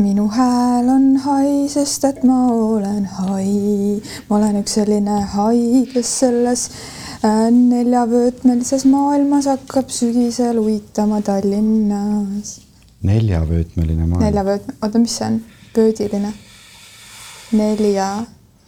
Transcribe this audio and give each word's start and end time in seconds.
minu 0.00 0.28
hääl 0.28 0.88
on 0.88 1.16
hai, 1.20 1.68
sest 1.68 2.04
et 2.08 2.22
ma 2.24 2.46
olen 2.48 3.04
hai. 3.04 4.00
ma 4.28 4.36
olen 4.36 4.62
üks 4.62 4.78
selline 4.78 5.18
hai, 5.34 5.82
kes 5.92 6.12
selles 6.22 6.62
äh, 7.20 7.50
neljavöötmelises 7.52 8.86
maailmas 8.88 9.50
hakkab 9.52 9.90
sügisel 9.92 10.58
uitama 10.62 11.20
Tallinnas. 11.20 12.60
neljavöötmeline 13.02 14.06
maailm. 14.06 14.24
neljavööt-, 14.24 14.72
oota, 14.80 14.98
mis 14.98 15.18
see 15.18 15.26
on? 15.26 15.42
vöödiline? 15.76 16.32
nelja, 17.52 18.08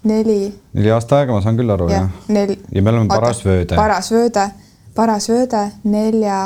neli. 0.02 0.52
neli 0.74 0.92
aasta 0.92 1.22
aega, 1.22 1.32
ma 1.32 1.40
saan 1.40 1.56
küll 1.56 1.72
aru, 1.72 1.88
jah. 1.88 2.10
neli. 2.28 2.58
ja 2.68 2.82
me 2.82 2.92
oleme 2.92 3.08
parasvööde. 3.08 3.80
parasvööde, 3.80 4.50
parasvööde, 4.94 5.70
nelja 5.88 6.42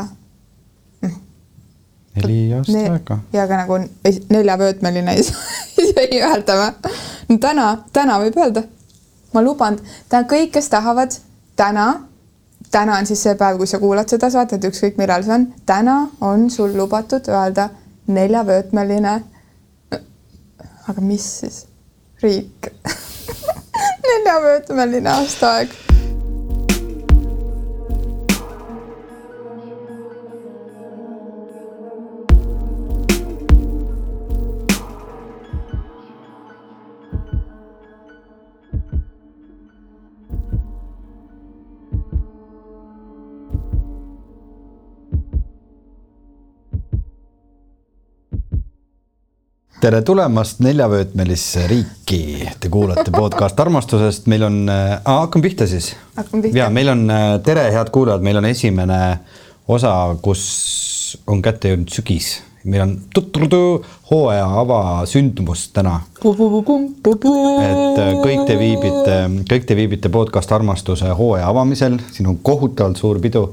neli 2.19 2.55
aastat 2.55 2.75
ne 2.75 2.91
aega. 2.91 3.19
ja 3.33 3.45
aga 3.47 3.61
nagu 3.63 3.79
neljavöötmeline 4.31 5.15
ei 5.17 5.25
saa 5.27 6.05
ei 6.05 6.21
öelda 6.23 6.59
või? 6.59 6.93
no 7.29 7.39
täna, 7.43 7.69
täna 7.93 8.19
võib 8.23 8.39
öelda. 8.39 8.63
ma 9.35 9.43
luban, 9.43 9.79
kõik, 10.11 10.53
kes 10.57 10.71
tahavad, 10.73 11.17
täna, 11.57 11.89
täna 12.71 12.99
on 12.99 13.09
siis 13.09 13.23
see 13.27 13.35
päev, 13.39 13.59
kui 13.61 13.71
sa 13.71 13.81
kuulad 13.83 14.09
seda 14.11 14.31
saadet, 14.31 14.65
ükskõik 14.71 15.01
millal 15.01 15.27
see 15.27 15.35
on, 15.35 15.49
täna 15.67 15.99
on 16.21 16.49
sul 16.51 16.77
lubatud 16.77 17.29
öelda 17.29 17.69
neljavöötmeline. 18.07 19.21
aga 20.89 21.01
mis 21.01 21.29
siis? 21.41 21.67
riik 22.23 22.73
neljavöötmeline 24.09 25.11
aastaaeg 25.13 25.77
tere 49.79 50.01
tulemast 50.03 50.59
neljavöötmelisse 50.65 51.67
riiki. 51.71 52.49
Te 52.61 52.71
kuulate 52.73 53.13
podcast 53.15 53.59
armastusest, 53.63 54.27
meil 54.31 54.43
on 54.49 54.59
äh,, 54.73 54.97
hakkame 55.07 55.47
pihta 55.47 55.69
siis. 55.71 55.93
ja 56.53 56.67
meil 56.71 56.91
on 56.91 57.05
äh, 57.11 57.27
tere, 57.47 57.69
head 57.75 57.93
kuulajad, 57.95 58.25
meil 58.27 58.41
on 58.41 58.49
esimene 58.49 58.99
osa, 59.71 59.93
kus 60.23 60.43
on 61.31 61.43
kätte 61.45 61.71
jõudnud 61.73 61.95
sügis. 61.95 62.39
meil 62.69 62.83
on 62.83 62.95
tutrudu 63.15 63.85
hooaja 64.11 64.49
avasündmus 64.61 65.69
täna. 65.73 66.01
et 67.69 68.01
äh, 68.03 68.11
kõik 68.25 68.47
te 68.51 68.59
viibite, 68.59 69.19
kõik 69.53 69.69
te 69.69 69.77
viibite 69.79 70.11
podcast 70.11 70.53
armastuse 70.53 71.13
hooaja 71.21 71.47
avamisel, 71.53 72.01
siin 72.13 72.33
on 72.33 72.41
kohutavalt 72.43 72.99
suur 72.99 73.23
pidu 73.23 73.53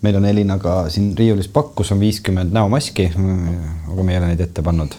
meil 0.00 0.16
on 0.16 0.24
Elinaga 0.24 0.86
siin 0.92 1.12
riiulis 1.18 1.52
pakk, 1.52 1.74
kus 1.76 1.92
on 1.92 2.00
viiskümmend 2.00 2.52
näomaski, 2.56 3.10
aga 3.12 4.02
me 4.02 4.16
ei 4.16 4.22
ole 4.22 4.32
neid 4.32 4.44
ette 4.48 4.64
pannud 4.64 4.96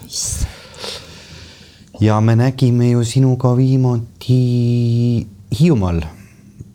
ja 2.01 2.21
me 2.21 2.35
nägime 2.35 2.91
ju 2.91 3.03
sinuga 3.05 3.55
viimati 3.57 5.27
Hiiumaal 5.59 6.01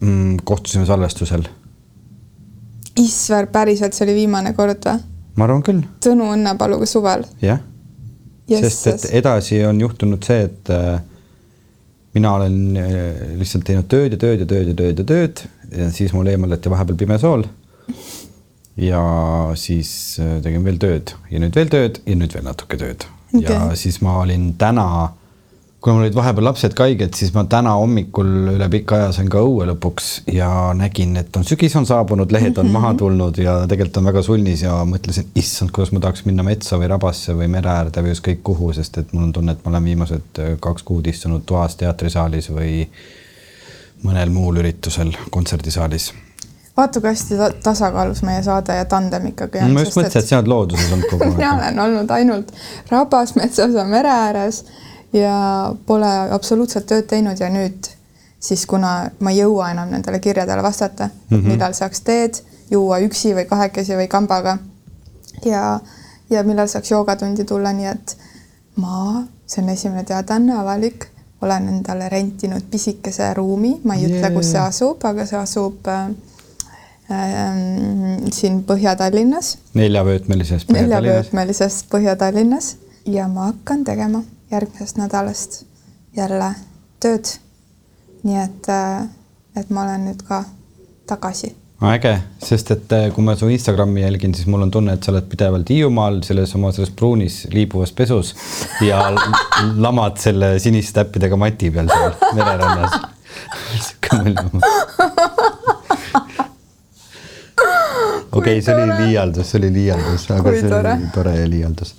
mm,. 0.01 0.37
kohtusime 0.45 0.87
salvestusel. 0.87 1.45
Isver, 2.97 3.47
päriselt, 3.53 3.95
see 3.97 4.06
oli 4.06 4.14
viimane 4.23 4.55
kord 4.56 4.84
või? 4.89 5.05
ma 5.37 5.47
arvan 5.48 5.62
küll. 5.64 5.84
Tõnu 6.05 6.33
Õnnepaluga 6.34 6.89
suvel. 6.89 7.25
jah 7.41 7.61
yes,, 8.51 8.83
sest 8.83 9.06
et 9.09 9.23
edasi 9.23 9.62
on 9.67 9.81
juhtunud 9.81 10.25
see, 10.25 10.47
et 10.48 10.73
äh, 10.73 11.01
mina 12.17 12.34
olen 12.39 12.59
äh, 12.77 13.23
lihtsalt 13.41 13.67
teinud 13.69 13.89
tööd 13.91 14.17
ja 14.17 14.20
tööd 14.20 14.45
ja 14.45 14.48
tööd 14.48 14.73
ja 14.73 14.77
tööd 14.77 15.03
ja 15.03 15.09
tööd 15.09 15.45
ja 15.73 15.89
siis 15.95 16.12
mul 16.17 16.29
eemaldati 16.29 16.73
vahepeal 16.73 16.98
pimesool. 17.01 17.46
ja 18.77 19.02
siis 19.57 20.19
äh, 20.20 20.39
tegin 20.45 20.64
veel 20.64 20.79
tööd 20.80 21.14
ja 21.30 21.41
nüüd 21.42 21.57
veel 21.57 21.73
tööd 21.73 22.01
ja 22.07 22.17
nüüd 22.19 22.35
veel 22.35 22.46
natuke 22.46 22.80
tööd 22.80 23.07
okay. 23.33 23.48
ja 23.48 23.77
siis 23.79 24.01
ma 24.05 24.19
olin 24.23 24.52
täna, 24.61 25.13
kuna 25.83 25.95
mul 25.97 26.05
olid 26.05 26.15
vahepeal 26.15 26.47
lapsed 26.47 26.75
ka 26.79 26.87
haiged, 26.87 27.11
siis 27.19 27.33
ma 27.35 27.43
täna 27.51 27.73
hommikul 27.75 28.29
üle 28.55 28.69
pika 28.70 29.01
aja 29.01 29.09
sain 29.17 29.29
ka 29.31 29.41
õue 29.43 29.67
lõpuks 29.73 30.11
ja 30.31 30.48
nägin, 30.79 31.17
et 31.19 31.35
on 31.37 31.47
sügis 31.47 31.75
on 31.79 31.87
saabunud, 31.89 32.31
lehed 32.31 32.53
on 32.55 32.69
mm 32.69 32.69
-hmm. 32.69 32.79
maha 32.79 32.95
tulnud 33.01 33.39
ja 33.43 33.57
tegelikult 33.67 33.97
on 33.98 34.05
väga 34.11 34.23
sulnis 34.23 34.63
ja 34.63 34.77
mõtlesin, 34.87 35.27
issand, 35.35 35.75
kuidas 35.75 35.93
ma 35.93 36.01
tahaks 36.01 36.25
minna 36.25 36.47
metsa 36.47 36.79
või 36.79 36.91
rabasse 36.93 37.35
või 37.35 37.48
mere 37.51 37.70
äärde 37.70 38.05
või 38.05 38.15
ükskõik 38.15 38.43
kuhu, 38.43 38.73
sest 38.73 38.98
et 38.98 39.13
mul 39.13 39.25
on 39.25 39.33
tunne, 39.33 39.53
et 39.53 39.65
ma 39.65 39.70
olen 39.70 39.85
viimased 39.85 40.39
äh, 40.39 40.53
kaks 40.61 40.83
kuud 40.83 41.07
istunud 41.07 41.43
toas 41.47 41.75
teatrisaalis 41.77 42.51
või 42.51 42.87
mõnel 44.05 44.31
muul 44.31 44.63
üritusel 44.63 45.11
kontserdisaalis 45.31 46.13
vaata, 46.77 47.01
kui 47.01 47.09
hästi 47.09 47.35
tasakaalus 47.63 48.23
meie 48.23 48.43
saade 48.43 48.77
ja 48.77 48.85
tandem 48.85 49.27
ikkagi 49.27 49.59
on. 49.59 49.75
ma 49.75 49.83
just 49.83 49.99
mõtlesin, 49.99 50.19
et 50.19 50.29
sina 50.29 50.39
oled 50.39 50.49
looduses 50.55 50.93
olnud 50.93 51.11
kogu 51.11 51.25
aeg 51.27 51.37
mina 51.37 51.53
olen 51.57 51.85
olnud 51.89 52.11
ainult 52.11 52.55
rabasmetsas 52.91 53.75
ja 53.75 53.85
mere 53.85 54.09
ääres 54.09 54.64
ja 55.12 55.74
pole 55.86 56.12
absoluutselt 56.30 56.86
tööd 56.86 57.06
teinud 57.11 57.40
ja 57.40 57.50
nüüd 57.52 57.89
siis, 58.40 58.67
kuna 58.67 59.11
ma 59.20 59.30
ei 59.30 59.42
jõua 59.42 59.70
enam 59.74 59.92
nendele 59.92 60.18
kirjadele 60.18 60.62
vastata 60.62 61.08
mm, 61.08 61.36
-hmm. 61.36 61.48
millal 61.52 61.77
saaks 61.77 62.00
teed 62.00 62.42
juua 62.70 62.98
üksi 63.05 63.34
või 63.36 63.45
kahekesi 63.48 63.96
või 63.96 64.08
kambaga 64.08 64.58
ja, 65.45 65.80
ja 66.30 66.42
millal 66.42 66.67
saaks 66.67 66.90
joogatundi 66.90 67.45
tulla, 67.45 67.72
nii 67.72 67.86
et 67.86 68.17
ma, 68.77 69.22
see 69.46 69.62
on 69.62 69.68
esimene 69.68 70.05
teadaanne, 70.08 70.56
avalik, 70.58 71.08
olen 71.42 71.68
endale 71.68 72.08
rentinud 72.08 72.68
pisikese 72.70 73.34
ruumi, 73.34 73.80
ma 73.84 73.95
ei 73.95 74.06
yeah. 74.06 74.18
ütle, 74.18 74.30
kus 74.36 74.52
see 74.55 74.61
asub, 74.62 75.05
aga 75.05 75.27
see 75.27 75.39
asub 75.39 75.89
äh, 75.90 76.11
siin 78.33 78.62
Põhja-Tallinnas. 78.64 79.56
neljavöötmelises 79.74 80.64
Põhja-Tallinnas. 80.64 81.02
neljavöötmelises 81.02 81.84
Põhja-Tallinnas 81.92 82.77
ja 83.06 83.28
ma 83.28 83.51
hakkan 83.51 83.84
tegema 83.84 84.22
järgmisest 84.52 85.01
nädalast 85.01 85.64
jälle 86.17 86.55
tööd. 87.01 87.27
nii 88.23 88.39
et, 88.39 88.68
äh, 88.70 89.08
et 89.58 89.70
ma 89.70 89.83
olen 89.83 90.05
nüüd 90.07 90.20
ka 90.23 90.45
tagasi. 91.11 91.57
Äge, 91.83 92.13
sest 92.39 92.70
et 92.70 92.92
äh, 92.95 93.08
kui 93.14 93.24
ma 93.27 93.35
su 93.35 93.48
Instagrami 93.51 94.05
jälgin, 94.05 94.35
siis 94.39 94.46
mul 94.46 94.63
on 94.63 94.70
tunne, 94.70 94.92
et 94.95 95.02
sa 95.02 95.11
oled 95.11 95.27
pidevalt 95.30 95.70
Hiiumaal 95.74 96.20
selles 96.23 96.55
oma 96.55 96.70
selles 96.73 96.92
pruunis 96.95 97.40
liibuvas 97.51 97.92
pesus 97.98 98.35
ja 98.86 99.01
lamad 99.83 100.20
selle 100.23 100.58
siniste 100.63 101.01
täppidega 101.01 101.36
mati 101.36 101.70
peal 101.74 101.90
seal 101.90 102.14
mererannas. 102.39 102.92
okei 108.33 108.58
okay,, 108.58 108.63
see 108.63 108.74
oli 108.77 108.86
liialdus, 109.01 109.51
see 109.51 109.58
oli 109.58 109.73
liialdus, 109.80 110.30
aga 110.36 110.55
see 110.55 110.70
oli 110.79 111.11
tore. 111.17 111.34
liialdus 111.51 111.96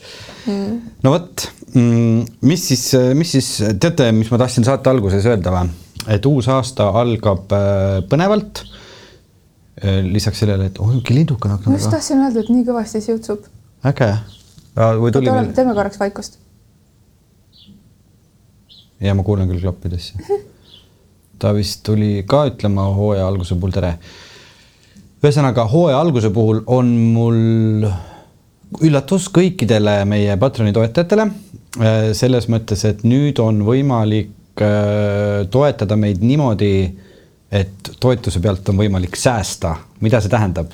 mm.. 0.47 0.91
no 1.03 1.13
vot, 1.13 1.47
mm, 1.73 2.27
mis 2.49 2.67
siis, 2.71 2.85
mis 3.17 3.33
siis, 3.37 3.49
teate, 3.81 4.11
mis 4.15 4.31
ma 4.33 4.39
tahtsin 4.41 4.67
saate 4.67 4.91
alguses 4.91 5.25
öelda 5.29 5.53
või? 5.55 5.71
et 6.11 6.25
uus 6.27 6.49
aasta 6.51 6.89
algab 6.99 7.53
äh, 7.55 7.99
põnevalt. 8.11 8.63
Äh, 9.83 10.01
lisaks 10.05 10.43
sellele, 10.43 10.69
et 10.69 10.79
oi, 10.83 10.99
linduke 11.09 11.47
on 11.47 11.55
hakanud. 11.55 11.73
ma 11.73 11.79
just 11.79 11.91
tahtsin 11.93 12.21
öelda, 12.21 12.43
et 12.43 12.51
nii 12.53 12.65
kõvasti 12.67 13.03
siutsub. 13.03 13.47
äge. 13.89 14.09
või 14.75 15.13
tuli 15.15 15.31
meil? 15.31 15.53
teeme 15.55 15.75
korraks 15.77 16.01
vaikust. 16.01 16.37
ja 19.03 19.15
ma 19.15 19.25
kuulen 19.25 19.49
küll 19.51 19.63
klappidesse. 19.63 20.19
ta 21.41 21.55
vist 21.55 21.81
tuli 21.87 22.21
ka 22.27 22.45
ütlema 22.51 22.85
hooaja 22.95 23.25
alguse 23.27 23.55
puhul 23.59 23.73
tere 23.75 23.97
ühesõnaga 25.23 25.65
hooaja 25.71 25.99
alguse 26.03 26.29
puhul 26.35 26.61
on 26.67 26.89
mul 27.15 27.87
üllatus 28.81 29.27
kõikidele 29.33 30.03
meie 30.09 30.37
Patreoni 30.41 30.73
toetajatele. 30.75 31.27
Äh, 31.81 32.11
selles 32.17 32.47
mõttes, 32.53 32.83
et 32.85 33.01
nüüd 33.07 33.39
on 33.41 33.63
võimalik 33.65 34.61
äh, 34.61 35.43
toetada 35.51 35.97
meid 35.99 36.21
niimoodi, 36.21 36.75
et 37.53 37.91
toetuse 38.01 38.41
pealt 38.41 38.69
on 38.69 38.79
võimalik 38.81 39.17
säästa. 39.17 39.75
mida 40.01 40.21
see 40.21 40.29
tähendab? 40.29 40.71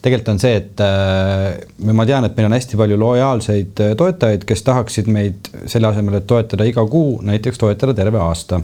tegelikult 0.00 0.28
on 0.32 0.38
see, 0.40 0.54
et 0.56 0.80
äh, 0.80 1.58
ma 1.92 2.06
tean, 2.08 2.24
et 2.24 2.36
meil 2.36 2.48
on 2.48 2.56
hästi 2.56 2.78
palju 2.80 2.96
lojaalseid 2.96 3.82
toetajaid, 4.00 4.46
kes 4.48 4.62
tahaksid 4.64 5.10
meid 5.12 5.50
selle 5.68 5.90
asemel, 5.90 6.16
et 6.16 6.26
toetada 6.26 6.64
iga 6.64 6.86
kuu, 6.88 7.18
näiteks 7.20 7.60
toetada 7.60 7.94
terve 7.94 8.18
aasta 8.24 8.62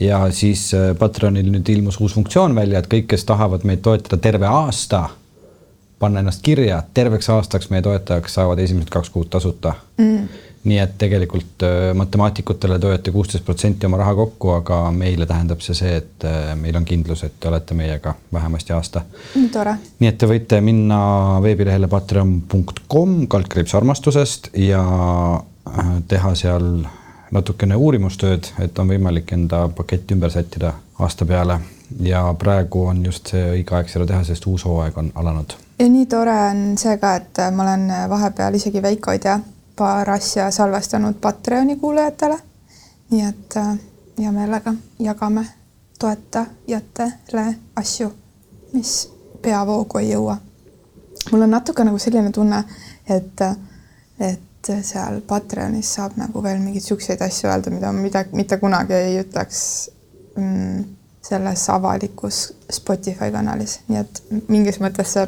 ja 0.00 0.22
siis 0.32 0.70
Patreonil 0.98 1.50
nüüd 1.52 1.68
ilmus 1.72 2.00
uus 2.00 2.16
funktsioon 2.16 2.56
välja, 2.56 2.80
et 2.80 2.88
kõik, 2.88 3.10
kes 3.12 3.28
tahavad 3.28 3.68
meid 3.68 3.84
toetada 3.84 4.16
terve 4.16 4.48
aasta, 4.48 5.10
panna 5.98 6.20
ennast 6.20 6.42
kirja, 6.42 6.82
terveks 6.94 7.30
aastaks 7.32 7.70
meie 7.70 7.82
toetajaks 7.82 8.36
saavad 8.38 8.60
esimesed 8.60 8.90
kaks 8.92 9.10
kuud 9.10 9.30
tasuta 9.32 9.72
mm.. 9.98 10.26
nii 10.68 10.78
et 10.82 10.96
tegelikult 10.98 11.64
äh, 11.64 11.94
matemaatikutele 11.96 12.78
te 12.78 12.90
hoiate 12.90 13.14
kuusteist 13.14 13.44
protsenti 13.44 13.88
oma 13.88 14.00
raha 14.02 14.14
kokku, 14.18 14.50
aga 14.58 14.80
meile 14.92 15.26
tähendab 15.26 15.64
see 15.64 15.78
see, 15.78 15.94
et 16.02 16.26
äh, 16.28 16.52
meil 16.58 16.76
on 16.76 16.84
kindlus, 16.84 17.24
et 17.24 17.38
te 17.40 17.48
olete 17.48 17.74
meiega 17.78 18.14
vähemasti 18.32 18.76
aasta. 18.76 19.02
tore. 19.52 19.76
nii 20.00 20.12
et 20.12 20.18
te 20.20 20.28
võite 20.30 20.60
minna 20.60 21.00
veebilehele 21.42 21.88
patreon.com 21.88 23.18
kaldkriips 23.32 23.74
armastusest 23.80 24.52
ja 24.60 24.82
äh, 25.40 25.92
teha 26.08 26.34
seal 26.36 26.70
natukene 27.32 27.76
uurimustööd, 27.76 28.52
et 28.62 28.78
on 28.78 28.92
võimalik 28.92 29.32
enda 29.34 29.66
pakett 29.74 30.12
ümber 30.14 30.30
sättida 30.30 30.76
aasta 31.00 31.26
peale 31.26 31.58
ja 32.00 32.34
praegu 32.38 32.86
on 32.86 33.04
just 33.04 33.32
see 33.32 33.44
õige 33.58 33.76
aeg 33.76 33.90
seda 33.90 34.06
teha, 34.06 34.24
sest 34.24 34.46
uus 34.46 34.64
hooaeg 34.64 34.98
on 34.98 35.10
alanud. 35.14 35.56
ja 35.78 35.88
nii 35.88 36.06
tore 36.06 36.38
on 36.50 36.78
see 36.78 36.96
ka, 36.98 37.14
et 37.16 37.42
ma 37.52 37.62
olen 37.62 37.92
vahepeal 38.10 38.54
isegi 38.54 38.82
Veikoid 38.82 39.24
ja 39.24 39.38
paar 39.76 40.10
asja 40.10 40.50
salvestanud 40.50 41.20
Patreoni 41.20 41.76
kuulajatele. 41.76 42.38
nii 43.10 43.22
et 43.22 43.56
äh, 43.56 43.78
hea 44.18 44.32
meelega 44.32 44.74
jagame 44.98 45.46
toetajatele 45.98 47.46
asju, 47.76 48.10
mis 48.72 49.10
peavoogu 49.42 49.98
ei 49.98 50.10
jõua. 50.10 50.36
mul 51.32 51.42
on 51.42 51.50
natuke 51.50 51.84
nagu 51.84 51.98
selline 51.98 52.32
tunne, 52.32 52.64
et, 53.08 53.42
et 54.20 54.70
seal 54.82 55.20
Patreonis 55.26 55.94
saab 55.94 56.16
nagu 56.16 56.42
veel 56.42 56.58
mingeid 56.58 56.84
siukseid 56.84 57.22
asju 57.22 57.50
öelda, 57.50 57.70
mida 57.70 57.92
ma 57.92 58.00
midagi, 58.00 58.36
mitte 58.36 58.58
kunagi 58.58 58.94
ei 58.94 59.20
ütleks 59.20 59.60
mm, 60.36 60.84
selles 61.28 61.66
avalikus 61.70 62.54
Spotify 62.72 63.30
kanalis, 63.34 63.80
nii 63.88 64.00
et 64.00 64.22
mingis 64.48 64.80
mõttes 64.82 65.16
see 65.16 65.26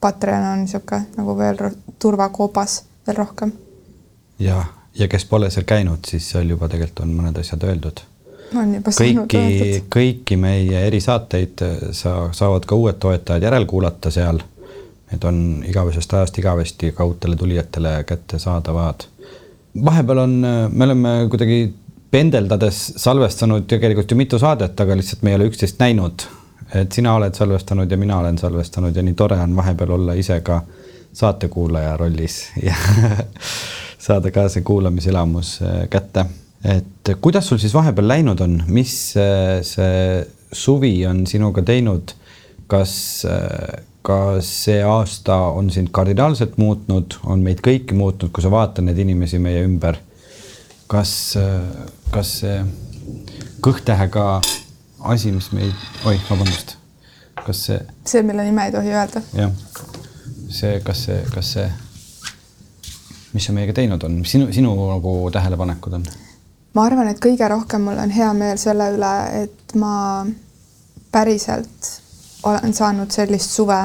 Patreon 0.00 0.46
on 0.52 0.64
niisugune 0.64 1.16
nagu 1.16 1.36
veel 1.38 1.60
turvakoobas 1.98 2.82
veel 3.06 3.16
rohkem. 3.16 3.52
jah, 4.38 4.66
ja 4.94 5.08
kes 5.08 5.24
pole 5.24 5.50
seal 5.50 5.66
käinud, 5.68 6.04
siis 6.08 6.30
seal 6.30 6.50
juba 6.50 6.68
tegelikult 6.68 7.06
on 7.06 7.14
mõned 7.18 7.38
asjad 7.40 7.62
öeldud. 7.68 8.02
kõiki, 8.54 9.84
kõiki 9.90 10.36
meie 10.38 10.86
erisaateid 10.86 11.64
sa, 11.92 12.16
saavad 12.32 12.66
ka 12.66 12.76
uued 12.78 13.00
toetajad 13.02 13.42
järelkuulata 13.42 14.10
seal 14.14 14.42
Need 15.14 15.24
on 15.28 15.64
igavesest 15.68 16.12
ajast 16.16 16.38
igavesti 16.38 16.92
ka 16.92 17.04
uutele 17.04 17.36
tulijatele 17.36 18.04
kättesaadavad. 18.06 19.04
vahepeal 19.84 20.18
on, 20.18 20.30
me 20.70 20.84
oleme 20.84 21.08
kuidagi 21.30 21.74
pendeldades 22.14 22.80
salvestanud 23.02 23.66
tegelikult 23.66 24.10
ju 24.10 24.18
mitu 24.18 24.38
saadet, 24.38 24.78
aga 24.80 24.96
lihtsalt 24.98 25.24
me 25.26 25.32
ei 25.32 25.38
ole 25.40 25.50
üksteist 25.50 25.80
näinud. 25.82 26.26
et 26.74 26.92
sina 26.92 27.12
oled 27.14 27.34
salvestanud 27.34 27.90
ja 27.90 27.96
mina 27.96 28.18
olen 28.18 28.38
salvestanud 28.38 28.96
ja 28.96 29.02
nii 29.02 29.14
tore 29.14 29.36
on 29.38 29.56
vahepeal 29.56 29.90
olla 29.94 30.14
ise 30.18 30.40
ka 30.40 30.62
saatekuulaja 31.12 31.96
rollis 31.96 32.38
ja 32.62 32.74
saada 34.06 34.30
ka 34.34 34.48
see 34.48 34.62
kuulamiselamus 34.62 35.58
äh, 35.62 35.84
kätte. 35.90 36.24
et 36.64 37.14
kuidas 37.20 37.48
sul 37.48 37.58
siis 37.62 37.74
vahepeal 37.74 38.08
läinud 38.08 38.40
on, 38.40 38.62
mis 38.68 39.14
äh, 39.20 39.60
see 39.62 40.24
suvi 40.52 40.96
on 41.06 41.26
sinuga 41.26 41.62
teinud? 41.62 42.14
kas 42.66 42.94
äh, 43.28 43.84
kas 44.04 44.48
see 44.64 44.82
aasta 44.84 45.36
on 45.56 45.70
sind 45.72 45.88
kardinaalselt 45.92 46.58
muutnud, 46.60 47.16
on 47.24 47.40
meid 47.44 47.62
kõiki 47.64 47.96
muutnud, 47.96 48.28
kui 48.34 48.44
sa 48.44 48.50
vaatad 48.52 48.84
neid 48.84 48.98
inimesi 49.00 49.40
meie 49.40 49.62
ümber. 49.64 49.96
Kas, 50.90 51.12
kas 52.12 52.32
see 52.40 52.58
kõhtähega 53.64 54.26
asi, 55.04 55.32
mis 55.32 55.50
meid, 55.56 55.86
oih, 56.08 56.20
vabandust, 56.30 56.76
kas 57.44 57.64
see. 57.68 57.80
see, 58.08 58.22
mille 58.26 58.44
nime 58.44 58.68
ei 58.68 58.72
tohi 58.74 58.92
öelda. 58.92 59.22
jah, 59.36 59.52
see, 60.48 60.78
kas 60.84 61.04
see, 61.08 61.18
kas 61.34 61.54
see, 61.56 61.66
mis 63.32 63.48
see 63.48 63.56
meiega 63.56 63.76
teinud 63.76 64.04
on, 64.04 64.20
mis 64.20 64.36
sinu, 64.36 64.52
sinu 64.52 64.74
nagu 64.76 65.16
tähelepanekud 65.32 65.98
on? 66.00 66.06
ma 66.74 66.86
arvan, 66.88 67.10
et 67.12 67.20
kõige 67.22 67.48
rohkem 67.50 67.84
mul 67.88 68.00
on 68.00 68.14
hea 68.14 68.30
meel 68.36 68.60
selle 68.60 68.90
üle, 68.96 69.12
et 69.44 69.76
ma 69.80 69.94
päriselt 71.14 71.92
olen 72.44 72.74
saanud 72.74 73.12
sellist 73.14 73.50
suve 73.50 73.78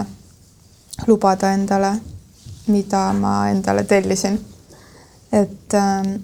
lubada 1.08 1.54
endale, 1.56 1.94
mida 2.68 3.12
ma 3.14 3.50
endale 3.50 3.84
tellisin. 3.84 4.40
et, 5.32 5.74
ähm, 5.74 6.16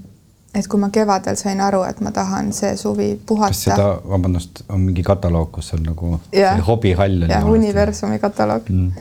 et 0.56 0.68
kui 0.72 0.80
ma 0.80 0.90
kevadel 0.94 1.36
sain 1.40 1.60
aru, 1.62 1.84
et 1.88 2.00
ma 2.06 2.12
tahan 2.16 2.52
see 2.56 2.76
suvi 2.80 3.10
puhata. 3.28 3.54
kas 3.54 3.64
seda, 3.70 3.88
vabandust, 4.08 4.64
on 4.70 4.80
mingi 4.88 5.04
kataloog, 5.04 5.52
kus 5.58 5.74
on 5.78 5.84
nagu 5.90 6.20
yeah. 6.34 6.60
hobihall 6.68 7.26
on? 7.26 7.34
jah, 7.34 7.50
universumi 7.50 8.20
kataloog 8.24 8.70
mm., 8.70 8.92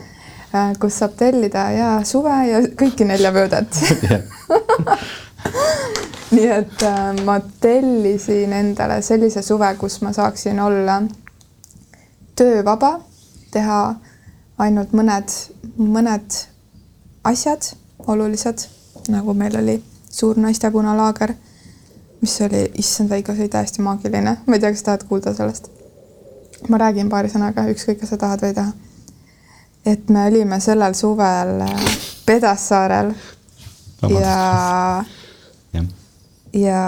äh, 0.55 0.73
kus 0.81 0.93
saab 1.01 1.13
tellida 1.19 1.69
ja 1.75 1.91
suve 2.07 2.35
ja 2.49 2.57
kõiki 2.81 3.03
neljavöödet 3.07 3.79
nii 6.35 6.49
et 6.57 6.83
äh, 6.83 7.23
ma 7.27 7.39
tellisin 7.61 8.53
endale 8.53 8.99
sellise 9.05 9.41
suve, 9.45 9.69
kus 9.79 10.01
ma 10.03 10.11
saaksin 10.15 10.59
olla 10.59 11.01
töövaba 12.35 12.97
teha 13.53 13.79
ainult 14.59 14.93
mõned, 14.95 15.31
mõned 15.79 16.37
asjad 17.27 17.71
olulised, 18.07 18.67
nagu 19.11 19.35
meil 19.37 19.55
oli 19.59 19.75
suur 20.11 20.39
naistepunalaager, 20.39 21.35
mis 22.21 22.35
oli, 22.41 22.63
issand 22.81 23.11
õigus, 23.11 23.39
oli 23.39 23.49
täiesti 23.49 23.81
maagiline. 23.85 24.37
ma 24.45 24.55
ei 24.55 24.63
tea, 24.63 24.71
kas 24.71 24.83
tahad 24.83 25.03
kuulda 25.09 25.33
sellest? 25.33 25.69
ma 26.69 26.79
räägin 26.81 27.09
paari 27.09 27.29
sõnaga, 27.29 27.67
ükskõik, 27.73 27.99
kas 28.01 28.13
sa 28.13 28.17
tahad 28.17 28.41
või 28.41 28.53
ei 28.53 28.57
taha. 28.59 28.71
et 29.85 30.09
me 30.09 30.25
olime 30.31 30.59
sellel 30.59 30.93
suvel 30.97 31.61
äh, 31.67 31.85
Pedassaarel 32.25 33.13
ja, 34.09 35.03
ja 36.53 36.81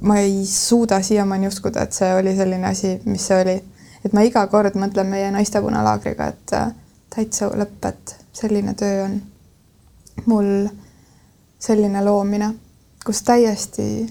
ma 0.00 0.18
ei 0.18 0.46
suuda 0.46 1.02
siiamaani 1.02 1.48
uskuda, 1.48 1.82
et 1.82 1.92
see 1.92 2.14
oli 2.14 2.36
selline 2.36 2.66
asi, 2.66 2.96
mis 3.04 3.26
see 3.26 3.40
oli 3.40 3.58
et 4.04 4.14
ma 4.14 4.24
iga 4.26 4.44
kord 4.50 4.76
mõtlen 4.78 5.10
meie 5.10 5.30
naistepunalaagriga, 5.34 6.28
et 6.32 6.54
äh, 6.58 6.72
täitsa 7.12 7.50
lõpp, 7.54 7.86
et 7.88 8.16
selline 8.34 8.74
töö 8.78 9.04
on 9.04 9.18
mul 10.26 10.50
selline 11.62 12.02
loomine, 12.04 12.52
kus 13.04 13.22
täiesti 13.22 14.06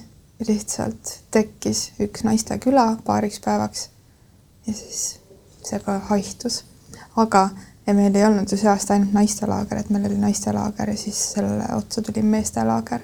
lihtsalt 0.48 1.20
tekkis 1.32 1.92
üks 2.02 2.24
naisteküla 2.24 2.98
paariks 3.06 3.40
päevaks 3.40 3.90
ja 4.68 4.74
siis 4.74 5.20
see 5.64 5.80
ka 5.80 6.00
haihtus. 6.10 6.64
aga 7.16 7.50
meil 7.94 8.16
ei 8.16 8.26
olnud 8.26 8.52
ju 8.52 8.58
see 8.58 8.70
aasta 8.72 8.94
ainult 8.94 9.14
naistelaager, 9.14 9.78
et 9.78 9.90
meil 9.90 10.06
oli 10.08 10.18
naistelaager 10.18 10.90
ja 10.90 10.98
siis 10.98 11.20
sellele 11.34 11.76
otsa 11.76 12.02
tuli 12.02 12.22
meestelaager. 12.22 13.02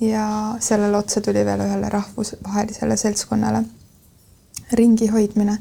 ja 0.00 0.56
sellele 0.60 0.96
otsa 0.96 1.20
tuli 1.20 1.44
veel 1.44 1.60
ühele 1.60 1.88
rahvusvahelisele 1.88 2.96
seltskonnale 2.96 3.64
ringi 4.72 5.06
hoidmine 5.06 5.58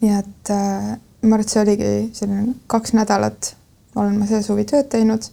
nii 0.00 0.14
et 0.14 0.50
äh, 0.50 0.98
ma 1.22 1.34
arvan, 1.34 1.40
et 1.42 1.52
see 1.52 1.62
oligi 1.62 1.92
selline 2.14 2.54
kaks 2.70 2.94
nädalat 2.94 3.54
olen 3.98 4.18
ma 4.18 4.28
see 4.30 4.42
suvi 4.46 4.64
tööd 4.68 4.90
teinud 4.92 5.26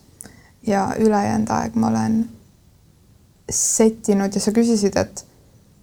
ja 0.65 0.87
ülejäänud 0.99 1.51
aeg 1.53 1.77
ma 1.77 1.91
olen 1.91 2.23
settinud 3.49 4.35
ja 4.35 4.41
sa 4.41 4.51
küsisid, 4.51 4.97
et 4.97 5.25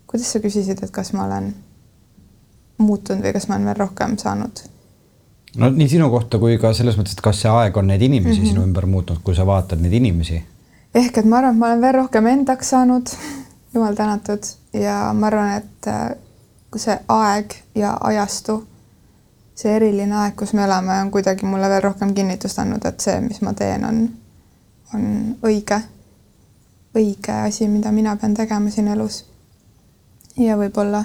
kuidas 0.06 0.32
sa 0.32 0.40
küsisid, 0.42 0.82
et 0.82 0.90
kas 0.90 1.12
ma 1.12 1.26
olen 1.26 1.52
muutunud 2.82 3.22
või 3.22 3.34
kas 3.36 3.48
ma 3.48 3.56
olen 3.56 3.70
veel 3.70 3.80
rohkem 3.84 4.16
saanud? 4.18 4.64
no 5.56 5.68
nii 5.70 5.88
sinu 5.88 6.08
kohta 6.10 6.40
kui 6.42 6.56
ka 6.58 6.72
selles 6.74 6.96
mõttes, 6.98 7.14
et 7.16 7.24
kas 7.24 7.44
see 7.44 7.52
aeg 7.52 7.76
on 7.76 7.86
neid 7.92 8.02
inimesi 8.02 8.40
mm 8.40 8.44
-hmm. 8.44 8.48
sinu 8.54 8.64
ümber 8.64 8.86
muutnud, 8.86 9.22
kui 9.24 9.34
sa 9.34 9.46
vaatad 9.46 9.80
neid 9.80 9.92
inimesi? 9.92 10.42
ehk 10.94 11.18
et 11.18 11.24
ma 11.24 11.38
arvan, 11.38 11.54
et 11.54 11.58
ma 11.58 11.66
olen 11.66 11.80
veel 11.80 11.94
rohkem 11.94 12.26
endaks 12.26 12.70
saanud, 12.70 13.14
jumal 13.74 13.94
tänatud, 13.94 14.44
ja 14.72 15.12
ma 15.14 15.26
arvan, 15.26 15.56
et 15.56 15.86
äh, 15.86 16.16
see 16.76 16.98
aeg 17.08 17.54
ja 17.74 17.96
ajastu 18.00 18.62
see 19.54 19.76
eriline 19.76 20.16
aeg, 20.16 20.36
kus 20.36 20.52
me 20.56 20.64
elame, 20.64 20.94
on 21.04 21.10
kuidagi 21.10 21.46
mulle 21.46 21.68
veel 21.70 21.82
rohkem 21.84 22.14
kinnitust 22.16 22.58
andnud, 22.58 22.84
et 22.88 23.00
see, 23.04 23.18
mis 23.24 23.40
ma 23.44 23.52
teen, 23.58 23.84
on, 23.84 24.02
on 24.94 25.04
õige, 25.48 25.80
õige 26.96 27.32
asi, 27.46 27.68
mida 27.68 27.92
mina 27.92 28.16
pean 28.16 28.34
tegema 28.34 28.70
siin 28.70 28.88
elus. 28.88 29.24
ja 30.36 30.56
võib-olla 30.56 31.04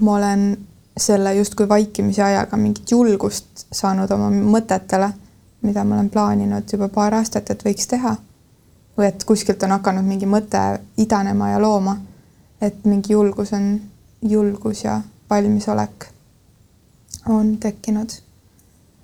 ma 0.00 0.14
olen 0.14 0.58
selle 0.96 1.34
justkui 1.34 1.68
vaikimise 1.68 2.22
ajaga 2.22 2.56
mingit 2.56 2.90
julgust 2.90 3.66
saanud 3.72 4.10
oma 4.10 4.30
mõtetele, 4.30 5.12
mida 5.62 5.84
ma 5.84 5.94
olen 5.94 6.10
plaaninud 6.10 6.72
juba 6.72 6.88
paar 6.88 7.14
aastat, 7.14 7.50
et 7.50 7.64
võiks 7.64 7.86
teha. 7.88 8.16
või 8.98 9.06
et 9.08 9.24
kuskilt 9.24 9.62
on 9.62 9.70
hakanud 9.70 10.04
mingi 10.04 10.26
mõte 10.26 10.80
idanema 10.96 11.50
ja 11.50 11.60
looma. 11.60 11.96
et 12.60 12.84
mingi 12.84 13.12
julgus 13.12 13.52
on 13.52 13.80
julgus 14.22 14.84
ja 14.84 15.00
valmisolek 15.30 16.12
on 17.28 17.56
tekkinud, 17.58 18.10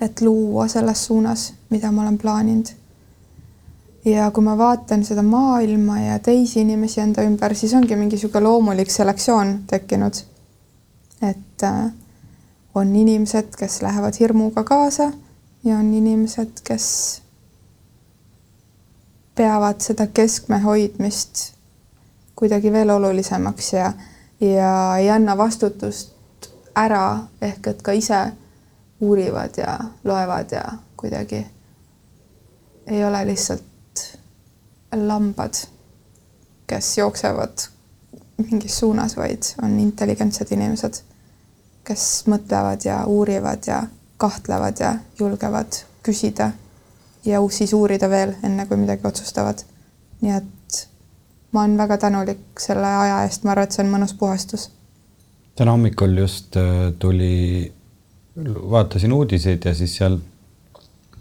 et 0.00 0.20
luua 0.20 0.68
selles 0.68 1.04
suunas, 1.06 1.52
mida 1.70 1.92
ma 1.92 2.02
olen 2.02 2.18
plaaninud. 2.18 2.66
Ja 4.10 4.30
kui 4.30 4.44
ma 4.44 4.56
vaatan 4.58 5.04
seda 5.04 5.22
maailma 5.22 6.00
ja 6.00 6.18
teisi 6.18 6.60
inimesi 6.60 7.00
enda 7.00 7.22
ümber, 7.26 7.54
siis 7.54 7.74
ongi 7.74 7.96
mingi 7.96 8.16
niisugune 8.16 8.44
loomulik 8.46 8.90
selektsioon 8.90 9.54
tekkinud. 9.70 10.24
et 11.22 11.62
äh, 11.62 11.92
on 12.74 12.96
inimesed, 12.96 13.56
kes 13.58 13.82
lähevad 13.82 14.14
hirmuga 14.20 14.64
kaasa 14.64 15.12
ja 15.64 15.76
on 15.76 15.94
inimesed, 15.94 16.60
kes 16.64 17.22
peavad 19.34 19.80
seda 19.80 20.06
keskme 20.06 20.58
hoidmist 20.58 21.52
kuidagi 22.38 22.72
veel 22.72 22.90
olulisemaks 22.90 23.72
ja, 23.72 23.92
ja 24.40 24.96
ei 24.96 25.10
anna 25.10 25.36
vastutust 25.38 26.14
ära, 26.74 27.18
ehk 27.42 27.66
et 27.66 27.82
ka 27.82 27.92
ise 27.92 28.20
uurivad 29.00 29.58
ja 29.58 29.78
loevad 30.04 30.52
ja 30.52 30.62
kuidagi 30.96 31.46
ei 32.86 33.04
ole 33.04 33.26
lihtsalt 33.26 33.62
lambad, 34.96 35.54
kes 36.66 36.98
jooksevad 36.98 37.68
mingis 38.38 38.78
suunas, 38.78 39.16
vaid 39.16 39.42
on 39.62 39.78
intelligentsed 39.80 40.52
inimesed, 40.54 41.02
kes 41.84 42.04
mõtlevad 42.30 42.84
ja 42.84 43.02
uurivad 43.06 43.66
ja 43.66 43.82
kahtlevad 44.16 44.80
ja 44.80 44.94
julgevad 45.18 45.82
küsida 46.02 46.50
ja 47.24 47.40
siis 47.50 47.72
uurida 47.72 48.10
veel, 48.10 48.34
enne 48.44 48.66
kui 48.66 48.76
midagi 48.76 49.06
otsustavad. 49.06 49.62
nii 50.20 50.32
et 50.34 50.88
ma 51.52 51.62
olen 51.62 51.78
väga 51.78 51.98
tänulik 51.98 52.60
selle 52.60 52.86
aja 52.86 53.22
eest, 53.24 53.44
ma 53.44 53.54
arvan, 53.54 53.68
et 53.68 53.76
see 53.76 53.84
on 53.84 53.92
mõnus 53.92 54.14
puhastus. 54.18 54.70
täna 55.56 55.74
hommikul 55.74 56.16
just 56.18 56.56
äh, 56.56 56.92
tuli, 56.98 57.72
vaatasin 58.70 59.12
uudiseid 59.12 59.64
ja 59.64 59.74
siis 59.74 59.96
seal 59.96 60.18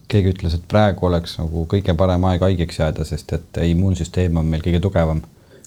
keegi 0.08 0.32
ütles, 0.34 0.56
et 0.56 0.64
praegu 0.72 1.08
oleks 1.08 1.38
nagu 1.40 1.66
kõige 1.70 1.96
parem 1.98 2.24
aeg 2.30 2.46
haigeks 2.46 2.80
jääda, 2.80 3.06
sest 3.08 3.34
et 3.36 3.60
immuunsüsteem 3.64 4.38
on 4.40 4.48
meil 4.48 4.64
kõige 4.64 4.80
tugevam. 4.84 5.22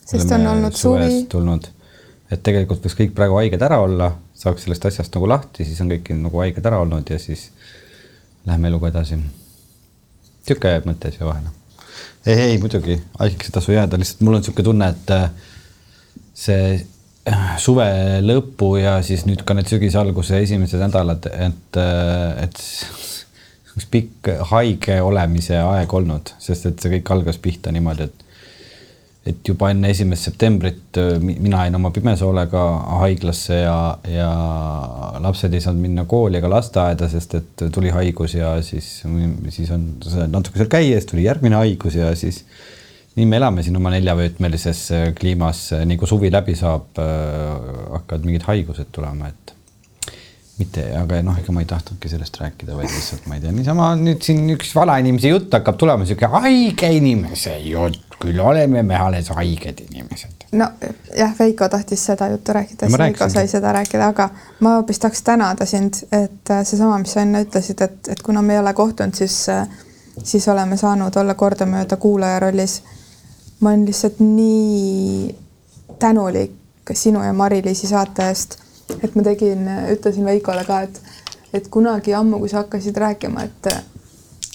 sest 0.04 0.32
on 0.32 0.46
olnud 0.46 0.76
suvi. 0.76 1.26
tulnud, 1.28 1.68
et 2.30 2.42
tegelikult 2.42 2.84
võiks 2.84 2.96
kõik 2.98 3.14
praegu 3.14 3.36
haiged 3.40 3.62
ära 3.62 3.80
olla, 3.84 4.12
saaks 4.34 4.64
sellest 4.64 4.86
asjast 4.86 5.14
nagu 5.14 5.28
lahti, 5.28 5.64
siis 5.64 5.80
on 5.80 5.92
kõik 5.92 6.12
nagu 6.16 6.42
haiged 6.44 6.66
ära 6.66 6.80
olnud 6.80 7.10
ja 7.10 7.18
siis 7.18 7.50
läheme 8.46 8.68
eluga 8.68 8.88
edasi 8.88 9.20
niisugune 9.20 10.80
mõte 10.86 11.10
siia 11.12 11.26
vahele. 11.26 11.52
ei, 12.26 12.40
ei 12.50 12.58
muidugi, 12.58 12.96
haigeks 13.18 13.50
ei 13.50 13.54
tasu 13.54 13.72
jääda, 13.72 13.98
lihtsalt 14.00 14.24
mul 14.24 14.38
on 14.38 14.42
niisugune 14.42 14.64
tunne, 14.64 14.88
et 14.88 15.12
äh, 15.14 15.30
see 16.34 16.64
äh, 17.28 17.52
suve 17.60 17.86
lõpu 18.24 18.74
ja 18.80 18.98
siis 19.06 19.26
nüüd 19.28 19.44
ka 19.44 19.54
need 19.54 19.68
sügise 19.70 20.00
alguse 20.00 20.40
esimesed 20.40 20.80
nädalad, 20.80 21.28
et, 21.28 21.80
äh, 21.80 22.44
et 22.46 22.60
üks 23.80 23.88
pikk 23.90 24.32
haige 24.52 25.00
olemise 25.02 25.56
aeg 25.58 25.92
olnud, 25.96 26.34
sest 26.38 26.68
et 26.68 26.82
see 26.82 26.98
kõik 26.98 27.14
algas 27.16 27.40
pihta 27.40 27.72
niimoodi, 27.74 28.10
et 28.10 28.26
et 29.28 29.44
juba 29.44 29.68
enne 29.68 29.90
esimest 29.92 30.30
septembrit 30.30 30.96
äh, 30.98 31.18
mina 31.20 31.66
jäin 31.66 31.76
oma 31.76 31.90
pimesoolega 31.92 32.62
haiglasse 33.02 33.58
ja, 33.58 33.76
ja 34.08 34.30
lapsed 35.20 35.52
ei 35.52 35.60
saanud 35.60 35.84
minna 35.84 36.06
kooli 36.08 36.40
ega 36.40 36.48
lasteaeda, 36.48 37.08
sest 37.12 37.36
et 37.36 37.64
tuli 37.74 37.92
haigus 37.92 38.38
ja 38.38 38.54
siis, 38.64 38.88
siis 39.52 39.72
on 39.76 39.84
natuke 40.32 40.56
seal 40.56 40.72
käia, 40.72 40.96
siis 40.96 41.10
tuli 41.12 41.26
järgmine 41.26 41.60
haigus 41.60 42.00
ja 42.00 42.14
siis 42.16 42.46
nii 43.18 43.28
me 43.28 43.36
elame 43.36 43.64
siin 43.66 43.76
oma 43.76 43.92
neljavöötmelises 43.92 44.82
äh, 44.96 45.06
kliimas, 45.20 45.66
nii 45.84 46.00
kui 46.00 46.08
suvi 46.08 46.32
läbi 46.32 46.56
saab, 46.56 46.88
äh, 47.04 47.54
hakkavad 47.98 48.24
mingid 48.24 48.48
haigused 48.48 48.88
tulema, 48.96 49.28
et 49.28 49.54
mitte, 50.60 50.84
aga 50.96 51.22
noh, 51.24 51.38
ega 51.40 51.54
ma 51.56 51.64
ei 51.64 51.68
tahtnudki 51.70 52.12
sellest 52.12 52.36
rääkida, 52.40 52.76
vaid 52.76 52.92
lihtsalt 52.92 53.26
ma 53.30 53.38
ei 53.38 53.44
tea, 53.44 53.54
niisama 53.56 53.90
nüüd 54.00 54.22
siin 54.24 54.44
üks 54.54 54.74
vanainimese 54.76 55.32
jutt 55.32 55.56
hakkab 55.56 55.80
tulema, 55.80 56.06
sihuke 56.08 56.30
haige 56.36 56.92
inimese 57.00 57.56
jutt 57.64 58.10
küll 58.20 58.40
oleme 58.40 58.82
me 58.82 58.96
alles 58.96 59.28
haiged 59.28 59.80
inimesed. 59.88 60.44
no 60.52 60.66
jah, 61.16 61.32
Veiko 61.38 61.68
tahtis 61.68 62.04
seda 62.06 62.28
juttu 62.28 62.52
rääkida, 62.52 62.86
siis 62.86 62.98
Veiko 62.98 63.28
sai 63.28 63.48
seda 63.48 63.72
rääkida, 63.72 64.10
aga 64.12 64.28
ma 64.60 64.76
hoopis 64.76 65.00
tahaks 65.00 65.22
tänada 65.24 65.66
sind, 65.66 66.02
et 66.12 66.50
äh, 66.50 66.64
seesama, 66.64 66.98
mis 67.00 67.14
sa 67.16 67.24
enne 67.24 67.44
ütlesid, 67.46 67.80
et, 67.84 68.12
et 68.12 68.22
kuna 68.22 68.42
me 68.42 68.58
ei 68.58 68.60
ole 68.60 68.74
kohtunud, 68.76 69.16
siis, 69.16 69.38
äh, 69.48 69.68
siis 70.22 70.48
oleme 70.52 70.76
saanud 70.76 71.16
olla 71.16 71.34
kordamööda 71.34 71.96
kuulaja 71.96 72.40
rollis. 72.44 72.82
ma 73.60 73.70
olen 73.70 73.86
lihtsalt 73.86 74.20
nii 74.20 75.34
tänulik 75.98 76.92
sinu 76.92 77.22
ja 77.24 77.32
Mari-Liisi 77.32 77.86
saate 77.86 78.28
eest, 78.28 78.56
et 79.02 79.14
ma 79.14 79.22
tegin, 79.26 79.68
ütlesin 79.92 80.24
Veikole 80.24 80.64
ka, 80.68 80.82
et, 80.88 81.02
et 81.52 81.68
kunagi 81.68 82.14
ammu, 82.14 82.38
kui 82.42 82.48
sa 82.52 82.62
hakkasid 82.64 82.96
rääkima, 82.96 83.44
et, 83.46 83.70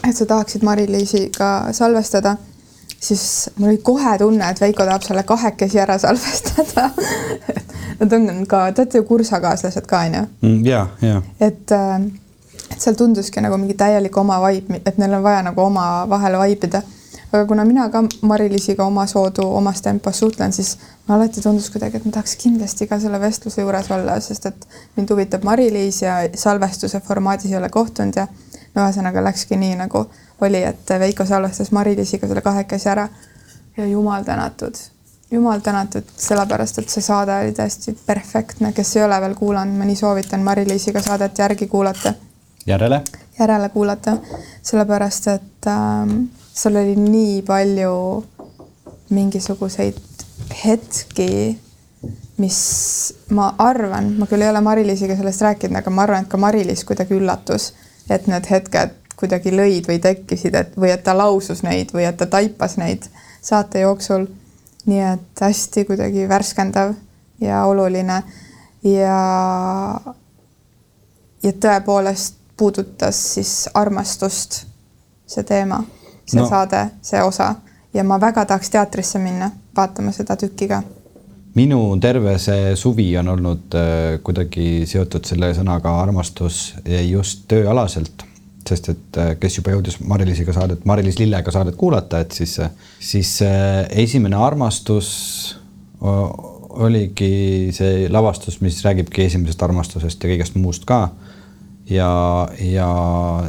et 0.08 0.15
sa 0.15 0.27
tahaksid 0.30 0.65
Mari-Liisiga 0.68 1.74
salvestada 1.74 2.38
siis 3.00 3.50
mul 3.58 3.70
oli 3.70 3.77
kohe 3.77 4.18
tunne, 4.18 4.50
et 4.50 4.62
Veiko 4.62 4.86
tahab 4.86 5.04
selle 5.06 5.24
kahekesi 5.24 5.80
ära 5.80 5.98
salvestada 6.01 6.89
Nad 8.00 8.12
on 8.13 8.46
ka, 8.48 8.72
te 8.72 8.82
olete 8.82 9.00
ju 9.00 9.08
kursakaaslased 9.08 9.86
ka 9.88 10.01
onju 10.08 10.22
mm,? 10.42 10.65
ja, 10.65 10.88
ja. 11.01 11.22
et, 11.39 11.72
äh, 11.72 12.01
et 12.72 12.82
seal 12.82 12.98
tunduski 13.00 13.44
nagu 13.44 13.58
mingi 13.62 13.77
täielik 13.80 14.18
oma 14.18 14.42
vibe, 14.44 14.82
et 14.86 14.98
neil 15.00 15.15
on 15.15 15.24
vaja 15.24 15.44
nagu 15.46 15.62
omavahel 15.63 16.39
vibe 16.42 16.68
ida. 16.68 16.82
Aga 17.36 17.46
kuna 17.46 17.65
mina 17.65 17.89
ka 17.89 18.04
Mari-Liisiga 18.22 18.86
omasoodu 18.86 19.46
omas 19.58 19.82
tempos 19.82 20.20
suhtlen, 20.20 20.54
siis 20.54 20.77
mulle 21.08 21.20
alati 21.20 21.42
tundus 21.42 21.70
kuidagi, 21.74 21.98
et 21.98 22.06
ma 22.06 22.12
tahaks 22.15 22.36
kindlasti 22.42 22.88
ka 22.88 23.00
selle 23.00 23.20
vestluse 23.20 23.62
juures 23.62 23.92
olla, 23.92 24.20
sest 24.24 24.46
et 24.51 24.68
mind 24.96 25.12
huvitab 25.12 25.44
Mari-Liis 25.48 26.01
ja 26.01 26.18
salvestuse 26.39 27.01
formaadis 27.04 27.51
ei 27.51 27.58
ole 27.60 27.70
kohtunud 27.70 28.15
ja 28.15 28.27
no 28.75 28.86
ühesõnaga 28.86 29.24
läkski 29.24 29.60
nii 29.60 29.75
nagu 29.84 30.06
oli, 30.42 30.63
et 30.63 30.96
Veiko 31.00 31.25
salvestas 31.25 31.72
Mari-Liisiga 31.75 32.27
selle 32.27 32.44
kahekesi 32.46 32.89
ära 32.92 33.08
ja 33.77 33.88
jumal 33.88 34.24
tänatud, 34.24 34.80
jumal 35.32 35.60
tänatud, 35.60 36.08
sellepärast 36.18 36.80
et 36.80 36.89
see 36.89 37.04
saade 37.04 37.36
oli 37.42 37.54
täiesti 37.56 37.98
perfektne, 38.06 38.72
kes 38.74 38.96
ei 38.96 39.04
ole 39.04 39.20
veel 39.22 39.36
kuulanud, 39.36 39.77
ma 39.77 39.88
nii 39.88 40.00
soovitan 40.00 40.44
Mari-Liisiga 40.44 41.04
saadet 41.04 41.39
järgi 41.39 41.68
kuulata. 41.68 42.13
järele? 42.65 43.01
järele 43.39 43.70
kuulata, 43.70 44.18
sellepärast 44.63 45.27
et 45.27 45.68
ähm, 45.68 46.25
seal 46.56 46.80
oli 46.80 46.96
nii 46.96 47.42
palju 47.48 48.24
mingisuguseid 49.16 49.98
hetki, 50.66 51.60
mis 52.38 52.60
ma 53.36 53.54
arvan, 53.58 54.14
ma 54.20 54.28
küll 54.30 54.44
ei 54.44 54.50
ole 54.50 54.62
Mari-Liisiga 54.64 55.18
sellest 55.18 55.44
rääkinud, 55.46 55.80
aga 55.80 55.92
ma 55.94 56.04
arvan, 56.06 56.26
et 56.26 56.32
ka 56.32 56.40
Mari-Liis 56.40 56.84
kuidagi 56.88 57.18
üllatus, 57.18 57.74
et 58.10 58.28
need 58.32 58.48
hetked 58.50 58.96
kuidagi 59.20 59.54
lõid 59.56 59.88
või 59.88 60.00
tekkisid, 60.04 60.56
et 60.56 60.76
või 60.80 60.92
et 60.92 61.04
ta 61.04 61.16
lausus 61.18 61.64
neid 61.64 61.94
või 61.96 62.08
et 62.08 62.18
ta 62.20 62.28
taipas 62.28 62.78
neid 62.82 63.08
saate 63.42 63.86
jooksul. 63.86 64.28
nii 64.86 65.00
et 65.02 65.42
hästi 65.42 65.82
kuidagi 65.86 66.28
värskendav 66.30 66.92
ja 67.42 67.64
oluline 67.66 68.24
ja 68.84 69.16
ja 71.44 71.52
tõepoolest 71.52 72.36
puudutas 72.58 73.18
siis 73.34 73.70
armastust, 73.74 74.66
see 75.28 75.44
teema, 75.44 75.84
see 76.25 76.41
no. 76.41 76.50
saade, 76.50 76.89
see 77.01 77.22
osa 77.24 77.55
ja 77.94 78.03
ma 78.03 78.20
väga 78.22 78.46
tahaks 78.46 78.70
teatrisse 78.70 79.20
minna 79.20 79.51
vaatama 79.77 80.12
seda 80.15 80.36
tükki 80.39 80.67
ka 80.67 80.84
minu 81.55 81.79
terve 82.01 82.38
see 82.41 82.75
suvi 82.79 83.10
on 83.20 83.32
olnud 83.36 83.75
äh, 83.79 84.20
kuidagi 84.24 84.86
seotud 84.89 85.27
selle 85.27 85.53
sõnaga 85.55 85.94
armastus 86.01 86.75
just 87.08 87.46
tööalaselt 87.51 88.25
sest 88.65 88.89
et 88.91 89.20
äh, 89.22 89.34
kes 89.39 89.60
juba 89.60 89.75
jõudis 89.75 90.00
Mari-Liisiga 90.01 90.55
saadet, 90.55 90.86
Mari-Liis 90.89 91.20
Lillega 91.22 91.53
saadet 91.53 91.75
kuulata, 91.77 92.24
et 92.25 92.34
siis, 92.34 92.58
äh, 92.60 92.72
siis 93.00 93.38
esimene 94.05 94.39
armastus 94.41 95.12
oligi 96.75 97.72
see 97.74 98.08
lavastus, 98.12 98.58
mis 98.65 98.82
räägibki 98.84 99.24
esimesest 99.25 99.62
armastusest 99.63 100.24
ja 100.24 100.32
kõigest 100.32 100.58
muust 100.60 100.84
ka. 100.89 101.08
Ja, 101.89 102.10
ja 102.60 102.89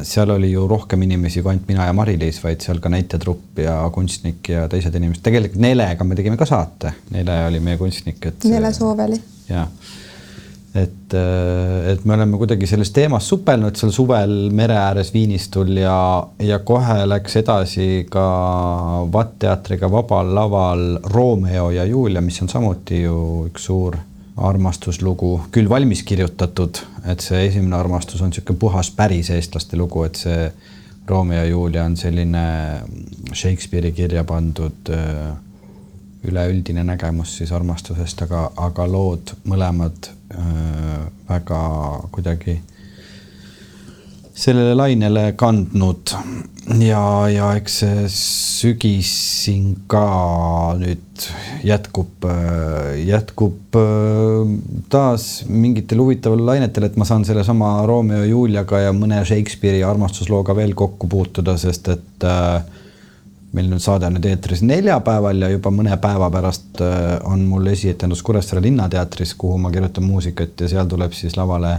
seal 0.07 0.31
oli 0.37 0.53
ju 0.53 0.67
rohkem 0.69 1.03
inimesi 1.07 1.43
kui 1.43 1.55
ainult 1.55 1.69
mina 1.71 1.89
ja 1.89 1.95
Mari-Liis, 1.97 2.41
vaid 2.45 2.65
seal 2.65 2.81
ka 2.85 2.93
näitetrupp 2.93 3.61
ja 3.65 3.79
kunstnik 3.95 4.51
ja 4.53 4.67
teised 4.73 4.95
inimesed, 4.95 5.25
tegelikult 5.27 5.63
Nelega 5.63 6.05
me 6.05 6.19
tegime 6.19 6.41
ka 6.41 6.49
saate, 6.49 6.93
Nele 7.15 7.45
oli 7.51 7.63
meie 7.65 7.81
kunstnik, 7.81 8.21
et. 8.27 8.51
Nele 8.51 8.73
Sooveli. 8.77 9.21
jah 9.49 9.71
et, 10.77 11.15
äh, 11.15 11.93
et 11.93 12.05
me 12.05 12.15
oleme 12.15 12.37
kuidagi 12.37 12.67
selles 12.69 12.91
teemas 12.95 13.29
supelnud 13.29 13.79
seal 13.79 13.93
suvel 13.95 14.35
mere 14.57 14.77
ääres 14.77 15.13
Viinistul 15.15 15.73
ja, 15.81 15.97
ja 16.43 16.59
kohe 16.59 16.99
läks 17.09 17.39
edasi 17.41 18.07
ka 18.11 18.27
Vatt-teatriga 19.13 19.91
Vabal 19.93 20.35
laval 20.37 20.85
Romeo 21.15 21.71
ja 21.75 21.87
Julia, 21.89 22.21
mis 22.21 22.43
on 22.45 22.53
samuti 22.53 23.03
ju 23.03 23.17
üks 23.49 23.71
suur 23.71 23.97
armastuslugu, 24.37 25.47
küll 25.53 25.69
valmis 25.69 26.03
kirjutatud, 26.05 26.83
et 27.09 27.25
see 27.25 27.47
esimene 27.47 27.77
armastus 27.77 28.21
on 28.21 28.33
niisugune 28.33 28.61
puhas 28.61 28.91
päris 28.93 29.31
eestlaste 29.33 29.79
lugu, 29.81 30.05
et 30.05 30.21
see 30.21 30.51
Romeo 31.09 31.39
ja 31.39 31.45
Julia 31.49 31.85
on 31.85 31.97
selline 31.97 32.45
Shakespeare'i 33.33 33.93
kirja 33.97 34.25
pandud 34.25 34.91
äh, 34.91 35.37
üleüldine 36.27 36.85
nägemus 36.85 37.37
siis 37.39 37.53
armastusest, 37.53 38.27
aga, 38.27 38.51
aga 38.57 38.89
lood 38.91 39.33
mõlemad 39.49 40.11
äh, 40.35 41.07
väga 41.29 41.61
kuidagi 42.13 42.59
sellele 44.37 44.75
lainele 44.77 45.31
kandnud. 45.39 46.13
Ja, 46.83 47.01
ja 47.31 47.53
eks 47.55 47.77
see 47.81 48.07
sügis 48.11 49.11
siin 49.45 49.69
ka 49.87 50.03
nüüd 50.81 51.27
jätkub, 51.65 52.27
jätkub 52.99 53.79
äh, 53.79 54.57
taas 54.91 55.45
mingitel 55.47 56.03
huvitaval 56.03 56.43
lainetel, 56.49 56.89
et 56.89 56.99
ma 56.99 57.07
saan 57.07 57.25
sellesama 57.29 57.79
Romeo 57.87 58.25
ja 58.25 58.31
Juliaga 58.33 58.83
ja 58.83 58.95
mõne 58.97 59.23
Shakespeare'i 59.25 59.85
armastuslooga 59.87 60.57
veel 60.59 60.75
kokku 60.75 61.07
puutuda, 61.13 61.55
sest 61.61 61.93
et 61.95 62.27
äh, 62.27 62.67
meil 63.55 63.71
nüüd 63.71 63.85
saade 63.85 64.09
on 64.11 64.19
nüüd 64.19 64.27
eetris 64.29 64.65
neljapäeval 64.67 65.47
ja 65.47 65.53
juba 65.55 65.71
mõne 65.73 65.97
päeva 66.03 66.29
pärast 66.35 66.83
äh, 66.83 67.15
on 67.31 67.47
mul 67.47 67.71
esietendus 67.73 68.27
Kuressaare 68.27 68.65
Linnateatris, 68.67 69.37
kuhu 69.39 69.63
ma 69.63 69.71
kirjutan 69.73 70.05
muusikat 70.05 70.67
ja 70.67 70.75
seal 70.75 70.91
tuleb 70.91 71.15
siis 71.15 71.39
lavale 71.39 71.77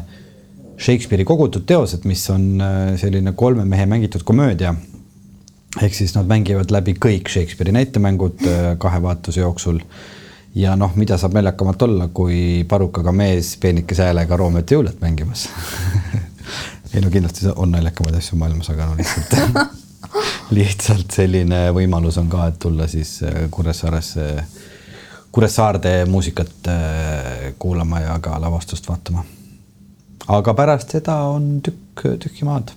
Shakespeare'i 0.78 1.26
kogutud 1.26 1.66
teosed, 1.66 2.06
mis 2.06 2.22
on 2.30 2.62
äh, 2.62 2.94
selline 3.02 3.34
kolme 3.36 3.66
mehe 3.66 3.86
mängitud 3.86 4.24
komöödia. 4.24 4.76
ehk 5.82 5.94
siis 5.94 6.16
nad 6.16 6.26
mängivad 6.26 6.72
läbi 6.72 6.94
kõik 7.06 7.30
Shakespeare'i 7.30 7.74
näitemängud 7.74 8.46
äh, 8.48 8.78
kahe 8.78 9.02
vaatuse 9.02 9.42
jooksul. 9.42 9.80
ja 10.56 10.76
noh, 10.76 10.96
mida 10.96 11.18
saab 11.18 11.34
naljakamalt 11.34 11.82
olla, 11.82 12.08
kui 12.08 12.64
parukaga 12.68 13.12
mees 13.12 13.58
peenikese 13.58 14.04
häälega 14.04 14.38
Roomeot 14.38 14.72
ja 14.72 14.78
Juliet 14.78 15.02
mängimas 15.02 15.50
ei 16.94 17.02
no 17.02 17.10
kindlasti 17.10 17.50
on 17.56 17.72
naljakamaid 17.72 18.16
asju 18.18 18.38
maailmas, 18.38 18.70
aga 18.70 18.86
no 18.86 18.96
lihtsalt 18.98 19.34
lihtsalt 20.58 21.12
selline 21.12 21.72
võimalus 21.74 22.20
on 22.22 22.30
ka, 22.30 22.48
et 22.48 22.60
tulla 22.60 22.88
siis 22.88 23.24
äh, 23.24 23.48
Kuressaaresse, 23.52 24.28
Kuressaarde 25.32 26.06
muusikat 26.06 26.70
kuulama 27.60 28.00
ja 28.00 28.20
ka 28.22 28.38
lavastust 28.42 28.88
vaatama. 28.90 29.26
Aga 30.28 30.54
pärast 30.58 30.94
seda 30.96 31.22
on 31.32 31.58
tükk, 31.64 32.04
tükki 32.24 32.48
maad. 32.48 32.74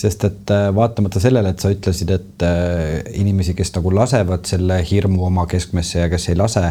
Sest 0.00 0.24
et 0.28 0.52
äh, 0.54 0.68
vaatamata 0.74 1.20
sellele, 1.22 1.50
et 1.50 1.62
sa 1.62 1.72
ütlesid, 1.72 2.12
et 2.14 2.44
äh, 2.46 3.00
inimesi, 3.18 3.56
kes 3.58 3.72
nagu 3.74 3.92
lasevad 3.94 4.46
selle 4.48 4.78
hirmu 4.86 5.24
oma 5.26 5.46
keskmesse 5.50 6.04
ja 6.04 6.10
kes 6.12 6.28
ei 6.30 6.38
lase, 6.38 6.62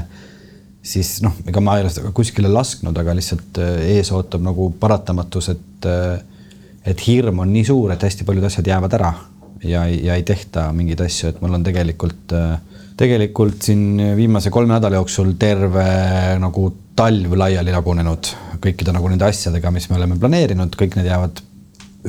siis 0.86 1.18
noh, 1.26 1.36
ega 1.50 1.62
ma 1.62 1.76
ei 1.76 1.84
ole 1.84 1.92
seda 1.92 2.14
kuskile 2.16 2.52
lasknud, 2.54 2.96
aga 3.02 3.16
lihtsalt 3.18 3.60
äh, 3.60 3.82
ees 3.98 4.14
ootab 4.16 4.46
nagu 4.46 4.72
paratamatus, 4.80 5.54
et 5.56 5.66
et 6.90 7.02
hirm 7.06 7.44
on 7.44 7.52
nii 7.54 7.66
suur, 7.68 7.92
et 7.94 8.02
hästi 8.04 8.26
paljud 8.28 8.44
asjad 8.48 8.68
jäävad 8.68 8.96
ära 8.98 9.12
ja, 9.68 9.84
ja 9.88 10.16
ei 10.16 10.24
tehta 10.28 10.66
mingeid 10.76 11.04
asju, 11.06 11.30
et 11.30 11.42
mul 11.44 11.54
on 11.56 11.64
tegelikult, 11.64 12.34
tegelikult 13.00 13.64
siin 13.64 14.02
viimase 14.18 14.52
kolme 14.52 14.74
nädala 14.74 15.00
jooksul 15.00 15.36
terve 15.40 15.86
nagu 16.42 16.66
talv 17.00 17.36
laiali 17.40 17.76
lagunenud 17.76 18.32
kõikide 18.64 18.94
nagu 18.96 19.12
nende 19.12 19.28
asjadega, 19.28 19.72
mis 19.72 19.90
me 19.90 20.00
oleme 20.00 20.18
planeerinud, 20.20 20.76
kõik 20.80 20.98
need 21.00 21.10
jäävad 21.10 21.44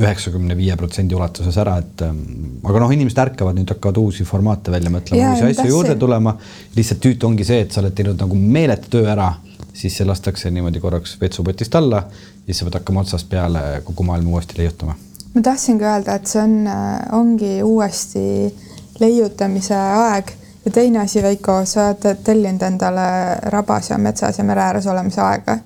üheksakümne 0.01 0.55
viie 0.55 0.77
protsendi 0.79 1.17
ulatuses 1.19 1.57
ära, 1.59 1.77
et 1.83 2.03
ähm, 2.07 2.21
aga 2.63 2.83
noh, 2.83 2.93
inimesed 2.95 3.19
ärkavad, 3.25 3.59
nüüd 3.59 3.73
hakkavad 3.73 3.99
uusi 3.99 4.27
formaate 4.27 4.71
välja 4.71 4.93
mõtlema, 4.93 5.33
uusi 5.35 5.49
asju 5.49 5.67
juurde 5.73 5.97
tulema. 5.99 6.37
lihtsalt 6.77 7.01
tüütu 7.03 7.27
ongi 7.27 7.47
see, 7.47 7.65
et 7.65 7.75
sa 7.75 7.83
oled 7.83 7.97
teinud 7.99 8.21
nagu 8.23 8.39
meeletu 8.39 8.93
töö 8.95 9.09
ära, 9.11 9.33
siis 9.75 9.97
see 9.99 10.07
lastakse 10.07 10.51
niimoodi 10.55 10.83
korraks 10.83 11.17
vetsupotist 11.21 11.75
alla 11.75 12.05
ja 12.07 12.47
siis 12.47 12.63
sa 12.63 12.69
pead 12.69 12.79
hakkama 12.79 13.03
otsast 13.03 13.29
peale 13.31 13.65
kogu 13.85 14.07
maailma 14.07 14.37
uuesti 14.37 14.61
leiutama. 14.63 14.95
ma 15.35 15.43
tahtsingi 15.43 15.85
öelda, 15.85 16.15
et 16.15 16.27
see 16.31 16.43
on, 16.43 16.55
äh, 16.67 17.01
ongi 17.19 17.57
uuesti 17.63 18.55
leiutamise 19.01 19.75
aeg 19.75 20.31
ja 20.65 20.71
teine 20.71 21.03
asi, 21.03 21.23
Veiko, 21.23 21.65
sa 21.65 21.91
oled 21.91 22.23
tellinud 22.25 22.63
endale 22.63 23.09
rabas 23.51 23.91
ja 23.91 23.99
metsas 23.99 24.39
ja 24.39 24.45
mere 24.45 24.63
ääres 24.69 24.87
olemise 24.87 25.21
aega, 25.25 25.59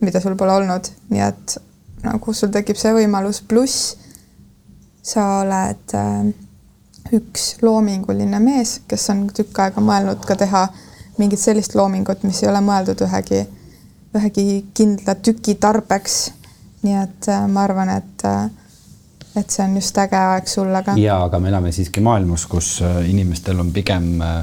mida 0.00 0.20
sul 0.20 0.36
pole 0.38 0.52
olnud, 0.60 0.90
nii 1.10 1.24
et 1.24 1.56
nagu 2.04 2.34
sul 2.34 2.52
tekib 2.52 2.78
see 2.80 2.92
võimalus, 2.96 3.42
pluss 3.46 3.96
sa 5.04 5.26
oled 5.40 5.96
äh, 5.96 6.30
üks 7.16 7.56
loominguline 7.64 8.40
mees, 8.42 8.78
kes 8.88 9.08
on 9.12 9.26
tükk 9.34 9.64
aega 9.64 9.82
mõelnud 9.84 10.24
ka 10.26 10.36
teha 10.40 10.66
mingit 11.20 11.40
sellist 11.40 11.74
loomingut, 11.76 12.22
mis 12.24 12.42
ei 12.42 12.48
ole 12.48 12.62
mõeldud 12.64 13.02
ühegi, 13.04 13.44
ühegi 14.16 14.46
kindla 14.74 15.16
tüki 15.20 15.56
tarbeks. 15.60 16.32
nii 16.80 16.96
et 16.96 17.28
äh, 17.28 17.44
ma 17.48 17.66
arvan, 17.68 17.90
et 17.92 18.24
äh, 18.24 18.48
et 19.36 19.50
see 19.50 19.64
on 19.64 19.74
just 19.78 19.98
äge 19.98 20.18
aeg 20.18 20.48
sulle 20.48 20.82
ka. 20.82 20.94
ja, 20.98 21.20
aga 21.24 21.38
me 21.38 21.50
elame 21.52 21.72
siiski 21.72 22.02
maailmas, 22.04 22.46
kus 22.50 22.78
äh, 22.82 23.02
inimestel 23.10 23.60
on 23.60 23.72
pigem, 23.72 24.12
äh, 24.24 24.40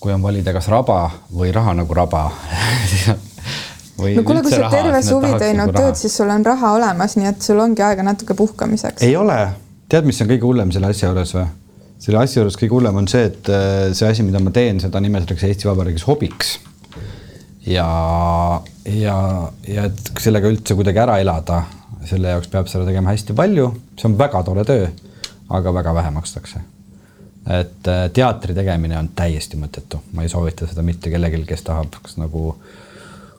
kui 0.00 0.12
on 0.14 0.22
valida, 0.22 0.52
kas 0.54 0.68
raba 0.70 1.00
või 1.34 1.50
raha 1.54 1.74
nagu 1.80 1.94
raba 1.94 2.28
siis 2.90 3.08
on 3.12 3.27
no 3.98 4.22
kuule, 4.22 4.42
kui 4.42 4.52
sa 4.54 4.68
terve 4.72 5.00
suvi 5.02 5.32
teinud 5.40 5.72
tööd, 5.74 5.96
siis 5.98 6.14
sul 6.20 6.30
on 6.32 6.44
raha 6.46 6.74
olemas, 6.76 7.16
nii 7.18 7.30
et 7.32 7.42
sul 7.44 7.58
ongi 7.62 7.84
aega 7.84 8.04
natuke 8.06 8.36
puhkamiseks. 8.38 9.02
ei 9.06 9.16
ole, 9.18 9.38
tead, 9.90 10.06
mis 10.08 10.20
on 10.22 10.30
kõige 10.30 10.46
hullem 10.46 10.72
selle 10.74 10.92
asja 10.92 11.10
juures 11.10 11.34
või? 11.34 11.46
selle 11.98 12.22
asja 12.22 12.42
juures 12.42 12.58
kõige 12.60 12.76
hullem 12.76 13.02
on 13.02 13.10
see, 13.10 13.26
et 13.32 13.50
äh, 13.52 13.90
see 13.98 14.10
asi, 14.10 14.26
mida 14.26 14.42
ma 14.42 14.54
teen, 14.54 14.80
seda 14.82 15.02
nimetatakse 15.02 15.50
Eesti 15.50 15.70
Vabariigis 15.70 16.06
hobiks. 16.06 16.54
ja, 17.66 17.88
ja, 18.86 19.18
ja 19.66 19.90
et 19.90 20.14
sellega 20.22 20.50
üldse 20.54 20.78
kuidagi 20.78 21.04
ära 21.04 21.18
elada, 21.24 21.64
selle 22.08 22.36
jaoks 22.36 22.50
peab 22.52 22.70
seda 22.70 22.86
tegema 22.88 23.12
hästi 23.12 23.36
palju, 23.36 23.70
see 23.98 24.10
on 24.10 24.18
väga 24.18 24.42
tore 24.46 24.66
töö, 24.68 24.90
aga 25.58 25.78
väga 25.82 25.94
vähe 26.02 26.14
makstakse 26.14 26.66
et 27.48 27.88
äh, 27.88 28.10
teatri 28.12 28.54
tegemine 28.54 28.98
on 28.98 29.08
täiesti 29.16 29.56
mõttetu, 29.56 30.02
ma 30.12 30.22
ei 30.22 30.30
soovita 30.30 30.68
seda 30.68 30.84
mitte 30.84 31.10
kellelgi, 31.10 31.46
kes 31.48 31.64
tahab 31.64 31.96
kas 32.04 32.18
nagu 32.20 32.50
äh, 32.52 32.76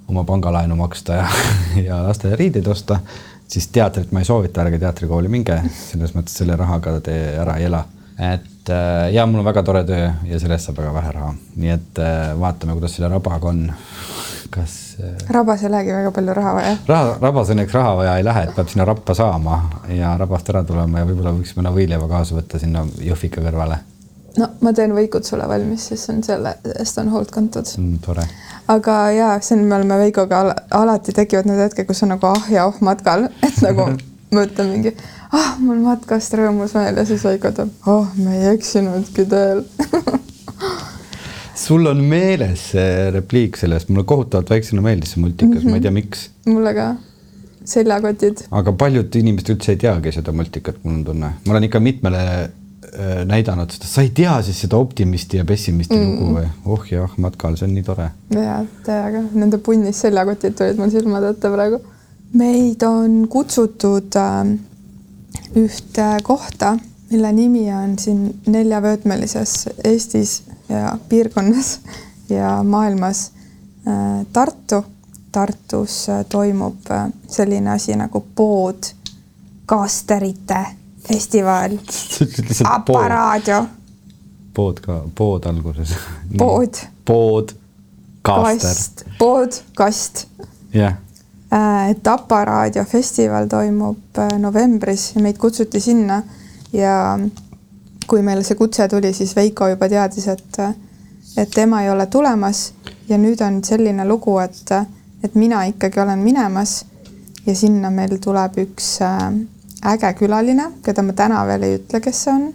oma 0.09 0.23
pangalaenu 0.23 0.75
maksta 0.75 1.13
ja, 1.13 1.27
ja 1.87 2.01
lastele 2.07 2.35
riideid 2.39 2.67
osta, 2.67 2.99
siis 3.47 3.67
teatrit 3.73 4.11
ma 4.11 4.23
ei 4.23 4.27
soovita, 4.27 4.63
ärge 4.65 4.81
teatrikooli 4.81 5.31
minge, 5.31 5.61
selles 5.75 6.15
mõttes 6.17 6.37
selle 6.41 6.57
rahaga 6.59 6.99
te 7.05 7.17
ära 7.39 7.57
ei 7.59 7.69
ela. 7.69 7.83
et 8.19 8.69
äh, 8.69 9.11
ja 9.13 9.25
mul 9.25 9.39
on 9.43 9.47
väga 9.47 9.63
tore 9.63 9.83
töö 9.87 10.09
ja 10.27 10.39
sellest 10.39 10.69
saab 10.69 10.81
väga 10.81 10.93
vähe 10.93 11.11
raha, 11.15 11.33
nii 11.55 11.75
et 11.75 12.01
äh, 12.03 12.33
vaatame, 12.39 12.75
kuidas 12.77 12.97
selle 12.97 13.11
rabaga 13.13 13.53
on. 13.53 13.67
kas 14.49 14.75
äh, 15.03 15.13
rabas 15.29 15.63
ei 15.63 15.71
lähegi 15.71 15.93
väga 15.93 16.11
palju 16.11 16.33
raha 16.33 16.55
vaja? 16.57 16.73
raha, 16.87 17.13
rabas 17.21 17.53
õnneks 17.53 17.77
raha 17.77 17.95
vaja 18.01 18.17
ei 18.17 18.25
lähe, 18.25 18.43
et 18.47 18.57
peab 18.57 18.73
sinna 18.73 18.89
rappa 18.89 19.13
saama 19.17 19.61
ja 19.93 20.17
rabast 20.17 20.49
ära 20.49 20.63
tulema 20.63 21.03
ja 21.03 21.09
võib-olla 21.11 21.37
võiksime 21.37 21.63
mõne 21.63 21.75
võileiva 21.77 22.09
kaasa 22.11 22.37
võtta 22.37 22.61
sinna 22.61 22.85
Jõhvika 23.05 23.45
kõrvale 23.45 23.79
no 24.37 24.49
ma 24.65 24.73
teen 24.75 24.93
võikud 24.95 25.25
sulle 25.27 25.47
valmis, 25.49 25.89
siis 25.91 26.05
on 26.13 26.21
selle 26.25 26.55
eest 26.75 26.99
on 27.01 27.09
hoolt 27.13 27.31
kantud 27.33 27.67
mm,. 27.77 27.97
tore. 28.05 28.25
aga 28.67 28.97
ja 29.15 29.31
on, 29.39 29.65
me 29.65 29.79
oleme 29.79 29.97
Veikoga 30.03 30.43
al 30.43 30.53
alati 30.81 31.15
tekivad 31.15 31.49
need 31.49 31.61
hetked, 31.63 31.87
kus 31.89 32.03
on 32.05 32.13
nagu 32.15 32.29
ah 32.29 32.51
ja 32.51 32.67
oh 32.69 32.77
matkal, 32.85 33.27
et 33.47 33.59
nagu 33.65 33.89
ma 34.35 34.45
ütlen 34.45 34.71
mingi, 34.75 34.93
ah 35.31 35.55
mul 35.63 35.81
matkast 35.85 36.37
rõõmus 36.37 36.75
meel 36.77 37.01
ja 37.01 37.07
siis 37.09 37.25
Veiko 37.25 37.53
ütleb, 37.53 37.73
oh 37.89 38.07
me 38.21 38.39
ei 38.39 38.53
eksinudki 38.53 39.27
teel 39.29 39.65
sul 41.65 41.85
on 41.89 42.01
meeles 42.03 42.71
see 42.73 43.11
repliik 43.13 43.57
sellest, 43.59 43.91
mulle 43.91 44.07
kohutavalt 44.07 44.51
väiksena 44.53 44.83
meeldis 44.85 45.15
see 45.15 45.23
multikas 45.23 45.61
mm, 45.61 45.61
-hmm. 45.61 45.69
ma 45.69 45.79
ei 45.79 45.85
tea, 45.85 45.91
miks. 45.91 46.29
mulle 46.45 46.73
ka 46.77 46.89
seljakotid. 47.69 48.45
aga 48.51 48.73
paljud 48.73 49.15
inimesed 49.21 49.53
üldse 49.55 49.75
ei 49.75 49.81
teagi 49.83 50.13
seda 50.15 50.33
multikat, 50.35 50.79
mul 50.83 50.99
on 50.99 51.03
tunne, 51.11 51.33
ma 51.45 51.53
olen 51.55 51.67
ikka 51.67 51.81
mitmele 51.83 52.23
näidanud 53.29 53.69
seda, 53.75 53.85
sa 53.85 54.01
ei 54.01 54.09
tea 54.15 54.33
siis 54.45 54.63
seda 54.63 54.77
optimisti 54.81 55.37
ja 55.37 55.45
pessimisti 55.45 55.95
mm. 55.97 56.07
lugu 56.09 56.39
või? 56.39 56.47
oh 56.65 56.87
jah, 56.89 57.11
matkal, 57.21 57.57
see 57.59 57.67
on 57.67 57.75
nii 57.77 57.85
tore. 57.85 58.09
ja, 58.33 58.59
täiega, 58.85 59.21
nende 59.33 59.59
punnis 59.61 60.01
seljakotid 60.05 60.57
tulid 60.57 60.81
mul 60.81 60.89
silmade 60.93 61.29
ette 61.35 61.51
praegu. 61.53 61.81
meid 62.39 62.85
on 62.87 63.21
kutsutud 63.29 64.17
äh, 64.17 64.53
ühte 65.55 66.07
kohta, 66.23 66.77
mille 67.11 67.31
nimi 67.33 67.73
on 67.73 67.99
siin 67.99 68.39
neljavöötmelises 68.47 69.69
Eestis 69.83 70.43
ja 70.69 70.97
piirkonnas 71.09 71.79
ja 72.29 72.63
maailmas 72.63 73.31
äh, 73.87 74.25
Tartu. 74.33 74.85
Tartus 75.31 76.09
äh, 76.09 76.25
toimub 76.29 76.89
äh, 76.91 77.09
selline 77.27 77.69
asi 77.69 77.95
nagu 77.95 78.25
pood 78.35 78.83
kaasterite 79.65 80.65
festival. 81.09 81.77
Aparaadio. 82.69 83.65
pood 84.53 84.79
ka, 84.79 85.01
pood 85.15 85.45
alguses. 85.45 85.93
pood. 86.37 86.81
pood, 87.05 87.53
kaaster. 88.21 89.13
pood, 89.19 89.61
kast. 89.75 90.27
jah 90.73 90.81
yeah.. 90.81 90.97
Äh, 91.53 91.89
et 91.89 92.07
Aparaadio 92.07 92.83
festival 92.85 93.47
toimub 93.49 94.17
äh, 94.17 94.35
novembris 94.37 95.15
ja 95.15 95.21
meid 95.21 95.37
kutsuti 95.41 95.79
sinna 95.81 96.21
ja 96.73 97.19
kui 98.09 98.21
meile 98.21 98.43
see 98.45 98.57
kutse 98.57 98.87
tuli, 98.87 99.13
siis 99.13 99.35
Veiko 99.35 99.67
juba 99.69 99.89
teadis, 99.89 100.27
et, 100.27 100.59
et 101.37 101.49
tema 101.49 101.81
ei 101.83 101.89
ole 101.89 102.05
tulemas 102.05 102.73
ja 103.09 103.17
nüüd 103.17 103.41
on 103.45 103.63
selline 103.65 104.05
lugu, 104.05 104.37
et, 104.41 104.73
et 105.23 105.35
mina 105.35 105.63
ikkagi 105.69 106.01
olen 106.01 106.21
minemas 106.21 106.83
ja 107.45 107.55
sinna 107.55 107.89
meil 107.93 108.17
tuleb 108.21 108.61
üks 108.65 108.91
äh, 109.05 109.31
äge 109.85 110.13
külaline, 110.13 110.71
keda 110.83 111.03
ma 111.03 111.13
täna 111.15 111.43
veel 111.47 111.63
ei 111.67 111.77
ütle, 111.79 112.01
kes 112.03 112.23
see 112.25 112.33
on. 112.33 112.49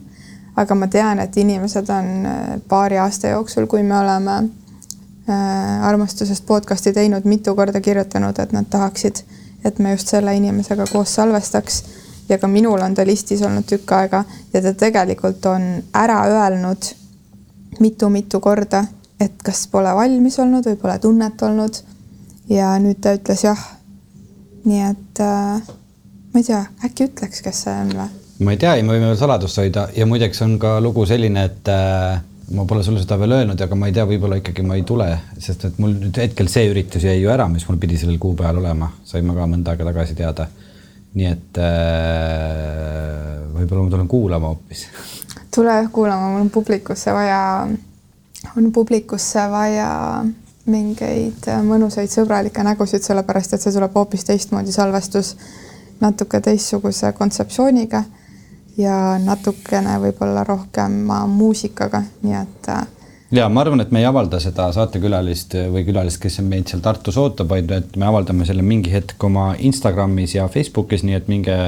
aga 0.56 0.74
ma 0.78 0.86
tean, 0.86 1.18
et 1.18 1.36
inimesed 1.36 1.88
on 1.90 2.10
äh, 2.30 2.42
paari 2.70 2.98
aasta 3.02 3.32
jooksul, 3.32 3.66
kui 3.66 3.82
me 3.82 3.96
oleme 3.98 4.36
äh, 4.36 5.86
armastusest 5.88 6.46
podcast'i 6.46 6.92
teinud, 6.94 7.24
mitu 7.26 7.56
korda 7.58 7.80
kirjutanud, 7.80 8.38
et 8.38 8.52
nad 8.54 8.68
tahaksid, 8.70 9.24
et 9.64 9.78
me 9.82 9.96
just 9.96 10.12
selle 10.14 10.36
inimesega 10.36 10.86
koos 10.92 11.14
salvestaks. 11.14 11.84
ja 12.28 12.38
ka 12.38 12.48
minul 12.48 12.80
on 12.80 12.94
ta 12.94 13.04
listis 13.06 13.42
olnud 13.42 13.66
tükk 13.68 13.92
aega 13.92 14.24
ja 14.52 14.62
ta 14.62 14.72
tegelikult 14.72 15.46
on 15.46 15.82
ära 15.92 16.22
öelnud 16.24 16.86
mitu-mitu 17.80 18.40
korda, 18.40 18.84
et 19.20 19.42
kas 19.44 19.66
pole 19.66 19.92
valmis 19.94 20.38
olnud 20.38 20.66
või 20.66 20.76
pole 20.76 20.98
tunnet 20.98 21.42
olnud. 21.42 21.82
ja 22.48 22.78
nüüd 22.78 23.00
ta 23.00 23.14
ütles 23.18 23.44
jah. 23.44 23.70
nii 24.64 24.82
et 24.90 25.20
äh, 25.20 25.74
ma 26.34 26.42
ei 26.42 26.46
tea, 26.50 26.60
äkki 26.84 27.08
ütleks, 27.08 27.42
kes 27.46 27.64
see 27.66 27.74
on 27.84 27.94
või? 27.94 28.10
ma 28.44 28.54
ei 28.54 28.60
tea, 28.60 28.74
me 28.82 28.96
võime 28.96 29.10
veel 29.12 29.18
saladust 29.20 29.60
hoida 29.62 29.88
ja 29.96 30.06
muideks 30.10 30.42
on 30.46 30.56
ka 30.62 30.76
lugu 30.82 31.06
selline, 31.08 31.46
et 31.48 31.70
äh, 31.70 32.18
ma 32.58 32.66
pole 32.68 32.82
sulle 32.84 33.02
seda 33.02 33.18
veel 33.20 33.36
öelnud, 33.38 33.60
aga 33.66 33.78
ma 33.78 33.88
ei 33.88 33.96
tea, 33.96 34.04
võib-olla 34.10 34.40
ikkagi 34.42 34.66
ma 34.66 34.76
ei 34.76 34.84
tule, 34.88 35.08
sest 35.38 35.68
et 35.70 35.80
mul 35.82 35.96
nüüd 36.02 36.20
hetkel 36.20 36.50
see 36.52 36.68
üritus 36.72 37.06
jäi 37.06 37.20
ju 37.20 37.32
ära, 37.32 37.46
mis 37.48 37.66
mul 37.70 37.78
pidi 37.82 38.00
sellel 38.00 38.18
kuupäeval 38.22 38.60
olema, 38.64 38.90
saime 39.06 39.36
ka 39.36 39.48
mõnda 39.48 39.74
aega 39.74 39.88
tagasi 39.92 40.18
teada. 40.18 40.50
nii 41.14 41.26
et 41.30 41.58
äh, 41.62 43.44
võib-olla 43.54 43.84
ma 43.84 43.90
tulen 43.92 44.08
kuulama 44.10 44.50
hoopis 44.50 44.88
tule 45.54 45.88
kuulama, 45.92 46.28
mul 46.28 46.40
on 46.40 46.50
publikusse 46.50 47.12
vaja, 47.12 47.68
on 48.56 48.72
publikusse 48.72 49.44
vaja 49.50 50.24
mingeid 50.66 51.46
mõnusaid 51.68 52.10
sõbralikke 52.10 52.64
nägusid, 52.64 53.04
sellepärast 53.04 53.54
et 53.54 53.62
see 53.62 53.74
tuleb 53.74 53.94
hoopis 53.94 54.24
teistmoodi 54.26 54.72
salvestus, 54.72 55.34
natuke 56.00 56.40
teistsuguse 56.40 57.12
kontseptsiooniga 57.12 58.04
ja 58.76 59.18
natukene 59.22 59.98
võib-olla 60.02 60.44
rohkem 60.44 61.04
muusikaga, 61.30 62.02
nii 62.22 62.36
et 62.40 62.68
äh, 62.74 62.86
ja 63.34 63.48
ma 63.48 63.64
arvan, 63.64 63.82
et 63.82 63.90
me 63.94 64.02
ei 64.02 64.06
avalda 64.08 64.38
seda 64.42 64.68
saatekülalist 64.74 65.56
või 65.72 65.84
külalist, 65.86 66.20
kes 66.22 66.40
meid 66.46 66.70
seal 66.70 66.82
Tartus 66.84 67.18
ootab, 67.20 67.50
vaid 67.50 67.70
et 67.74 67.96
me 68.00 68.06
avaldame 68.06 68.46
selle 68.46 68.62
mingi 68.62 68.92
hetk 68.92 69.24
oma 69.24 69.52
Instagramis 69.58 70.36
ja 70.36 70.46
Facebookis, 70.50 71.04
nii 71.06 71.18
et 71.18 71.30
minge 71.32 71.58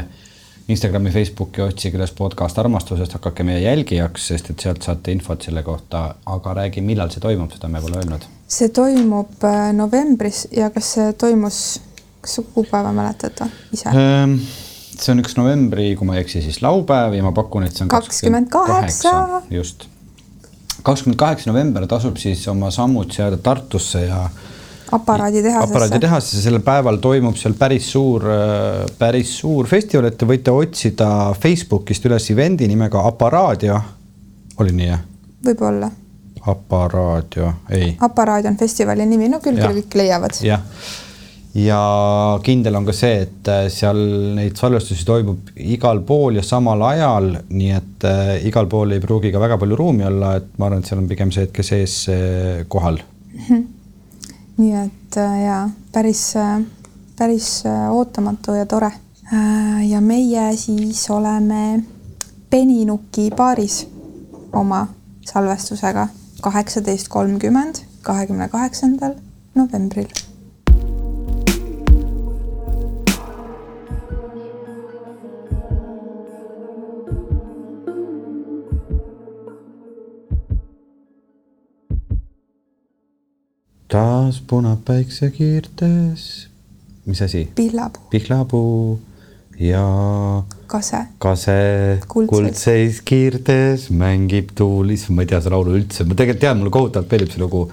Instagrami, 0.69 1.12
Facebooki, 1.15 1.62
otsige 1.62 1.99
üles 1.99 2.11
podcast 2.11 2.59
armastusest, 2.59 3.12
hakake 3.19 3.45
meie 3.47 3.61
jälgijaks, 3.62 4.25
sest 4.33 4.51
et 4.51 4.62
sealt 4.62 4.83
saate 4.83 5.15
infot 5.15 5.43
selle 5.47 5.62
kohta, 5.62 6.09
aga 6.27 6.55
räägi, 6.61 6.83
millal 6.83 7.12
see 7.15 7.23
toimub, 7.23 7.53
seda 7.55 7.71
me 7.71 7.83
pole 7.83 8.01
öelnud. 8.01 8.27
see 8.51 8.71
toimub 8.75 9.45
äh, 9.47 9.71
novembris 9.75 10.47
ja 10.55 10.71
kas 10.75 10.93
see 10.97 11.12
toimus, 11.19 11.61
kas 12.27 12.39
sa 12.41 12.47
kuupäeva 12.55 12.93
mäletad 12.93 13.45
ise? 13.73 13.93
Ehm, 13.95 14.39
see 14.97 15.12
on 15.15 15.23
üks 15.23 15.37
novembri, 15.39 15.93
kui 15.99 16.09
ma 16.09 16.17
ei 16.17 16.25
eksi, 16.25 16.43
siis 16.45 16.59
laupäev 16.65 17.15
ja 17.15 17.27
ma 17.27 17.33
pakun, 17.37 17.69
et 17.69 17.77
see 17.77 17.87
on 17.87 17.93
kakskümmend 17.93 18.51
kaheksa. 18.53 19.43
just. 19.51 19.87
kakskümmend 20.83 21.19
kaheksa 21.19 21.51
november 21.53 21.87
tasub 21.91 22.19
siis 22.21 22.43
oma 22.49 22.71
sammud 22.75 23.15
seada 23.15 23.39
Tartusse 23.43 24.07
ja 24.07 24.25
aparaaditehasesse. 24.93 25.73
aparaaditehasesse, 25.73 26.43
sellel 26.43 26.65
päeval 26.67 26.99
toimub 27.03 27.39
seal 27.39 27.55
päris 27.59 27.91
suur, 27.93 28.27
päris 28.99 29.37
suur 29.39 29.71
festival, 29.71 30.11
et 30.11 30.19
te 30.19 30.29
võite 30.29 30.55
otsida 30.55 31.11
Facebookist 31.39 32.07
üles 32.11 32.31
event'i 32.35 32.69
nimega 32.71 33.07
Aparaadio. 33.07 33.81
oli 34.59 34.75
nii 34.75 34.91
jah? 34.91 35.07
võib-olla. 35.47 35.91
Aparaadio, 36.47 37.53
ei. 37.75 37.97
Aparaadio 38.01 38.51
on 38.53 38.57
festivali 38.57 39.07
nimi, 39.07 39.29
no 39.29 39.41
küll, 39.43 39.59
küll 39.59 39.83
kõik 39.83 39.99
leiavad. 39.99 40.39
jah, 40.47 40.62
ja 41.57 41.81
kindel 42.45 42.77
on 42.77 42.88
ka 42.88 42.95
see, 42.97 43.23
et 43.27 43.53
äh, 43.53 43.69
seal 43.73 44.01
neid 44.37 44.59
salvestusi 44.61 45.07
toimub 45.09 45.55
igal 45.57 46.03
pool 46.07 46.40
ja 46.40 46.45
samal 46.45 46.83
ajal, 46.90 47.31
nii 47.51 47.73
et 47.77 48.09
äh, 48.09 48.35
igal 48.49 48.69
pool 48.71 48.97
ei 48.97 49.01
pruugi 49.03 49.33
ka 49.33 49.40
väga 49.42 49.61
palju 49.62 49.79
ruumi 49.79 50.05
olla, 50.09 50.37
et 50.40 50.53
ma 50.59 50.69
arvan, 50.69 50.85
et 50.85 50.90
seal 50.92 51.01
on 51.05 51.09
pigem 51.11 51.33
see 51.33 51.49
hetke 51.49 51.64
sees 51.66 52.05
äh, 52.12 52.66
kohal. 52.69 53.01
-hmm 53.37 53.64
nii 54.57 54.73
et 54.73 55.16
äh, 55.16 55.40
jaa, 55.45 55.71
päris, 55.92 56.37
äh, 56.37 56.62
päris 57.19 57.66
äh, 57.66 57.90
ootamatu 57.92 58.55
ja 58.55 58.66
tore. 58.66 58.92
ja 59.88 60.01
meie 60.01 60.57
siis 60.57 61.11
oleme 61.11 61.83
Peninuki 62.51 63.31
baaris 63.37 63.88
oma 64.53 64.87
salvestusega 65.27 66.07
kaheksateist 66.40 67.09
kolmkümmend, 67.09 67.83
kahekümne 68.03 68.49
kaheksandal 68.49 69.19
novembril 69.55 70.07
taas 83.88 84.40
punab 84.46 84.85
päiksekiirtes. 84.85 86.49
mis 87.07 87.22
asi? 87.22 87.49
pihlapuu. 87.55 88.03
pihlapuu 88.11 89.01
ja. 89.59 89.83
kase. 90.66 91.03
kase 91.18 91.59
kuldseis 92.09 93.01
kiirtes 93.05 93.90
mängib 93.90 94.51
tuulis, 94.55 95.09
ma 95.11 95.22
ei 95.22 95.31
tea 95.31 95.40
seda 95.40 95.55
laulu 95.55 95.77
üldse, 95.79 96.05
ma 96.05 96.16
tegelikult 96.18 96.42
tean, 96.42 96.59
mulle 96.61 96.75
kohutavalt 96.75 97.12
meeldib 97.12 97.35
see 97.35 97.42
lugu. 97.42 97.66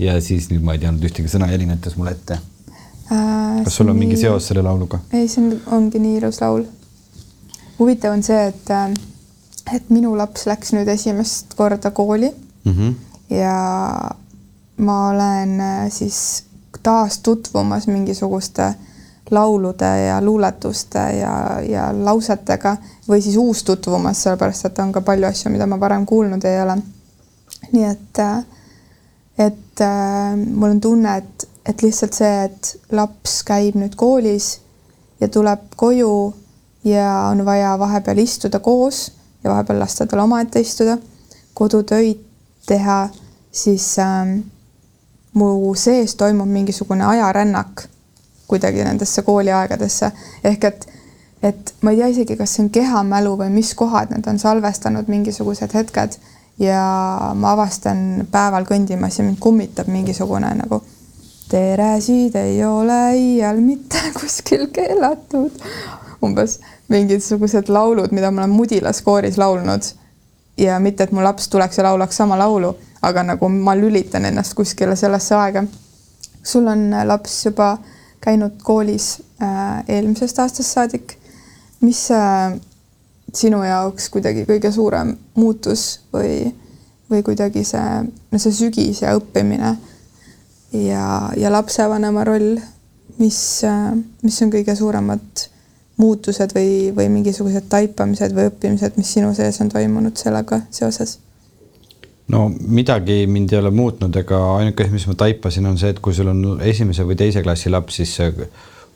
ja 0.00 0.16
siis 0.24 0.48
nüüd 0.50 0.64
ma 0.64 0.74
ei 0.74 0.82
teadnud 0.82 1.06
ühtegi 1.06 1.30
sõna, 1.30 1.50
Elin 1.54 1.74
ütles 1.76 1.96
mulle 2.00 2.16
ette 2.16 2.40
äh,. 3.12 3.62
kas 3.64 3.76
sul 3.76 3.88
on 3.88 3.94
nii... 3.94 4.06
mingi 4.06 4.20
seos 4.20 4.50
selle 4.50 4.64
lauluga? 4.66 5.02
ei, 5.12 5.28
see 5.28 5.44
on, 5.44 5.52
ongi 5.78 6.02
nii 6.02 6.16
ilus 6.18 6.40
laul. 6.42 6.64
huvitav 7.78 8.16
on 8.16 8.26
see, 8.26 8.40
et, 8.50 8.74
äh, 8.74 9.76
et 9.76 9.92
minu 9.94 10.16
laps 10.18 10.48
läks 10.50 10.74
nüüd 10.74 10.90
esimest 10.90 11.54
korda 11.54 11.94
kooli 11.94 12.32
mm. 12.32 12.74
-hmm. 12.74 12.98
ja 13.38 13.54
ma 14.80 15.08
olen 15.08 15.60
äh, 15.60 15.88
siis 15.92 16.44
taas 16.82 17.18
tutvumas 17.18 17.86
mingisuguste 17.86 18.74
laulude 19.30 20.06
ja 20.06 20.20
luuletuste 20.24 20.98
ja, 20.98 21.60
ja 21.68 21.90
lausetega 22.04 22.76
või 23.08 23.22
siis 23.22 23.36
uus 23.36 23.62
tutvumas, 23.64 24.22
sellepärast 24.22 24.66
et 24.66 24.78
on 24.82 24.92
ka 24.92 25.02
palju 25.06 25.28
asju, 25.28 25.52
mida 25.52 25.66
ma 25.70 25.78
varem 25.80 26.06
kuulnud 26.06 26.44
ei 26.44 26.62
ole. 26.62 26.78
nii 27.72 27.84
et, 27.84 28.18
äh, 28.18 28.44
et 29.38 29.80
äh, 29.84 30.36
mul 30.36 30.70
on 30.70 30.80
tunne, 30.80 31.16
et, 31.16 31.48
et 31.66 31.82
lihtsalt 31.82 32.16
see, 32.16 32.44
et 32.44 32.74
laps 32.96 33.42
käib 33.46 33.76
nüüd 33.78 33.94
koolis 33.96 34.60
ja 35.20 35.28
tuleb 35.28 35.68
koju 35.76 36.34
ja 36.84 37.28
on 37.30 37.44
vaja 37.44 37.76
vahepeal 37.78 38.18
istuda 38.18 38.58
koos 38.58 39.10
ja 39.44 39.50
vahepeal 39.50 39.78
lasta 39.78 40.06
tal 40.06 40.24
omaette 40.24 40.60
istuda, 40.60 40.96
kodutöid 41.54 42.24
teha, 42.66 43.08
siis 43.52 43.92
äh, 43.98 44.40
mu 45.34 45.74
sees 45.74 46.14
toimub 46.14 46.48
mingisugune 46.48 47.04
ajarännak 47.06 47.86
kuidagi 48.50 48.84
nendesse 48.84 49.22
kooliaegadesse 49.22 50.10
ehk 50.44 50.64
et, 50.64 50.86
et 51.42 51.74
ma 51.80 51.92
ei 51.94 52.00
tea 52.00 52.10
isegi, 52.14 52.36
kas 52.36 52.56
see 52.56 52.64
on 52.64 52.70
kehamälu 52.74 53.36
või 53.38 53.50
mis 53.54 53.74
kohad 53.78 54.10
need 54.14 54.26
on 54.30 54.38
salvestanud 54.42 55.10
mingisugused 55.12 55.74
hetked 55.74 56.18
ja 56.60 56.80
ma 57.34 57.54
avastan 57.54 58.26
päeval 58.30 58.66
kõndimas 58.68 59.18
ja 59.18 59.24
mind 59.24 59.38
kummitab 59.40 59.88
mingisugune 59.88 60.50
nagu 60.58 60.82
teresid 61.50 62.36
ei 62.38 62.60
ole 62.64 63.00
iial 63.18 63.62
mitte 63.62 64.02
kuskil 64.18 64.66
keelatud. 64.74 65.50
umbes 66.22 66.58
mingisugused 66.88 67.70
laulud, 67.72 68.12
mida 68.12 68.30
ma 68.30 68.42
olen 68.42 68.50
Mudilas 68.50 69.00
kooris 69.02 69.38
laulnud 69.38 69.86
ja 70.60 70.78
mitte, 70.80 71.08
et 71.08 71.12
mu 71.12 71.24
laps 71.24 71.48
tuleks 71.48 71.80
ja 71.80 71.88
laulaks 71.88 72.20
sama 72.20 72.38
laulu 72.38 72.74
aga 73.02 73.22
nagu 73.24 73.48
ma 73.48 73.74
lülitan 73.76 74.24
ennast 74.28 74.54
kuskile 74.54 74.96
sellesse 74.96 75.34
aega. 75.34 75.64
sul 76.42 76.66
on 76.66 76.92
äh, 76.92 77.06
laps 77.06 77.44
juba 77.46 77.78
käinud 78.20 78.60
koolis 78.62 79.22
äh, 79.42 79.84
eelmisest 79.88 80.38
aastast 80.38 80.72
saadik. 80.72 81.16
mis 81.80 82.10
äh, 82.10 82.56
sinu 83.34 83.62
jaoks 83.64 84.08
kuidagi 84.08 84.44
kõige 84.44 84.72
suurem 84.72 85.14
muutus 85.34 86.00
või, 86.12 86.52
või 87.10 87.22
kuidagi 87.22 87.64
see, 87.64 88.02
no 88.32 88.38
see 88.38 88.52
sügis 88.52 89.02
ja 89.02 89.14
õppimine 89.16 89.76
ja, 90.72 91.06
ja 91.36 91.52
lapsevanema 91.52 92.24
roll, 92.24 92.58
mis 93.18 93.40
äh,, 93.64 93.94
mis 94.22 94.42
on 94.42 94.52
kõige 94.52 94.76
suuremad 94.76 95.46
muutused 96.00 96.54
või, 96.56 96.90
või 96.96 97.08
mingisugused 97.12 97.68
taipamised 97.72 98.36
või 98.36 98.48
õppimised, 98.50 98.96
mis 98.96 99.16
sinu 99.18 99.34
sees 99.36 99.60
on 99.60 99.72
toimunud 99.72 100.16
sellega 100.16 100.64
seoses 100.74 101.18
no 102.30 102.46
midagi 102.48 103.24
mind 103.26 103.52
ei 103.52 103.58
ole 103.58 103.70
muutnud, 103.74 104.16
ega 104.22 104.38
ainuke 104.58 104.84
asi, 104.84 104.94
mis 104.94 105.06
ma 105.10 105.16
taipasin, 105.18 105.66
on 105.70 105.78
see, 105.80 105.90
et 105.94 106.00
kui 106.02 106.14
sul 106.16 106.30
on 106.30 106.44
esimese 106.66 107.06
või 107.06 107.18
teise 107.18 107.42
klassi 107.46 107.72
laps, 107.72 108.00
siis 108.00 108.14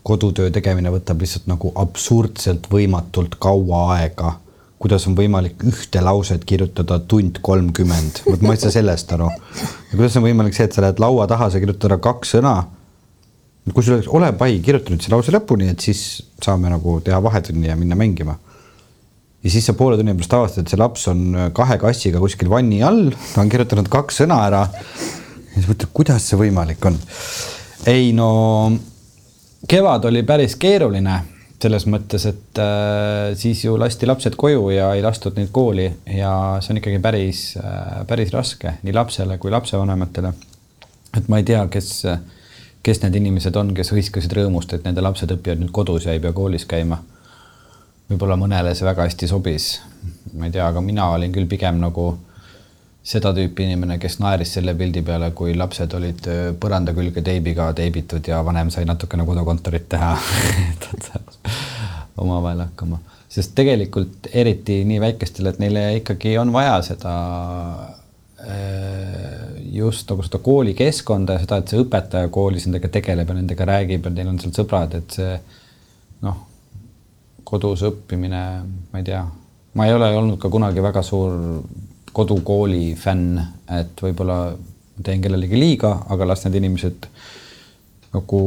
kodutöö 0.04 0.52
tegemine 0.54 0.92
võtab 0.92 1.22
lihtsalt 1.24 1.48
nagu 1.50 1.72
absurdselt 1.80 2.68
võimatult 2.72 3.38
kaua 3.40 3.84
aega. 3.98 4.38
kuidas 4.84 5.06
on 5.08 5.14
võimalik 5.16 5.62
ühte 5.64 6.00
lauset 6.04 6.42
kirjutada 6.44 6.98
tund 7.08 7.38
kolmkümmend, 7.40 8.18
vot 8.26 8.42
ma 8.44 8.52
ei 8.52 8.60
saa 8.60 8.74
sellest 8.74 9.12
aru. 9.16 9.30
kuidas 9.90 10.16
on 10.20 10.26
võimalik 10.26 10.54
see, 10.54 10.68
et 10.68 10.76
sa 10.76 10.84
lähed 10.84 11.00
laua 11.00 11.26
taha, 11.26 11.48
sa 11.50 11.62
kirjutad 11.62 11.90
ära 11.90 11.98
kaks 12.04 12.36
sõna. 12.36 12.56
Kui 13.72 13.84
sul 13.84 13.96
oleks, 13.96 14.10
ole 14.12 14.32
pai, 14.36 14.58
kirjuta 14.64 14.92
nüüd 14.92 15.04
see 15.04 15.12
lause 15.14 15.32
lõpuni, 15.32 15.70
et 15.72 15.80
siis 15.80 16.00
saame 16.44 16.68
nagu 16.72 16.98
teha 17.04 17.20
vahetunni 17.24 17.70
ja 17.70 17.78
minna 17.80 17.96
mängima 17.96 18.36
ja 19.44 19.52
siis 19.52 19.66
sa 19.68 19.74
poole 19.76 19.98
tunni 20.00 20.14
pärast 20.16 20.36
avastad, 20.36 20.64
et 20.64 20.72
see 20.72 20.80
laps 20.80 21.04
on 21.12 21.26
äh, 21.36 21.50
kahe 21.56 21.76
kassiga 21.80 22.22
kuskil 22.22 22.50
vanni 22.52 22.80
all, 22.86 23.10
ta 23.34 23.42
on 23.42 23.52
kirjutanud 23.52 23.90
kaks 23.92 24.22
sõna 24.22 24.40
ära. 24.46 24.64
ja 24.70 25.54
siis 25.58 25.68
mõtled, 25.68 25.92
kuidas 25.96 26.28
see 26.30 26.40
võimalik 26.40 26.84
on. 26.88 26.98
ei 27.90 28.12
no 28.16 28.28
kevad 29.68 30.08
oli 30.08 30.24
päris 30.26 30.56
keeruline 30.60 31.20
selles 31.64 31.86
mõttes, 31.88 32.26
et 32.28 32.58
äh, 32.60 33.32
siis 33.40 33.62
ju 33.64 33.78
lasti 33.80 34.08
lapsed 34.08 34.34
koju 34.36 34.66
ja 34.74 34.90
ei 34.96 35.00
lastud 35.04 35.38
neid 35.38 35.48
kooli 35.52 35.86
ja 36.12 36.32
see 36.60 36.74
on 36.74 36.80
ikkagi 36.80 37.00
päris 37.04 37.44
äh,, 37.56 38.02
päris 38.08 38.32
raske 38.34 38.78
nii 38.84 38.92
lapsele 38.92 39.38
kui 39.40 39.52
lapsevanematele. 39.52 40.32
et 41.16 41.28
ma 41.32 41.40
ei 41.40 41.46
tea, 41.48 41.62
kes, 41.72 41.92
kes 42.84 43.00
need 43.02 43.16
inimesed 43.16 43.56
on, 43.56 43.72
kes 43.74 43.90
hõiskasid 43.94 44.36
rõõmust, 44.36 44.76
et 44.76 44.84
nende 44.84 45.02
lapsed 45.04 45.30
õpivad 45.32 45.62
nüüd 45.62 45.72
kodus 45.72 46.06
ja 46.06 46.12
ei 46.12 46.22
pea 46.22 46.32
koolis 46.36 46.68
käima 46.68 47.00
võib-olla 48.10 48.36
mõnele 48.38 48.74
see 48.76 48.86
väga 48.86 49.08
hästi 49.08 49.28
sobis. 49.30 49.80
ma 50.34 50.48
ei 50.48 50.52
tea, 50.52 50.66
aga 50.68 50.80
mina 50.84 51.08
olin 51.14 51.32
küll 51.32 51.48
pigem 51.48 51.78
nagu 51.80 52.18
seda 53.04 53.34
tüüpi 53.36 53.66
inimene, 53.68 53.98
kes 54.00 54.18
naeris 54.20 54.54
selle 54.56 54.74
pildi 54.74 55.02
peale, 55.04 55.30
kui 55.36 55.54
lapsed 55.56 55.92
olid 55.96 56.28
äh, 56.28 56.44
põranda 56.60 56.94
külge 56.96 57.22
teibiga 57.24 57.70
teibitud 57.76 58.28
ja 58.28 58.40
vanem 58.44 58.70
sai 58.72 58.86
natukene 58.88 59.26
kodukontorit 59.28 59.88
teha 59.92 60.14
omavahel 62.24 62.64
hakkama. 62.64 63.00
sest 63.28 63.54
tegelikult 63.54 64.28
eriti 64.32 64.82
nii 64.88 65.00
väikestel, 65.00 65.50
et 65.50 65.60
neile 65.60 65.84
ikkagi 66.00 66.36
on 66.40 66.52
vaja 66.52 66.80
seda 66.86 67.14
äh, 68.40 69.53
just 69.74 70.10
nagu 70.10 70.24
seda 70.26 70.40
koolikeskkonda 70.44 71.36
ja 71.36 71.44
seda, 71.44 71.60
et 71.60 71.70
see 71.72 71.82
õpetaja 71.82 72.30
koolis 72.32 72.68
nendega 72.68 72.90
tegeleb 72.92 73.30
ja 73.30 73.38
nendega 73.38 73.68
räägib 73.68 74.06
ja 74.06 74.12
neil 74.14 74.32
on 74.32 74.40
seal 74.42 74.54
sõbrad, 74.56 74.94
et 74.98 75.16
see 75.18 75.38
noh, 76.24 76.42
kodus 77.44 77.84
õppimine, 77.86 78.42
ma 78.92 79.00
ei 79.00 79.06
tea, 79.06 79.24
ma 79.74 79.88
ei 79.88 79.94
ole 79.96 80.10
olnud 80.16 80.38
ka 80.42 80.50
kunagi 80.52 80.82
väga 80.84 81.02
suur 81.04 81.62
kodukooli 82.14 82.94
fänn, 82.98 83.40
et 83.74 83.98
võib-olla 84.00 84.38
teen 85.02 85.22
kellelegi 85.22 85.58
liiga, 85.58 85.96
aga 86.14 86.28
las 86.30 86.44
need 86.46 86.60
inimesed 86.60 87.08
nagu 88.14 88.40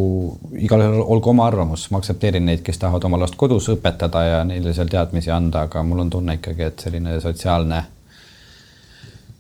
igalühel 0.56 1.02
olgu 1.04 1.34
oma 1.34 1.50
arvamus, 1.50 1.90
ma 1.92 2.00
aktsepteerin 2.00 2.46
neid, 2.48 2.64
kes 2.64 2.80
tahavad 2.80 3.04
oma 3.10 3.20
last 3.20 3.36
kodus 3.40 3.68
õpetada 3.74 4.24
ja 4.24 4.40
neile 4.48 4.72
seal 4.74 4.88
teadmisi 4.92 5.32
anda, 5.34 5.66
aga 5.68 5.84
mul 5.84 6.06
on 6.06 6.14
tunne 6.14 6.38
ikkagi, 6.40 6.70
et 6.70 6.88
selline 6.88 7.18
sotsiaalne 7.24 7.82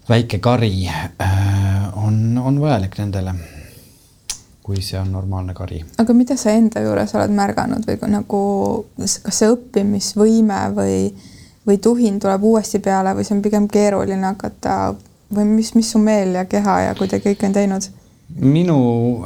väike 0.09 0.39
kari 0.43 0.73
äh, 0.87 1.36
on, 2.07 2.37
on 2.37 2.61
vajalik 2.61 2.97
nendele. 3.01 3.35
kui 4.67 4.81
see 4.83 4.99
on 4.99 5.11
normaalne 5.11 5.53
kari. 5.55 5.77
aga 5.97 6.13
mida 6.13 6.35
sa 6.35 6.51
enda 6.51 6.81
juures 6.83 7.13
oled 7.15 7.31
märganud 7.31 7.85
või 7.87 8.09
nagu, 8.11 8.39
kas 8.99 9.37
see 9.39 9.47
õppimisvõime 9.53 10.57
või, 10.75 10.97
või 11.67 11.77
tuhin 11.83 12.17
tuleb 12.19 12.43
uuesti 12.43 12.81
peale 12.83 13.13
või 13.15 13.23
see 13.27 13.37
on 13.37 13.43
pigem 13.45 13.69
keeruline 13.71 14.27
hakata 14.27 14.95
või 15.33 15.45
mis, 15.53 15.71
mis 15.75 15.91
su 15.91 16.01
meel 16.03 16.35
ja 16.35 16.43
keha 16.51 16.81
ja 16.87 16.97
kuidagi 16.99 17.29
kõik 17.29 17.47
on 17.47 17.55
teinud? 17.55 17.87
Minu, 18.35 18.77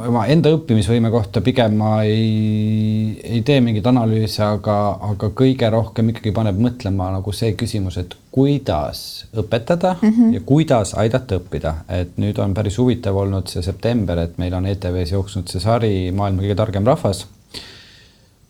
oma 0.06 0.22
enda 0.30 0.52
õppimisvõime 0.54 1.10
kohta 1.12 1.42
pigem 1.44 1.74
ma 1.80 1.90
ei, 2.06 3.18
ei 3.26 3.42
tee 3.46 3.58
mingeid 3.64 3.86
analüüse, 3.90 4.44
aga, 4.46 4.76
aga 5.10 5.32
kõige 5.36 5.68
rohkem 5.74 6.12
ikkagi 6.12 6.32
paneb 6.34 6.60
mõtlema 6.62 7.10
nagu 7.16 7.34
see 7.34 7.52
küsimus, 7.58 7.98
et 7.98 8.14
kuidas 8.32 9.26
õpetada 9.34 9.96
mm 9.98 10.08
-hmm. 10.08 10.32
ja 10.38 10.40
kuidas 10.46 10.94
aidata 10.94 11.40
õppida, 11.40 11.74
et 11.88 12.16
nüüd 12.16 12.38
on 12.38 12.54
päris 12.54 12.78
huvitav 12.78 13.16
olnud 13.16 13.50
see 13.50 13.62
september, 13.62 14.18
et 14.18 14.38
meil 14.38 14.54
on 14.54 14.66
ETV-s 14.66 15.12
jooksnud 15.12 15.50
see 15.50 15.60
sari 15.60 16.12
Maailma 16.12 16.42
kõige 16.42 16.56
targem 16.56 16.86
rahvas, 16.86 17.26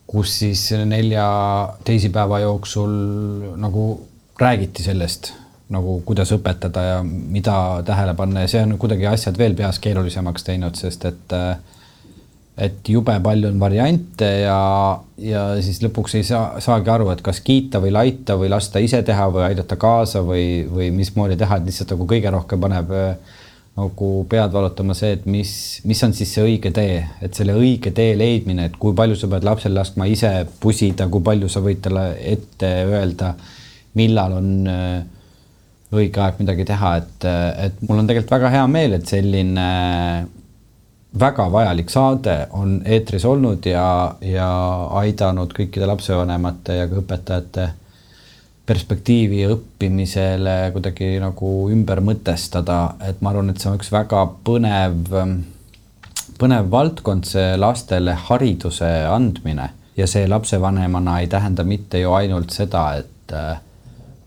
kus 0.06 0.38
siis 0.38 0.70
nelja 0.84 1.28
teisipäeva 1.84 2.40
jooksul 2.44 2.90
nagu 3.56 4.00
räägiti 4.38 4.82
sellest 4.82 5.32
nagu 5.72 5.98
kuidas 6.06 6.32
õpetada 6.36 6.84
ja 6.86 6.96
mida 7.04 7.56
tähele 7.86 8.14
panna 8.18 8.44
ja 8.44 8.50
see 8.52 8.62
on 8.66 8.76
kuidagi 8.80 9.08
asjad 9.10 9.38
veel 9.40 9.56
peas 9.58 9.80
keerulisemaks 9.82 10.48
teinud, 10.48 10.78
sest 10.78 11.08
et 11.10 11.36
et 12.62 12.88
jube 12.88 13.14
palju 13.24 13.48
on 13.48 13.60
variante 13.60 14.26
ja, 14.42 14.56
ja 15.24 15.44
siis 15.64 15.80
lõpuks 15.82 16.18
ei 16.18 16.26
saa, 16.28 16.60
saagi 16.60 16.90
aru, 16.92 17.08
et 17.14 17.22
kas 17.24 17.40
kiita 17.40 17.80
või 17.80 17.94
laita 17.94 18.36
või 18.36 18.50
lasta 18.52 18.82
ise 18.84 19.00
teha 19.06 19.30
või 19.32 19.46
aidata 19.46 19.78
kaasa 19.80 20.20
või, 20.26 20.66
või 20.68 20.90
mismoodi 20.92 21.38
teha, 21.40 21.58
et 21.58 21.70
lihtsalt 21.70 21.94
nagu 21.94 22.06
kõige 22.10 22.32
rohkem 22.34 22.60
paneb 22.60 22.92
nagu 23.72 24.10
pead 24.28 24.52
valutama 24.52 24.92
see, 24.96 25.14
et 25.16 25.24
mis, 25.24 25.52
mis 25.88 26.04
on 26.04 26.12
siis 26.12 26.34
see 26.34 26.44
õige 26.44 26.74
tee, 26.76 26.98
et 27.24 27.32
selle 27.34 27.54
õige 27.56 27.94
tee 27.96 28.12
leidmine, 28.20 28.68
et 28.68 28.76
kui 28.76 28.92
palju 28.96 29.16
sa 29.16 29.30
pead 29.32 29.48
lapsel 29.48 29.72
laskma 29.76 30.06
ise 30.12 30.32
pusida, 30.60 31.08
kui 31.08 31.24
palju 31.24 31.48
sa 31.48 31.64
võid 31.64 31.80
talle 31.86 32.04
ette 32.34 32.72
öelda, 32.84 33.32
millal 33.96 34.36
on 34.36 34.52
äh, 34.68 34.98
õige 35.92 36.22
aeg 36.24 36.38
midagi 36.40 36.64
teha, 36.68 36.94
et, 37.02 37.26
et 37.66 37.82
mul 37.88 38.00
on 38.00 38.08
tegelikult 38.08 38.38
väga 38.38 38.52
hea 38.54 38.64
meel, 38.70 38.96
et 38.96 39.08
selline 39.08 39.66
väga 41.20 41.48
vajalik 41.52 41.90
saade 41.92 42.36
on 42.56 42.78
eetris 42.88 43.24
olnud 43.28 43.66
ja, 43.68 43.86
ja 44.24 44.48
aidanud 45.02 45.52
kõikide 45.52 45.88
lapsevanemate 45.90 46.78
ja 46.78 46.88
ka 46.88 47.00
õpetajate 47.02 47.68
perspektiivi 48.66 49.42
õppimisele 49.50 50.56
kuidagi 50.72 51.16
nagu 51.20 51.50
ümber 51.72 52.00
mõtestada, 52.04 52.94
et 53.04 53.20
ma 53.20 53.32
arvan, 53.32 53.50
et 53.50 53.60
see 53.60 53.68
on 53.72 53.76
üks 53.76 53.90
väga 53.92 54.22
põnev, 54.46 55.10
põnev 56.38 56.70
valdkond, 56.72 57.26
see 57.28 57.56
lastele 57.58 58.14
hariduse 58.28 58.90
andmine. 59.10 59.72
Ja 59.98 60.06
see 60.08 60.24
lapsevanemana 60.24 61.18
ei 61.20 61.28
tähenda 61.28 61.66
mitte 61.68 62.00
ju 62.00 62.14
ainult 62.16 62.54
seda, 62.54 62.86
et 63.02 63.34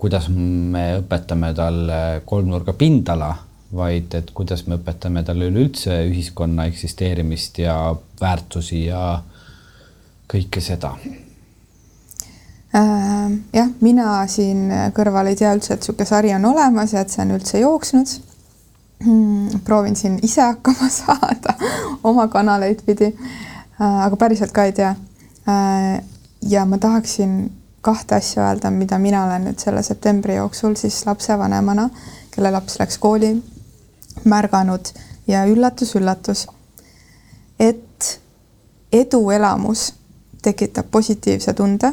kuidas 0.05 0.27
me 0.29 0.99
õpetame 0.99 1.47
talle 1.57 1.99
kolmnurga 2.29 2.75
pindala, 2.77 3.31
vaid 3.73 4.13
et 4.13 4.27
kuidas 4.37 4.67
me 4.69 4.77
õpetame 4.77 5.23
talle 5.25 5.47
üleüldse 5.49 5.95
ühiskonna 6.11 6.67
eksisteerimist 6.69 7.57
ja 7.63 7.73
väärtusi 8.21 8.83
ja 8.85 8.99
kõike 10.29 10.61
seda 10.61 10.91
äh,. 12.77 13.33
jah, 13.57 13.73
mina 13.81 14.21
siin 14.29 14.69
kõrval 14.93 15.31
ei 15.31 15.41
tea 15.41 15.55
üldse, 15.57 15.73
et 15.73 15.81
niisugune 15.81 16.09
sari 16.11 16.35
on 16.37 16.45
olemas 16.53 16.93
ja 16.93 17.01
et 17.01 17.09
see 17.09 17.25
on 17.25 17.33
üldse 17.39 17.65
jooksnud 17.65 18.15
hmm,. 19.01 19.65
proovin 19.65 19.97
siin 19.97 20.21
ise 20.21 20.45
hakkama 20.45 20.93
saada 21.01 21.57
oma 22.03 22.29
kanaleid 22.29 22.85
pidi 22.85 23.09
äh,, 23.09 24.05
aga 24.05 24.21
päriselt 24.21 24.53
ka 24.53 24.69
ei 24.69 24.77
tea 24.83 24.93
äh,. 25.49 26.03
ja 26.45 26.69
ma 26.69 26.77
tahaksin 26.77 27.39
kahte 27.85 28.15
asja 28.15 28.47
öelda, 28.47 28.71
mida 28.73 28.97
mina 28.99 29.25
olen 29.27 29.45
nüüd 29.45 29.61
selle 29.61 29.83
septembri 29.85 30.39
jooksul 30.39 30.73
siis 30.79 31.03
lapsevanemana, 31.05 31.89
kelle 32.33 32.51
laps 32.51 32.79
läks 32.81 32.97
kooli, 33.01 33.35
märganud 34.25 34.89
ja 35.27 35.43
üllatus-üllatus, 35.49 36.47
et 37.59 38.09
eduelamus 38.93 39.91
tekitab 40.41 40.89
positiivse 40.91 41.53
tunde 41.53 41.91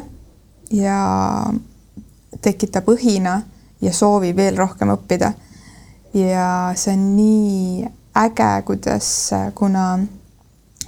ja 0.73 0.97
tekitab 2.41 2.89
õhina 2.89 3.41
ja 3.81 3.93
soovi 3.93 4.33
veel 4.35 4.57
rohkem 4.57 4.93
õppida. 4.95 5.33
ja 6.13 6.73
see 6.77 6.93
on 6.93 7.05
nii 7.15 7.85
äge, 8.17 8.49
kuidas, 8.65 9.07
kuna 9.55 9.85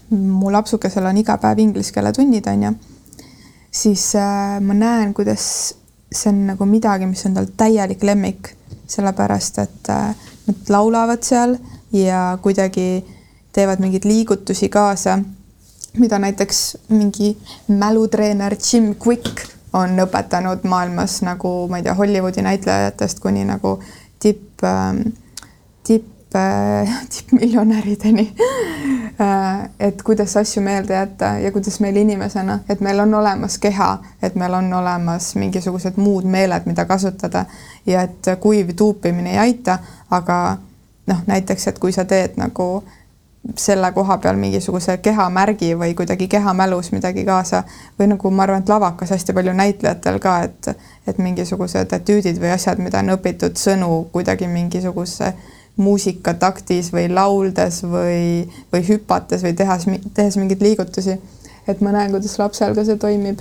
mu 0.09 0.51
lapsukesel 0.53 1.05
on 1.05 1.17
iga 1.17 1.37
päev 1.41 1.59
inglise 1.59 1.93
keele 1.93 2.13
tunnid, 2.13 2.47
on 2.47 2.63
ju 2.63 2.75
siis 3.75 4.15
äh, 4.15 4.59
ma 4.61 4.73
näen, 4.73 5.13
kuidas 5.13 5.75
see 6.11 6.31
on 6.31 6.45
nagu 6.51 6.65
midagi, 6.69 7.07
mis 7.09 7.25
on 7.27 7.35
tal 7.35 7.49
täielik 7.57 8.03
lemmik, 8.07 8.53
sellepärast 8.87 9.59
et 9.63 9.89
äh, 9.91 10.29
nad 10.47 10.71
laulavad 10.71 11.23
seal 11.25 11.57
ja 11.95 12.37
kuidagi 12.41 13.03
teevad 13.55 13.81
mingeid 13.83 14.07
liigutusi 14.07 14.69
kaasa, 14.69 15.17
mida 15.99 16.19
näiteks 16.19 16.61
mingi 16.89 17.35
mälutreener 17.67 18.55
Jim 18.59 18.93
Quick 18.95 19.45
on 19.75 19.99
õpetanud 19.99 20.63
maailmas 20.67 21.19
nagu 21.27 21.67
ma 21.71 21.79
ei 21.79 21.87
tea, 21.87 21.95
Hollywoodi 21.95 22.43
näitlejatest 22.45 23.19
kuni 23.23 23.43
nagu 23.47 23.77
tipp 24.23 24.63
äh,, 24.63 25.03
tipp 25.83 26.14
tippmiljonärideni. 27.13 28.35
Äh, 29.21 29.69
et 29.79 30.01
kuidas 30.03 30.37
asju 30.37 30.63
meelde 30.63 30.93
jätta 30.93 31.25
ja 31.25 31.51
kuidas 31.51 31.79
meil 31.79 31.95
inimesena, 31.95 32.59
et 32.69 32.81
meil 32.81 32.99
on 32.99 33.13
olemas 33.13 33.57
keha, 33.57 33.97
et 34.23 34.35
meil 34.35 34.53
on 34.53 34.73
olemas 34.73 35.35
mingisugused 35.35 35.97
muud 35.97 36.27
meeled, 36.27 36.65
mida 36.65 36.85
kasutada 36.85 37.45
ja 37.85 38.01
et 38.01 38.27
kuiv 38.39 38.73
tuupimine 38.75 39.31
ei 39.31 39.37
aita, 39.37 39.79
aga 40.11 40.57
noh, 41.07 41.23
näiteks, 41.27 41.67
et 41.67 41.79
kui 41.79 41.91
sa 41.91 42.05
teed 42.05 42.35
nagu 42.37 42.83
selle 43.55 43.91
koha 43.91 44.17
peal 44.17 44.35
mingisuguse 44.41 44.97
kehamärgi 44.97 45.75
või 45.77 45.93
kuidagi 45.95 46.27
kehamälus 46.27 46.91
midagi 46.91 47.25
kaasa 47.25 47.63
või 47.99 48.09
nagu 48.15 48.31
ma 48.31 48.43
arvan, 48.43 48.63
et 48.63 48.69
lavakas 48.69 49.13
hästi 49.13 49.33
palju 49.33 49.53
näitlejatel 49.53 50.19
ka, 50.19 50.39
et 50.43 50.75
et 51.07 51.17
mingisugused 51.21 51.91
etüüdid 51.93 52.39
või 52.41 52.49
asjad, 52.55 52.79
mida 52.81 52.99
on 52.99 53.13
õpitud 53.13 53.59
sõnu 53.61 54.07
kuidagi 54.11 54.47
mingisuguse 54.49 55.33
muusikataktis 55.77 56.91
või 56.93 57.09
lauldes 57.11 57.81
või, 57.83 58.45
või 58.71 58.83
hüpates 58.87 59.43
või 59.43 59.53
tehas, 59.57 59.87
tehes 60.13 60.37
mingeid 60.39 60.61
liigutusi. 60.63 61.19
et 61.67 61.81
ma 61.81 61.91
näen, 61.91 62.11
kuidas 62.11 62.37
lapsel 62.39 62.75
ka 62.75 62.85
see 62.85 62.97
toimib. 62.97 63.39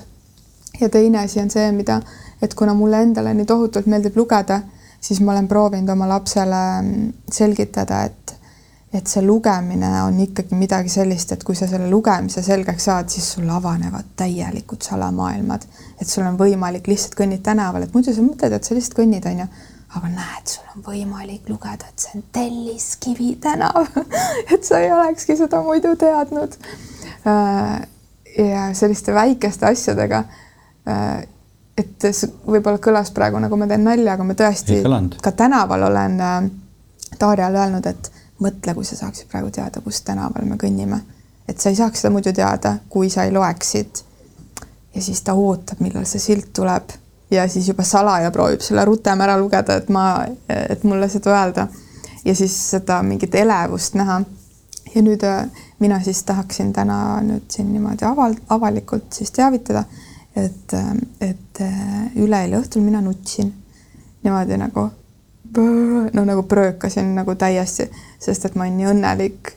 ja 0.81 0.88
teine 0.88 1.18
asi 1.18 1.40
on 1.40 1.51
see, 1.51 1.73
mida, 1.73 2.01
et 2.42 2.55
kuna 2.55 2.75
mulle 2.75 3.03
endale 3.03 3.35
nii 3.35 3.47
tohutult 3.47 3.87
meeldib 3.87 4.16
lugeda, 4.16 4.62
siis 5.01 5.20
ma 5.20 5.33
olen 5.33 5.49
proovinud 5.49 5.88
oma 5.88 6.09
lapsele 6.09 6.62
mm, 6.83 7.12
selgitada, 7.31 8.05
et 8.05 8.35
et 8.94 9.11
see 9.11 9.25
lugemine 9.27 9.88
on 10.05 10.18
ikkagi 10.23 10.55
midagi 10.55 10.88
sellist, 10.88 11.33
et 11.35 11.42
kui 11.42 11.57
sa 11.59 11.66
selle 11.66 11.88
lugemise 11.90 12.44
selgeks 12.47 12.85
saad, 12.87 13.09
siis 13.11 13.33
sul 13.35 13.49
avanevad 13.51 14.12
täielikud 14.16 14.87
salamaailmad, 14.87 15.64
et 16.01 16.07
sul 16.07 16.23
on 16.23 16.38
võimalik 16.38 16.87
lihtsalt 16.87 17.16
kõnnid 17.18 17.42
tänaval, 17.42 17.83
et 17.83 17.94
muidu 17.94 18.14
sa 18.14 18.23
mõtled, 18.23 18.55
et 18.55 18.62
sa 18.62 18.77
lihtsalt 18.77 18.94
kõnnid, 19.01 19.27
onju 19.27 19.49
aga 19.94 20.11
näed, 20.11 20.50
sul 20.50 20.70
on 20.74 20.85
võimalik 20.87 21.48
lugeda, 21.48 21.88
et 21.88 22.02
see 22.02 22.18
on 22.18 22.24
Telliskivi 22.35 23.35
tänav 23.42 23.87
et 24.52 24.64
sa 24.66 24.80
ei 24.83 24.90
olekski 24.92 25.37
seda 25.38 25.61
muidu 25.62 25.94
teadnud. 26.00 26.57
Äh, 27.28 27.87
ja 28.38 28.66
selliste 28.74 29.14
väikeste 29.14 29.66
asjadega. 29.70 30.24
Äh, 30.90 31.22
et 31.78 32.07
võib-olla 32.46 32.78
kõlas 32.78 33.11
praegu 33.14 33.40
nagu 33.42 33.57
ma 33.59 33.66
teen 33.70 33.83
nalja, 33.87 34.14
aga 34.14 34.26
ma 34.26 34.37
tõesti 34.38 34.78
ka 35.22 35.33
tänaval 35.35 35.88
olen 35.88 36.20
äh, 36.22 36.37
Taarjale 37.18 37.61
öelnud, 37.62 37.87
et 37.87 38.11
mõtle, 38.42 38.74
kui 38.74 38.87
sa 38.87 38.98
saaksid 38.98 39.30
praegu 39.30 39.52
teada, 39.54 39.83
kus 39.83 40.00
tänaval 40.07 40.46
me 40.48 40.59
kõnnime, 40.59 41.00
et 41.48 41.61
sa 41.62 41.70
ei 41.70 41.78
saaks 41.78 42.02
seda 42.02 42.11
muidu 42.14 42.33
teada, 42.35 42.76
kui 42.90 43.11
sa 43.11 43.26
ei 43.26 43.33
loeksid. 43.35 44.02
ja 44.94 45.02
siis 45.02 45.22
ta 45.22 45.35
ootab, 45.35 45.80
millal 45.83 46.07
see 46.07 46.22
silt 46.22 46.52
tuleb 46.54 46.94
ja 47.35 47.49
siis 47.49 47.68
juba 47.68 47.85
salaja 47.85 48.31
proovib 48.31 48.62
selle 48.64 48.85
rutem 48.85 49.20
ära 49.20 49.37
lugeda, 49.40 49.79
et 49.81 49.88
ma, 49.92 50.25
et 50.49 50.85
mulle 50.85 51.09
seda 51.12 51.35
öelda 51.35 51.68
ja 52.25 52.35
siis 52.35 52.70
seda 52.70 53.03
mingit 53.03 53.35
elevust 53.35 53.94
näha. 53.94 54.23
ja 54.94 55.03
nüüd 55.03 55.23
äh, 55.27 55.47
mina 55.79 56.01
siis 56.03 56.23
tahaksin 56.23 56.73
täna 56.73 57.20
nüüd 57.20 57.51
siin 57.51 57.73
niimoodi 57.73 58.05
aval-, 58.07 58.38
avalikult 58.49 59.12
siis 59.12 59.31
teavitada, 59.31 59.85
et, 60.37 60.75
äh, 60.75 60.92
et 61.20 61.61
äh, 61.61 62.16
üleeile 62.16 62.61
õhtul 62.61 62.85
mina 62.85 63.01
nutsin 63.01 63.53
niimoodi 64.23 64.57
nagu 64.57 64.90
no 66.12 66.25
nagu 66.25 66.42
pröökasin 66.42 67.14
nagu 67.14 67.35
täiesti, 67.35 67.90
sest 68.18 68.44
et 68.44 68.55
ma 68.55 68.64
olin 68.64 68.77
nii 68.77 68.90
õnnelik. 68.90 69.53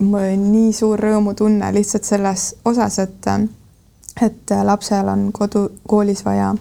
mul 0.00 0.20
oli 0.20 0.36
nii 0.36 0.72
suur 0.72 0.98
rõõmutunne 1.00 1.72
lihtsalt 1.74 2.04
selles 2.04 2.54
osas, 2.64 2.98
et, 2.98 3.26
et 4.22 4.54
lapsel 4.62 5.08
on 5.08 5.28
kodu, 5.32 5.68
koolis 5.86 6.24
vaja 6.24 6.54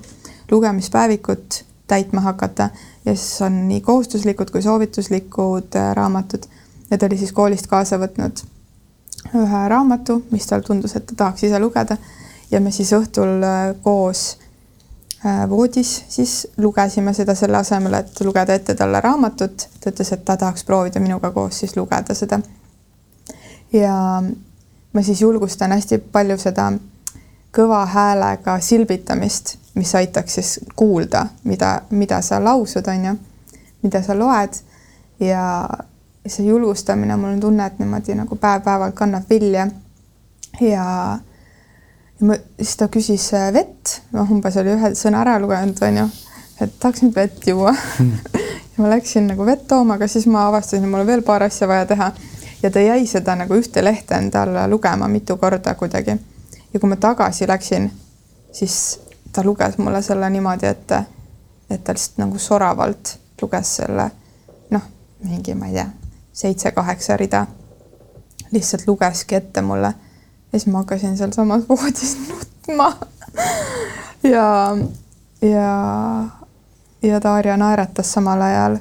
lugemispäevikut 0.52 1.64
täitma 1.88 2.22
hakata 2.22 2.70
ja 3.06 3.16
siis 3.16 3.42
on 3.42 3.68
nii 3.68 3.82
kohustuslikud 3.82 4.52
kui 4.52 4.62
soovituslikud 4.62 5.80
raamatud. 5.94 6.44
ja 6.92 6.98
ta 6.98 7.06
oli 7.06 7.18
siis 7.18 7.32
koolist 7.32 7.68
kaasa 7.68 7.98
võtnud 7.98 8.46
ühe 9.36 9.68
raamatu, 9.70 10.24
mis 10.32 10.48
tal 10.48 10.62
tundus, 10.62 10.96
et 10.96 11.06
ta 11.06 11.16
tahaks 11.16 11.44
ise 11.44 11.60
lugeda 11.60 11.98
ja 12.52 12.62
me 12.62 12.72
siis 12.72 12.94
õhtul 12.94 13.44
koos 13.82 14.38
Äh, 15.26 15.50
voodis, 15.50 16.04
siis 16.10 16.48
lugesime 16.58 17.14
seda 17.14 17.32
selle 17.36 17.56
asemel, 17.58 17.94
et 17.96 18.20
lugeda 18.28 18.58
ette 18.60 18.74
talle 18.76 19.00
raamatut. 19.02 19.70
ta 19.80 19.92
ütles, 19.92 20.10
et 20.12 20.26
ta 20.26 20.36
tahaks 20.38 20.66
proovida 20.68 21.00
minuga 21.00 21.30
koos 21.32 21.60
siis 21.60 21.78
lugeda 21.78 22.14
seda. 22.14 22.40
ja 23.74 24.24
ma 24.94 25.02
siis 25.02 25.22
julgustan 25.22 25.72
hästi 25.72 25.98
palju 26.12 26.38
seda 26.38 26.74
kõva 27.56 27.86
häälega 27.86 28.58
silbitamist, 28.60 29.56
mis 29.76 29.96
aitaks 29.96 30.34
siis 30.34 30.60
kuulda, 30.76 31.26
mida, 31.44 31.82
mida 31.90 32.22
sa 32.22 32.44
lausud, 32.44 32.88
on 32.88 33.06
ju, 33.06 33.16
mida 33.84 34.02
sa 34.04 34.18
loed. 34.18 34.60
Ja 35.20 35.70
see 36.28 36.46
julgustamine, 36.46 37.16
mul 37.18 37.36
on 37.36 37.40
tunne, 37.40 37.66
et 37.66 37.80
niimoodi 37.80 38.16
nagu 38.16 38.36
päev-päevalt 38.36 38.96
kannab 38.96 39.30
vilja. 39.30 39.68
ja 40.62 41.20
ja 42.20 42.28
ma, 42.28 42.38
siis 42.58 42.78
ta 42.78 42.88
küsis 42.88 43.26
äh, 43.34 43.50
vett, 43.54 44.00
noh, 44.14 44.30
umbes 44.32 44.58
oli 44.62 44.74
ühe 44.76 44.94
sõna 44.98 45.24
ära 45.26 45.38
lugenud, 45.42 45.80
onju, 45.84 46.06
et 46.62 46.76
tahaks 46.80 47.04
nüüd 47.06 47.16
vett 47.18 47.48
juua. 47.48 47.76
Ja 48.74 48.82
ma 48.82 48.90
läksin 48.90 49.28
nagu 49.30 49.46
vett 49.46 49.68
tooma, 49.70 50.00
aga 50.00 50.08
siis 50.10 50.24
ma 50.26 50.48
avastasin, 50.48 50.82
et 50.82 50.90
mul 50.90 51.04
on 51.04 51.06
veel 51.06 51.22
paar 51.22 51.44
asja 51.46 51.68
vaja 51.70 51.86
teha. 51.86 52.08
Ja 52.64 52.72
ta 52.74 52.82
jäi 52.82 53.04
seda 53.06 53.36
nagu 53.38 53.54
ühte 53.54 53.84
lehte 53.86 54.18
endale 54.18 54.64
lugema 54.72 55.06
mitu 55.08 55.36
korda 55.38 55.76
kuidagi. 55.78 56.16
ja 56.74 56.80
kui 56.80 56.90
ma 56.90 56.96
tagasi 56.98 57.46
läksin, 57.48 57.92
siis 58.50 58.78
ta 59.34 59.44
luges 59.44 59.78
mulle 59.78 60.02
selle 60.02 60.30
niimoodi 60.30 60.66
ette, 60.66 61.04
et 61.70 61.84
ta 61.84 61.94
lihtsalt 61.94 62.18
nagu 62.22 62.40
soravalt 62.40 63.18
luges 63.42 63.76
selle 63.76 64.10
noh, 64.72 64.88
mingi, 65.24 65.56
ma 65.56 65.68
ei 65.68 65.74
tea, 65.74 65.88
seitse-kaheksa 66.34 67.18
rida. 67.18 67.46
lihtsalt 68.52 68.88
lugeski 68.88 69.36
ette 69.36 69.62
mulle 69.62 69.94
ja 70.54 70.60
siis 70.60 70.68
ma 70.68 70.84
hakkasin 70.84 71.18
sealsamas 71.18 71.64
voodis 71.70 72.18
nutma 72.30 72.94
ja, 74.24 74.78
ja, 75.42 75.70
ja 77.02 77.22
Darja 77.24 77.58
naeratas 77.58 78.14
samal 78.14 78.42
ajal 78.42 78.78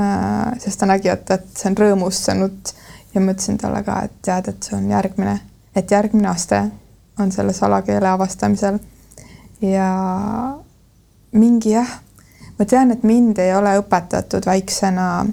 äh,, 0.00 0.58
sest 0.58 0.80
ta 0.80 0.86
nägi, 0.86 1.08
et, 1.08 1.30
et 1.30 1.46
see 1.56 1.70
on 1.70 1.78
rõõmus, 1.78 2.24
see 2.26 2.34
nutt 2.38 2.74
ja 3.14 3.20
ma 3.20 3.34
ütlesin 3.34 3.58
talle 3.60 3.82
ka, 3.86 4.02
et 4.06 4.14
tead, 4.24 4.48
et 4.48 4.68
see 4.68 4.76
on 4.76 4.90
järgmine, 4.90 5.38
et 5.76 5.90
järgmine 5.90 6.28
aste 6.28 6.62
on 7.20 7.32
selle 7.32 7.52
salakeele 7.52 8.08
avastamisel. 8.08 8.78
Ja 9.62 9.90
mingi 11.32 11.70
jah, 11.76 11.98
ma 12.58 12.64
tean, 12.64 12.90
et 12.90 13.02
mind 13.02 13.38
ei 13.38 13.54
ole 13.54 13.76
õpetatud 13.80 14.46
väiksena 14.46 15.26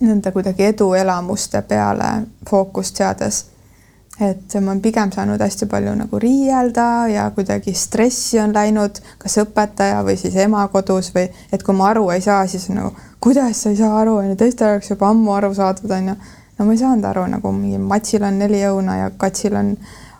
nende 0.00 0.32
kuidagi 0.32 0.68
eduelamuste 0.72 1.62
peale 1.66 2.10
fookust 2.46 3.00
seades 3.00 3.44
et 4.20 4.54
ma 4.60 4.72
olen 4.72 4.80
pigem 4.82 5.12
saanud 5.14 5.40
hästi 5.40 5.68
palju 5.70 5.92
nagu 5.94 6.18
riielda 6.18 7.06
ja 7.12 7.28
kuidagi 7.34 7.74
stressi 7.74 8.40
on 8.42 8.54
läinud, 8.54 8.98
kas 9.18 9.38
õpetaja 9.44 10.02
või 10.06 10.16
siis 10.18 10.34
ema 10.42 10.64
kodus 10.72 11.12
või 11.14 11.28
et 11.52 11.62
kui 11.62 11.76
ma 11.78 11.92
aru 11.92 12.08
ei 12.10 12.24
saa, 12.24 12.46
siis 12.50 12.66
nagu 12.74 12.90
kuidas 13.22 13.62
sa 13.62 13.70
ei 13.70 13.78
saa 13.78 13.94
aru, 14.00 14.16
on 14.18 14.32
ju, 14.32 14.36
teistel 14.40 14.74
oleks 14.74 14.90
juba 14.90 15.12
ammu 15.12 15.34
aru 15.36 15.52
saadud, 15.54 15.90
on 15.90 16.10
ju. 16.12 16.16
no 16.58 16.66
ma 16.66 16.74
ei 16.74 16.82
saanud 16.82 17.06
aru, 17.06 17.26
nagu 17.36 17.52
mingi 17.54 17.78
matsil 17.78 18.26
on 18.26 18.42
neli 18.42 18.64
õuna 18.66 18.98
ja 19.04 19.10
katsil 19.16 19.54
on, 19.58 19.76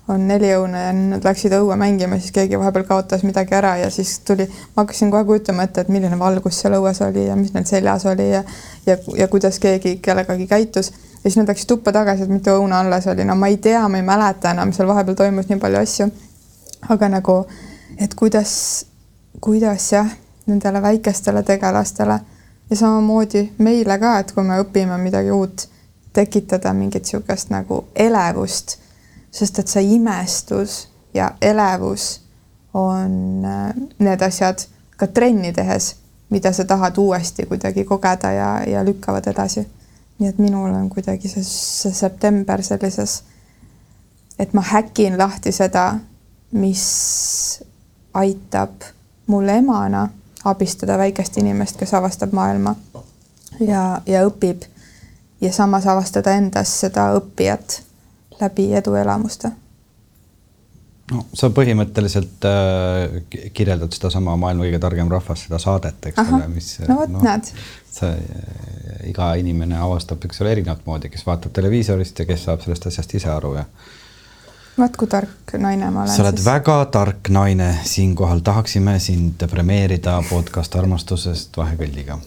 on 0.09 0.29
neli 0.29 0.49
õuna 0.57 0.87
ja 0.87 0.93
nad 0.97 1.25
läksid 1.25 1.53
õue 1.59 1.77
mängima, 1.77 2.17
siis 2.21 2.33
keegi 2.33 2.59
vahepeal 2.59 2.87
kaotas 2.89 3.25
midagi 3.27 3.55
ära 3.59 3.75
ja 3.83 3.91
siis 3.93 4.19
tuli, 4.25 4.47
ma 4.75 4.83
hakkasin 4.83 5.11
kohe 5.13 5.25
kujutama 5.29 5.67
ette, 5.69 5.85
et 5.85 5.91
milline 5.93 6.19
valgus 6.19 6.61
seal 6.63 6.79
õues 6.79 7.03
oli 7.05 7.27
ja 7.27 7.37
mis 7.37 7.53
neil 7.55 7.67
seljas 7.69 8.07
oli 8.09 8.31
ja, 8.31 8.43
ja, 8.87 8.97
ja 9.17 9.29
kuidas 9.29 9.61
keegi 9.61 9.99
kellegagi 10.03 10.47
käitus 10.49 10.93
ja 10.93 11.23
siis 11.27 11.37
nad 11.37 11.51
läksid 11.53 11.69
tuppa 11.69 11.93
tagasi, 11.93 12.25
et 12.25 12.33
mitu 12.33 12.55
õuna 12.57 12.81
alles 12.81 13.07
oli, 13.11 13.27
no 13.29 13.37
ma 13.37 13.51
ei 13.53 13.61
tea, 13.63 13.83
ma 13.89 14.01
ei 14.01 14.07
mäleta 14.07 14.55
enam, 14.57 14.73
seal 14.73 14.89
vahepeal 14.89 15.19
toimus 15.19 15.51
nii 15.51 15.61
palju 15.61 15.83
asju. 15.83 16.09
aga 16.89 17.09
nagu, 17.09 17.39
et 17.99 18.15
kuidas, 18.15 18.87
kuidas 19.41 19.93
jah, 19.93 20.09
nendele 20.47 20.83
väikestele 20.83 21.43
tegelastele 21.43 22.21
ja 22.71 22.77
samamoodi 22.77 23.51
meile 23.59 23.99
ka, 23.99 24.19
et 24.19 24.33
kui 24.33 24.45
me 24.45 24.61
õpime 24.63 24.97
midagi 25.03 25.31
uut, 25.35 25.69
tekitada 26.13 26.73
mingit 26.73 27.05
niisugust 27.05 27.51
nagu 27.51 27.85
elevust, 27.95 28.79
sest 29.31 29.59
et 29.59 29.69
see 29.69 29.95
imestus 29.95 30.89
ja 31.15 31.31
elevus 31.43 32.21
on 32.75 33.45
äh, 33.45 33.75
need 33.99 34.23
asjad 34.23 34.65
ka 34.97 35.07
trenni 35.07 35.53
tehes, 35.53 35.97
mida 36.31 36.53
sa 36.53 36.65
tahad 36.65 36.99
uuesti 36.99 37.47
kuidagi 37.47 37.85
kogeda 37.85 38.33
ja, 38.33 38.51
ja 38.67 38.85
lükkavad 38.85 39.27
edasi. 39.27 39.67
Nii 40.19 40.29
et 40.29 40.39
minul 40.39 40.75
on 40.75 40.89
kuidagi 40.91 41.29
see, 41.31 41.45
see 41.45 41.95
september 41.95 42.63
sellises, 42.63 43.23
et 44.39 44.53
ma 44.55 44.63
häkin 44.63 45.19
lahti 45.19 45.53
seda, 45.55 45.93
mis 46.53 46.85
aitab 48.15 48.83
mul 49.27 49.49
emana 49.49 50.09
abistada 50.45 50.99
väikest 50.99 51.39
inimest, 51.39 51.77
kes 51.77 51.95
avastab 51.95 52.33
maailma 52.33 52.75
ja, 53.61 54.01
ja 54.07 54.27
õpib. 54.27 54.67
Ja 55.41 55.53
samas 55.55 55.87
avastada 55.87 56.33
endas 56.35 56.73
seda 56.81 57.13
õppijat 57.15 57.77
läbi 58.41 58.71
eduelamuste 58.79 59.53
no 61.13 61.25
sa 61.37 61.51
põhimõtteliselt 61.55 62.47
äh, 62.49 63.51
kirjeldad 63.57 63.95
sedasama 63.97 64.37
Maailma 64.41 64.67
kõige 64.67 64.81
targem 64.83 65.11
rahvas, 65.13 65.45
seda 65.47 65.61
saadet, 65.63 66.11
eks 66.11 66.25
ole, 66.25 66.49
mis. 66.53 66.73
no 66.89 67.01
vot 67.01 67.13
no, 67.13 67.23
näed. 67.25 67.53
see 67.99 68.13
iga 69.09 69.33
inimene 69.41 69.79
avastab, 69.81 70.23
eks 70.29 70.43
ole, 70.45 70.53
erinevat 70.57 70.85
moodi, 70.87 71.11
kes 71.13 71.25
vaatab 71.27 71.55
televiisorist 71.57 72.19
ja 72.19 72.29
kes 72.29 72.49
saab 72.49 72.65
sellest 72.65 72.91
asjast 72.91 73.15
ise 73.21 73.31
aru 73.33 73.55
ja. 73.59 73.65
vaat 74.79 74.97
kui 75.01 75.11
tark 75.11 75.57
naine 75.59 75.91
ma 75.91 76.05
olen. 76.05 76.15
sa 76.15 76.27
oled 76.27 76.41
siis... 76.41 76.49
väga 76.49 76.81
tark 76.95 77.33
naine, 77.35 77.71
siinkohal 77.89 78.45
tahaksime 78.45 78.99
sind 79.03 79.47
premeerida 79.51 80.19
podcast 80.29 80.77
armastusest 80.81 81.57
vahekõlliga 81.57 82.21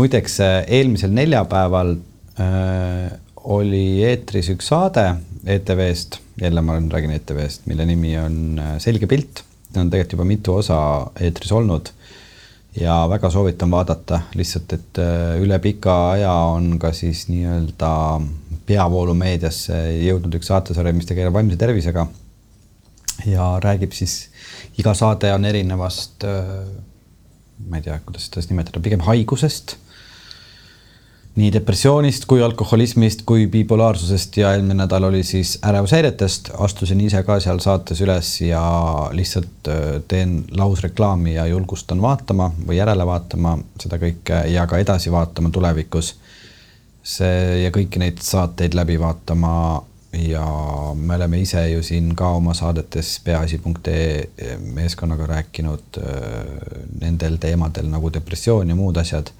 muideks 0.00 0.38
eelmisel 0.40 1.12
neljapäeval 1.12 1.94
äh, 2.40 3.12
oli 3.44 4.02
eetris 4.06 4.48
üks 4.52 4.70
saade 4.72 5.04
ETV-st, 5.46 6.20
jälle 6.40 6.62
ma 6.64 6.78
räägin 6.80 7.14
ETV-st, 7.16 7.66
mille 7.66 7.86
nimi 7.86 8.16
on 8.18 8.58
äh, 8.58 8.76
Selge 8.78 9.06
pilt. 9.06 9.44
ta 9.72 9.80
on 9.80 9.90
tegelikult 9.90 10.12
juba 10.16 10.24
mitu 10.26 10.54
osa 10.58 10.78
eetris 11.20 11.52
olnud 11.52 11.92
ja 12.80 12.94
väga 13.08 13.30
soovitan 13.30 13.70
vaadata, 13.70 14.20
lihtsalt 14.34 14.72
et 14.72 14.98
äh, 14.98 15.36
üle 15.42 15.58
pika 15.62 15.96
aja 16.16 16.32
on 16.54 16.78
ka 16.78 16.92
siis 16.96 17.26
nii-öelda 17.30 17.92
peavoolumeediasse 18.66 19.78
jõudnud 20.06 20.34
üks 20.38 20.50
saatesari, 20.50 20.92
mis 20.96 21.08
tegeleb 21.08 21.34
vaimse 21.34 21.58
tervisega. 21.60 22.06
ja 23.26 23.52
räägib 23.62 23.92
siis, 23.92 24.30
iga 24.78 24.94
saade 24.94 25.32
on 25.34 25.44
erinevast, 25.44 26.24
äh, 26.24 26.66
ma 27.68 27.78
ei 27.78 27.86
tea, 27.86 28.00
kuidas 28.04 28.28
seda 28.28 28.40
siis 28.42 28.50
nimetada, 28.52 28.80
pigem 28.80 29.06
haigusest 29.06 29.76
nii 31.38 31.50
depressioonist 31.54 32.24
kui 32.26 32.42
alkoholismist 32.42 33.22
kui 33.26 33.46
bipolaarsusest 33.50 34.36
ja 34.40 34.50
eelmine 34.54 34.80
nädal 34.82 35.06
oli 35.06 35.22
siis 35.22 35.58
ärevushäiretest, 35.66 36.50
astusin 36.58 37.00
ise 37.00 37.22
ka 37.22 37.38
seal 37.40 37.60
saates 37.62 38.00
üles 38.02 38.32
ja 38.42 38.62
lihtsalt 39.14 39.70
äh, 39.70 40.00
teen 40.08 40.40
lausreklaami 40.58 41.36
ja 41.36 41.46
julgustan 41.46 42.02
vaatama 42.02 42.50
või 42.66 42.80
järele 42.80 43.06
vaatama 43.06 43.54
seda 43.80 44.00
kõike 44.02 44.42
ja 44.50 44.66
ka 44.66 44.82
edasi 44.82 45.12
vaatama 45.12 45.52
tulevikus. 45.54 46.16
see 47.02 47.62
ja 47.62 47.70
kõiki 47.72 47.98
neid 47.98 48.18
saateid 48.20 48.74
läbi 48.76 48.98
vaatama 49.00 49.52
ja 50.12 50.44
me 50.94 51.14
oleme 51.14 51.40
ise 51.40 51.62
ju 51.70 51.82
siin 51.82 52.14
ka 52.16 52.28
oma 52.36 52.54
saadetes 52.54 53.20
peaasi.ee 53.24 54.56
meeskonnaga 54.74 55.26
rääkinud 55.26 56.00
nendel 57.00 57.36
teemadel 57.40 57.88
nagu 57.88 58.12
depressioon 58.12 58.68
ja 58.68 58.74
muud 58.74 58.96
asjad. 58.96 59.30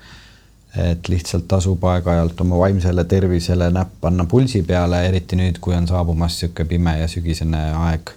Et 0.77 1.09
lihtsalt 1.11 1.49
tasub 1.51 1.85
aeg-ajalt 1.91 2.41
oma 2.45 2.59
vaimsele 2.61 3.05
tervisele 3.11 3.71
näpp 3.75 3.97
panna 4.01 4.27
pulsi 4.31 4.62
peale, 4.62 5.03
eriti 5.09 5.39
nüüd, 5.39 5.59
kui 5.61 5.75
on 5.75 5.89
saabumas 5.91 6.37
niisugune 6.39 6.68
pime 6.68 6.99
ja 7.01 7.09
sügisene 7.11 7.62
aeg. 7.85 8.16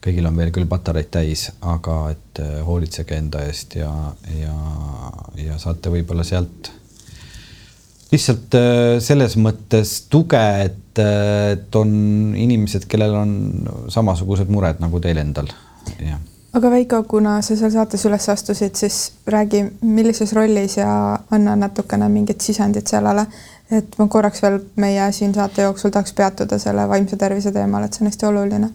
kõigil 0.00 0.24
on 0.24 0.36
veel 0.36 0.52
küll 0.54 0.64
patareid 0.64 1.10
täis, 1.12 1.50
aga 1.60 1.96
et 2.14 2.38
hoolitsege 2.64 3.18
enda 3.20 3.42
eest 3.44 3.74
ja, 3.76 3.90
ja, 4.32 4.54
ja 5.36 5.58
saate 5.60 5.92
võib-olla 5.92 6.24
sealt 6.24 6.70
lihtsalt 8.10 8.56
äh, 8.58 8.98
selles 9.02 9.36
mõttes 9.40 9.94
tuge, 10.10 10.40
et, 10.64 10.98
äh, 10.98 11.52
et 11.54 11.78
on 11.78 11.92
inimesed, 12.36 12.88
kellel 12.90 13.14
on 13.20 13.32
samasugused 13.92 14.50
mured 14.50 14.82
nagu 14.82 15.00
teil 15.02 15.22
endal. 15.22 15.50
Aga 16.52 16.70
Veiko, 16.70 17.02
kuna 17.10 17.38
sa 17.46 17.56
seal 17.56 17.72
saates 17.74 18.04
üles 18.08 18.28
astusid, 18.32 18.74
siis 18.78 19.00
räägi, 19.30 19.64
millises 19.86 20.32
rollis 20.36 20.76
ja 20.80 20.90
anna 21.30 21.56
natukene 21.56 22.08
mingit 22.10 22.42
sisendit 22.42 22.90
sellele, 22.90 23.26
et 23.70 23.98
ma 23.98 24.08
korraks 24.10 24.42
veel 24.42 24.60
meie 24.82 25.10
siin 25.14 25.34
saate 25.34 25.62
jooksul 25.68 25.94
tahaks 25.94 26.14
peatuda 26.18 26.58
selle 26.58 26.88
vaimse 26.90 27.18
tervise 27.20 27.52
teemal, 27.54 27.86
et 27.86 27.94
see 27.94 28.04
on 28.04 28.10
hästi 28.10 28.30
oluline 28.32 28.72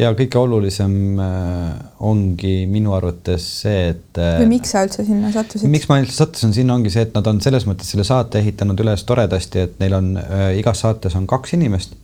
ja 0.00 0.12
kõige 0.16 0.40
olulisem 0.40 0.94
äh, 1.20 1.72
ongi 2.08 2.54
minu 2.70 2.94
arvates 2.96 3.44
see, 3.62 3.90
et. 3.92 4.06
Äh, 4.16 4.38
või 4.40 4.54
miks 4.54 4.72
sa 4.72 4.84
üldse 4.86 5.04
sinna 5.06 5.32
sattusid? 5.34 5.68
miks 5.72 5.88
ma 5.90 5.98
üldse 6.00 6.16
sattusin 6.16 6.54
sinna, 6.56 6.76
ongi 6.78 6.92
see, 6.92 7.04
et 7.08 7.16
nad 7.16 7.28
on 7.28 7.42
selles 7.44 7.66
mõttes 7.68 7.92
selle 7.92 8.06
saate 8.08 8.40
ehitanud 8.40 8.80
üles 8.84 9.04
toredasti, 9.08 9.66
et 9.66 9.76
neil 9.82 9.98
on 9.98 10.14
äh, 10.22 10.46
igas 10.60 10.80
saates 10.84 11.16
on 11.18 11.28
kaks 11.30 11.56
inimest. 11.58 11.98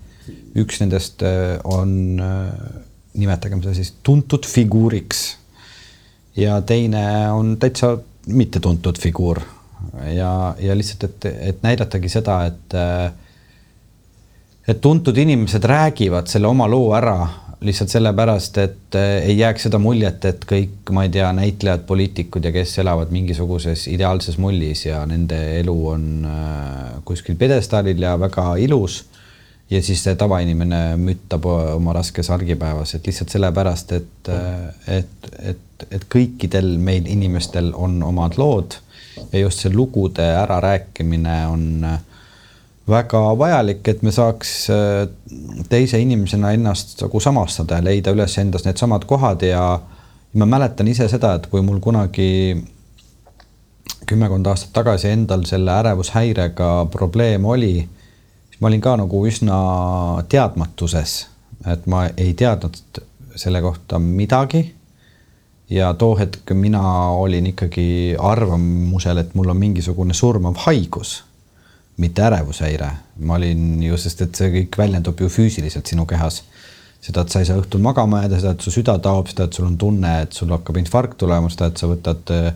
üks 0.58 0.82
nendest 0.82 1.22
äh, 1.24 1.56
on 1.64 2.20
äh,, 2.20 2.87
nimetagem 3.18 3.62
seda 3.64 3.74
siis 3.76 3.94
tuntud 4.02 4.46
figuuriks. 4.46 5.36
ja 6.36 6.60
teine 6.62 7.32
on 7.32 7.56
täitsa 7.58 7.96
mittetuntud 8.28 8.98
figuur 9.00 9.40
ja, 10.14 10.54
ja 10.60 10.76
lihtsalt, 10.76 11.04
et, 11.04 11.26
et 11.52 11.62
näidatagi 11.62 12.08
seda, 12.12 12.44
et 12.46 12.76
äh, 12.78 13.12
et 14.68 14.80
tuntud 14.84 15.16
inimesed 15.16 15.64
räägivad 15.64 16.28
selle 16.28 16.48
oma 16.50 16.66
loo 16.68 16.92
ära 16.96 17.18
lihtsalt 17.64 17.90
sellepärast, 17.90 18.58
et 18.62 18.96
ei 18.98 19.34
jääks 19.38 19.66
seda 19.66 19.80
muljet, 19.82 20.22
et 20.28 20.44
kõik, 20.46 20.92
ma 20.94 21.04
ei 21.06 21.12
tea, 21.14 21.30
näitlejad, 21.34 21.82
poliitikud 21.88 22.44
ja 22.46 22.52
kes 22.54 22.76
elavad 22.82 23.10
mingisuguses 23.14 23.88
ideaalses 23.90 24.38
mullis 24.38 24.84
ja 24.86 25.00
nende 25.10 25.38
elu 25.58 25.76
on 25.94 26.04
eh, 26.28 26.92
kuskil 27.08 27.38
pjedestaalil 27.40 28.02
ja 28.02 28.14
väga 28.20 28.52
ilus. 28.62 29.00
Ja 29.70 29.82
siis 29.82 30.02
see 30.04 30.16
tavainimene 30.16 30.96
müttab 30.96 31.44
oma 31.50 31.92
raskes 31.92 32.30
argipäevas, 32.32 32.94
et 32.94 33.06
lihtsalt 33.06 33.34
sellepärast, 33.34 33.92
et, 33.92 34.30
et, 34.88 35.30
et, 35.52 35.86
et 35.90 36.06
kõikidel 36.08 36.76
meil 36.80 37.06
inimestel 37.06 37.72
on 37.76 38.02
omad 38.02 38.38
lood 38.40 38.78
ja 39.32 39.42
just 39.42 39.64
see 39.64 39.74
lugude 39.74 40.24
ärarääkimine 40.24 41.36
on 41.52 41.84
väga 42.88 43.20
vajalik, 43.38 43.88
et 43.88 44.02
me 44.02 44.12
saaks 44.14 44.54
äh, 44.72 45.04
teise 45.68 46.00
inimesena 46.00 46.52
ennast 46.56 46.96
nagu 47.02 47.20
samastada 47.20 47.80
ja 47.80 47.84
leida 47.84 48.14
üles 48.16 48.38
endas 48.40 48.64
needsamad 48.64 49.04
kohad 49.08 49.44
ja 49.44 49.62
ma 50.34 50.46
mäletan 50.48 50.88
ise 50.88 51.08
seda, 51.08 51.34
et 51.36 51.46
kui 51.52 51.62
mul 51.64 51.80
kunagi 51.84 52.30
kümmekond 54.08 54.48
aastat 54.48 54.72
tagasi 54.72 55.10
endal 55.12 55.44
selle 55.48 55.72
ärevushäirega 55.74 56.70
probleem 56.92 57.44
oli, 57.44 57.88
ma 58.60 58.68
olin 58.68 58.80
ka 58.80 58.96
nagu 58.96 59.26
üsna 59.26 59.58
teadmatuses, 60.28 61.26
et 61.66 61.86
ma 61.86 62.06
ei 62.16 62.34
teadnud 62.34 63.02
selle 63.36 63.62
kohta 63.62 63.98
midagi. 63.98 64.74
ja 65.70 65.94
too 65.94 66.16
hetk 66.16 66.50
mina 66.56 67.10
olin 67.10 67.46
ikkagi 67.46 68.16
arvamusel, 68.18 69.18
et 69.18 69.34
mul 69.34 69.50
on 69.50 69.56
mingisugune 69.56 70.14
surmav 70.14 70.56
haigus 70.64 71.22
mitte 71.98 72.22
ärevushäire. 72.22 72.90
ma 73.20 73.34
olin 73.34 73.82
ju, 73.82 73.96
sest 73.96 74.22
et 74.22 74.34
see 74.34 74.50
kõik 74.54 74.78
väljendub 74.78 75.20
ju 75.20 75.28
füüsiliselt 75.28 75.86
sinu 75.86 76.06
kehas. 76.06 76.42
seda, 77.00 77.22
et 77.22 77.30
sa 77.30 77.40
ei 77.40 77.46
saa 77.46 77.58
õhtul 77.60 77.82
magama 77.82 78.24
jääda, 78.24 78.38
seda, 78.40 78.52
et 78.56 78.64
su 78.64 78.72
süda 78.74 78.96
taob, 78.98 79.28
seda, 79.30 79.44
et 79.46 79.54
sul 79.54 79.66
on 79.68 79.76
tunne, 79.78 80.14
et 80.22 80.32
sul 80.34 80.50
hakkab 80.50 80.80
infarkt 80.80 81.18
tulema, 81.18 81.50
seda, 81.50 81.68
et 81.70 81.78
sa 81.78 81.86
võtad 81.86 82.32
äh, 82.34 82.48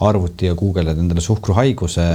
arvuti 0.00 0.48
ja 0.48 0.54
guugeldad 0.56 0.98
endale 0.98 1.20
suhkruhaiguse, 1.20 2.06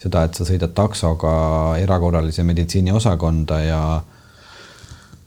seda, 0.00 0.24
et 0.24 0.38
sa 0.38 0.46
sõidad 0.48 0.72
taksoga 0.76 1.32
erakorralise 1.80 2.44
meditsiini 2.46 2.92
osakonda 2.96 3.60
ja 3.64 3.82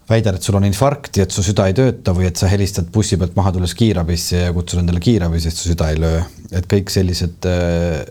väidad, 0.09 0.35
et 0.35 0.43
sul 0.43 0.57
on 0.59 0.65
infarkt 0.67 1.17
ja 1.17 1.27
et 1.27 1.35
su 1.35 1.43
süda 1.45 1.67
ei 1.69 1.77
tööta 1.77 2.13
või 2.15 2.27
et 2.29 2.39
sa 2.39 2.49
helistad 2.51 2.89
bussi 2.93 3.17
pealt 3.19 3.37
maha 3.37 3.53
tulles 3.55 3.75
kiirabisse 3.77 4.47
ja 4.47 4.55
kutsud 4.55 4.81
endale 4.81 5.01
kiirabi, 5.03 5.39
sest 5.43 5.61
su 5.61 5.71
süda 5.71 5.91
ei 5.93 6.01
löö. 6.01 6.21
et 6.51 6.67
kõik 6.69 6.91
sellised 6.93 7.47
äh, 7.49 8.03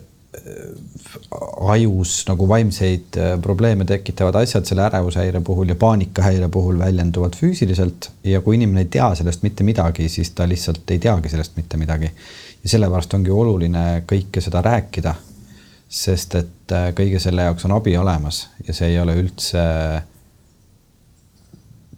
ajus 1.73 2.23
nagu 2.27 2.47
vaimseid 2.49 3.19
äh, 3.19 3.35
probleeme 3.41 3.85
tekitavad 3.85 4.35
asjad 4.41 4.65
selle 4.67 4.85
ärevushäire 4.87 5.41
puhul 5.45 5.69
ja 5.69 5.75
paanikahäire 5.79 6.49
puhul 6.49 6.79
väljenduvad 6.79 7.37
füüsiliselt 7.39 8.09
ja 8.23 8.41
kui 8.41 8.57
inimene 8.57 8.85
ei 8.85 8.91
tea 8.97 9.13
sellest 9.15 9.45
mitte 9.45 9.63
midagi, 9.63 10.09
siis 10.09 10.33
ta 10.35 10.47
lihtsalt 10.49 10.89
ei 10.91 10.99
teagi 10.99 11.29
sellest 11.29 11.55
mitte 11.57 11.77
midagi. 11.77 12.11
ja 12.63 12.69
sellepärast 12.69 13.13
ongi 13.13 13.31
oluline 13.31 14.03
kõike 14.07 14.41
seda 14.41 14.61
rääkida. 14.63 15.15
Sest 15.93 16.35
et 16.39 16.73
äh, 16.73 16.89
kõige 16.97 17.19
selle 17.21 17.45
jaoks 17.45 17.67
on 17.67 17.75
abi 17.75 17.93
olemas 17.97 18.47
ja 18.65 18.73
see 18.73 18.89
ei 18.93 18.99
ole 18.99 19.13
üldse 19.19 19.61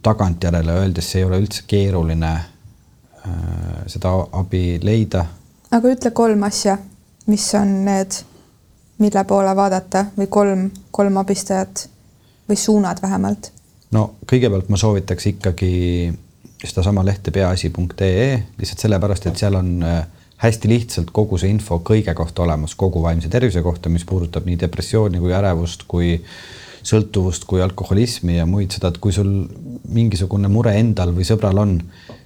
tagantjärele 0.06 0.76
öeldes, 0.82 1.08
see 1.12 1.22
ei 1.24 1.28
ole 1.30 1.39
üldse 1.41 1.64
keeruline 1.68 2.32
äh, 2.36 3.80
seda 3.88 4.12
abi 4.36 4.80
leida. 4.84 5.26
aga 5.72 5.93
ütle 5.96 6.12
kolm 6.12 6.43
asja, 6.43 6.78
mis 7.32 7.48
on 7.56 7.72
need 7.88 8.20
mille 9.00 9.24
poole 9.28 9.56
vaadata 9.56 10.06
või 10.18 10.28
kolm, 10.32 10.68
kolm 10.91 11.18
abistajat 11.24 11.88
või 12.50 12.60
suunad 12.60 13.00
vähemalt? 13.02 13.52
no 13.96 14.10
kõigepealt 14.28 14.70
ma 14.70 14.82
soovitaks 14.82 15.32
ikkagi 15.32 15.74
sedasama 16.66 17.06
lehte 17.06 17.32
peaasi.ee 17.32 18.28
lihtsalt 18.60 18.86
sellepärast, 18.88 19.32
et 19.32 19.39
seal 19.39 19.56
on 19.56 19.72
äh, 19.88 20.04
hästi 20.41 20.69
lihtsalt 20.69 21.13
kogu 21.15 21.39
see 21.39 21.49
info 21.53 21.79
kõige 21.86 22.13
kohta 22.17 22.43
olemas, 22.43 22.75
kogu 22.75 23.01
vaimse 23.03 23.31
tervise 23.31 23.63
kohta, 23.63 23.89
mis 23.89 24.05
puudutab 24.07 24.47
nii 24.47 24.59
depressiooni 24.65 25.21
kui 25.21 25.33
ärevust, 25.33 25.88
kui 25.88 26.17
sõltuvust, 26.86 27.47
kui 27.49 27.63
alkoholismi 27.65 28.38
ja 28.38 28.45
muid 28.49 28.75
seda, 28.75 28.91
et 28.91 28.99
kui 29.01 29.13
sul 29.15 29.31
mingisugune 29.95 30.51
mure 30.51 30.75
endal 30.77 31.15
või 31.15 31.25
sõbral 31.27 31.57
on, 31.63 31.79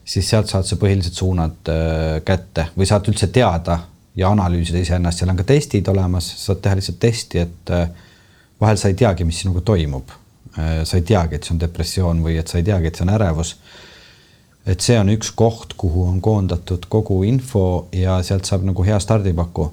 siis 0.03 0.27
sealt 0.29 0.51
saad 0.51 0.67
sa 0.67 0.77
põhilised 0.81 1.15
suunad 1.15 1.71
äh, 1.71 2.19
kätte 2.27 2.69
või 2.75 2.89
saad 2.89 3.07
üldse 3.11 3.29
teada 3.33 3.79
ja 4.19 4.31
analüüsida 4.33 4.81
iseennast, 4.81 5.21
seal 5.21 5.31
on 5.31 5.39
ka 5.39 5.45
testid 5.47 5.87
olemas, 5.91 6.27
saad 6.43 6.63
teha 6.63 6.79
lihtsalt 6.79 6.99
testi, 6.99 7.45
et 7.45 7.73
äh, 7.75 7.87
vahel 8.61 8.79
sa 8.81 8.91
ei 8.91 8.97
teagi, 8.99 9.27
mis 9.27 9.43
sinuga 9.43 9.63
toimub. 9.65 10.11
Äh, 10.57 10.81
sa 10.83 10.99
ei 10.99 11.05
teagi, 11.07 11.37
et 11.37 11.47
see 11.47 11.55
on 11.55 11.61
depressioon 11.61 12.23
või 12.25 12.39
et 12.41 12.51
sa 12.51 12.59
ei 12.59 12.67
teagi, 12.67 12.89
et 12.89 12.99
see 12.99 13.07
on 13.07 13.13
ärevus. 13.15 13.55
Et 14.69 14.85
see 14.85 14.97
on 14.99 15.09
üks 15.09 15.31
koht, 15.35 15.73
kuhu 15.77 16.05
on 16.05 16.19
koondatud 16.21 16.85
kogu 16.89 17.23
info 17.25 17.87
ja 17.95 18.19
sealt 18.23 18.45
saab 18.45 18.67
nagu 18.67 18.83
hea 18.85 18.99
stardipaku. 18.99 19.71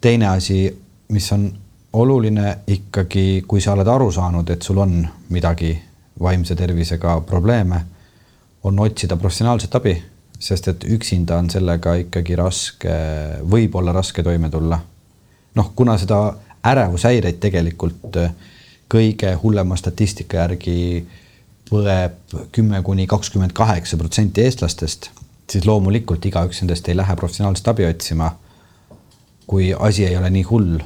teine 0.00 0.28
asi, 0.28 0.64
mis 1.08 1.32
on 1.32 1.50
oluline 1.92 2.58
ikkagi, 2.66 3.44
kui 3.46 3.60
sa 3.60 3.72
oled 3.72 3.88
aru 3.88 4.10
saanud, 4.12 4.50
et 4.50 4.62
sul 4.62 4.78
on 4.78 5.02
midagi 5.28 5.74
vaimse 6.20 6.54
tervisega 6.54 7.20
probleeme, 7.26 7.84
on 8.64 8.78
otsida 8.78 9.16
professionaalset 9.16 9.74
abi 9.74 9.94
sest 10.40 10.68
et 10.72 10.84
üksinda 10.88 11.36
on 11.38 11.50
sellega 11.52 11.94
ikkagi 12.00 12.36
raske, 12.38 12.94
võib 13.44 13.74
olla 13.76 13.92
raske 13.92 14.24
toime 14.24 14.50
tulla. 14.50 14.80
noh, 15.54 15.72
kuna 15.76 15.96
seda 15.98 16.20
ärevushäireid 16.64 17.40
tegelikult 17.42 18.16
äh, 18.16 18.30
kõige 18.90 19.34
hullema 19.42 19.76
statistika 19.76 20.44
järgi 20.44 21.06
põeb 21.70 22.36
kümme 22.52 22.82
kuni 22.82 23.06
kakskümmend 23.06 23.54
kaheksa 23.56 23.96
protsenti 23.96 24.42
eestlastest, 24.44 25.10
siis 25.50 25.66
loomulikult 25.66 26.26
igaüks 26.26 26.62
nendest 26.62 26.88
ei 26.88 26.96
lähe 26.98 27.16
professionaalset 27.16 27.68
abi 27.68 27.86
otsima. 27.86 28.36
kui 29.50 29.74
asi 29.74 30.04
ei 30.06 30.16
ole 30.16 30.28
nii 30.30 30.42
hull 30.46 30.78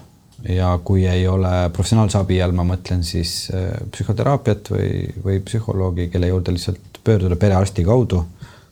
ja 0.49 0.78
kui 0.85 1.03
ei 1.07 1.26
ole 1.28 1.70
professionaalse 1.72 2.16
abi 2.18 2.39
all, 2.43 2.53
ma 2.57 2.64
mõtlen 2.64 3.03
siis 3.05 3.51
äh, 3.53 3.74
psühhoteraapiat 3.93 4.70
või, 4.72 4.89
või 5.24 5.41
psühholoogi, 5.45 6.09
kelle 6.09 6.30
juurde 6.30 6.53
lihtsalt 6.53 7.01
pöörduda 7.05 7.37
perearsti 7.37 7.85
kaudu 7.85 8.22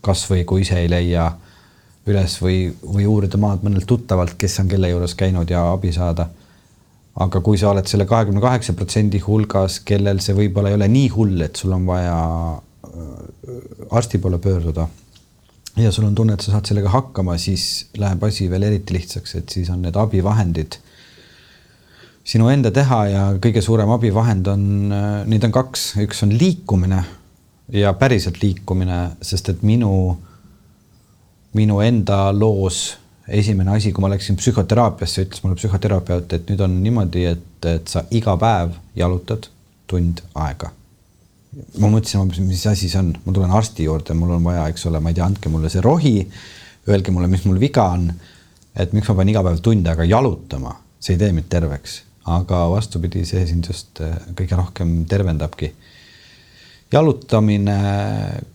kasvõi 0.03 0.45
kui 0.45 0.65
ise 0.65 0.81
ei 0.81 0.91
leia 0.91 1.31
üles 2.11 2.37
või, 2.43 2.73
või 2.83 3.07
uurida 3.07 3.39
maad 3.39 3.63
mõnelt 3.63 3.87
tuttavalt, 3.87 4.35
kes 4.39 4.59
on 4.63 4.71
kelle 4.71 4.91
juures 4.91 5.15
käinud 5.15 5.51
ja 5.51 5.63
abi 5.73 5.93
saada. 5.95 6.27
Aga 7.21 7.41
kui 7.45 7.59
sa 7.61 7.73
oled 7.73 7.89
selle 7.89 8.07
kahekümne 8.09 8.41
kaheksa 8.41 8.73
protsendi 8.77 9.21
hulgas, 9.21 9.81
kellel 9.85 10.23
see 10.25 10.37
võib-olla 10.37 10.73
ei 10.73 10.79
ole 10.79 10.89
nii 10.89 11.09
hull, 11.13 11.41
et 11.45 11.61
sul 11.61 11.75
on 11.77 11.85
vaja 11.87 12.19
äh, 12.57 13.59
arsti 13.91 14.21
poole 14.23 14.41
pöörduda 14.41 14.89
ja 15.77 15.93
sul 15.93 16.07
on 16.09 16.15
tunne, 16.15 16.37
et 16.37 16.45
sa 16.45 16.55
saad 16.55 16.69
sellega 16.69 16.93
hakkama, 16.93 17.37
siis 17.41 17.87
läheb 18.01 18.25
asi 18.25 18.49
veel 18.51 18.69
eriti 18.69 18.97
lihtsaks, 18.97 19.37
et 19.41 19.53
siis 19.53 19.71
on 19.73 19.85
need 19.85 19.97
abivahendid 19.97 20.79
sinu 22.25 22.49
enda 22.53 22.71
teha 22.75 23.01
ja 23.11 23.23
kõige 23.43 23.63
suurem 23.65 23.91
abivahend 23.91 24.49
on, 24.53 24.65
äh, 24.95 25.25
neid 25.27 25.45
on 25.45 25.55
kaks, 25.55 25.93
üks 26.05 26.23
on 26.27 26.35
liikumine 26.39 27.03
ja 27.73 27.93
päriselt 27.99 28.43
liikumine, 28.43 29.17
sest 29.25 29.49
et 29.53 29.63
minu, 29.67 29.93
minu 31.59 31.81
enda 31.85 32.31
loos 32.37 32.85
esimene 33.29 33.77
asi, 33.77 33.93
kui 33.93 34.03
ma 34.03 34.11
läksin 34.13 34.37
psühhoteraapiasse, 34.39 35.27
ütles 35.27 35.43
mulle 35.45 35.59
psühhoterapeut, 35.59 36.33
et 36.33 36.51
nüüd 36.51 36.63
on 36.65 36.77
niimoodi, 36.83 37.25
et, 37.31 37.67
et 37.69 37.89
sa 37.91 38.05
iga 38.11 38.35
päev 38.41 38.77
jalutad 38.99 39.49
tund 39.91 40.25
aega. 40.35 40.73
ma 41.79 41.89
mõtlesin, 41.93 42.31
mis 42.49 42.65
asi 42.67 42.89
see 42.89 42.99
on, 42.99 43.11
ma 43.27 43.33
tulen 43.37 43.51
arsti 43.53 43.85
juurde, 43.85 44.15
mul 44.17 44.39
on 44.39 44.45
vaja, 44.45 44.65
eks 44.73 44.87
ole, 44.89 45.01
ma 45.05 45.13
ei 45.13 45.19
tea, 45.19 45.27
andke 45.29 45.53
mulle 45.53 45.69
see 45.73 45.83
rohi, 45.85 46.15
öelge 46.89 47.13
mulle, 47.13 47.29
mis 47.29 47.45
mul 47.45 47.61
viga 47.61 47.91
on. 47.93 48.09
et 48.73 48.93
miks 48.97 49.09
ma 49.11 49.19
pean 49.19 49.29
iga 49.29 49.43
päev 49.45 49.59
tund 49.61 49.87
aega 49.87 50.07
jalutama, 50.09 50.73
see 50.99 51.13
ei 51.15 51.21
tee 51.21 51.33
mind 51.37 51.51
terveks, 51.53 51.99
aga 52.33 52.63
vastupidi, 52.73 53.27
see 53.29 53.45
sind 53.47 53.69
just 53.69 54.01
äh, 54.01 54.15
kõige 54.39 54.57
rohkem 54.57 55.03
tervendabki 55.11 55.75
jalutamine, 56.93 57.77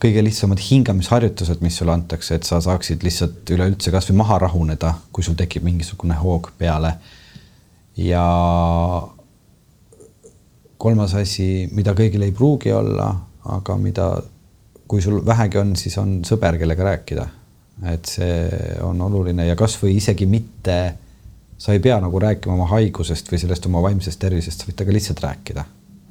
kõige 0.01 0.21
lihtsamad 0.25 0.61
hingamisharjutused, 0.61 1.61
mis 1.65 1.77
sulle 1.79 1.93
antakse, 1.95 2.37
et 2.37 2.47
sa 2.47 2.59
saaksid 2.61 3.03
lihtsalt 3.05 3.49
üleüldse 3.55 3.93
kasvõi 3.93 4.17
maha 4.19 4.37
rahuneda, 4.45 4.93
kui 5.13 5.25
sul 5.25 5.37
tekib 5.39 5.65
mingisugune 5.65 6.17
hoog 6.21 6.51
peale. 6.57 6.93
ja 7.97 8.23
kolmas 10.77 11.15
asi, 11.17 11.67
mida 11.73 11.95
kõigil 11.97 12.27
ei 12.27 12.31
pruugi 12.31 12.71
olla, 12.71 13.09
aga 13.57 13.77
mida, 13.81 14.11
kui 14.87 15.01
sul 15.01 15.23
vähegi 15.25 15.57
on, 15.57 15.73
siis 15.75 15.97
on 15.97 16.19
sõber, 16.27 16.59
kellega 16.61 16.83
rääkida. 16.91 17.27
et 17.93 18.05
see 18.05 18.49
on 18.81 19.01
oluline 19.01 19.45
ja 19.47 19.55
kasvõi 19.55 19.95
isegi 19.97 20.25
mitte, 20.25 20.77
sa 21.57 21.73
ei 21.73 21.79
pea 21.79 21.97
nagu 22.01 22.19
rääkima 22.19 22.53
oma 22.53 22.69
haigusest 22.69 23.31
või 23.31 23.41
sellest 23.41 23.65
oma 23.65 23.81
vaimsest 23.81 24.19
tervisest, 24.19 24.61
sa 24.61 24.69
võid 24.69 24.77
temaga 24.77 24.93
lihtsalt 24.93 25.25
rääkida 25.25 25.65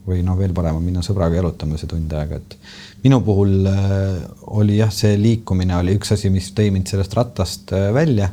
või 0.07 0.22
noh, 0.26 0.36
veel 0.38 0.54
parem 0.54 0.78
on 0.78 0.84
minna 0.84 1.02
sõbraga 1.04 1.38
jalutama 1.38 1.78
see 1.80 1.90
tund 1.90 2.12
aega, 2.14 2.38
et 2.38 2.57
minu 3.04 3.20
puhul 3.26 3.66
äh, 3.70 4.24
oli 4.59 4.78
jah, 4.80 4.92
see 4.94 5.16
liikumine 5.20 5.76
oli 5.80 5.96
üks 5.98 6.14
asi, 6.14 6.30
mis 6.32 6.52
tõi 6.57 6.70
mind 6.74 6.90
sellest 6.90 7.14
rattast 7.18 7.74
äh, 7.76 7.88
välja. 7.94 8.30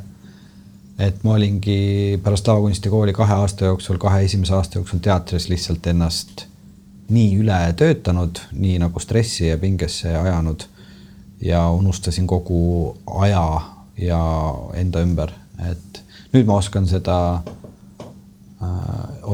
et 0.98 1.24
ma 1.26 1.34
olingi 1.34 2.20
pärast 2.22 2.46
lavakunstikooli 2.46 3.12
kahe 3.12 3.34
aasta 3.42 3.66
jooksul, 3.72 3.98
kahe 3.98 4.22
esimese 4.24 4.54
aasta 4.54 4.78
jooksul 4.78 5.02
teatris 5.02 5.48
lihtsalt 5.50 5.86
ennast 5.90 6.46
nii 7.10 7.34
üle 7.42 7.58
töötanud, 7.76 8.38
nii 8.52 8.78
nagu 8.78 9.00
stressi 9.02 9.48
ja 9.48 9.58
pingesse 9.58 10.14
ajanud 10.16 10.64
ja 11.44 11.66
unustasin 11.70 12.26
kogu 12.26 12.94
aja 13.20 13.60
ja 13.98 14.20
enda 14.74 15.02
ümber, 15.04 15.34
et 15.70 16.00
nüüd 16.32 16.46
ma 16.46 16.56
oskan 16.62 16.86
seda 16.88 17.16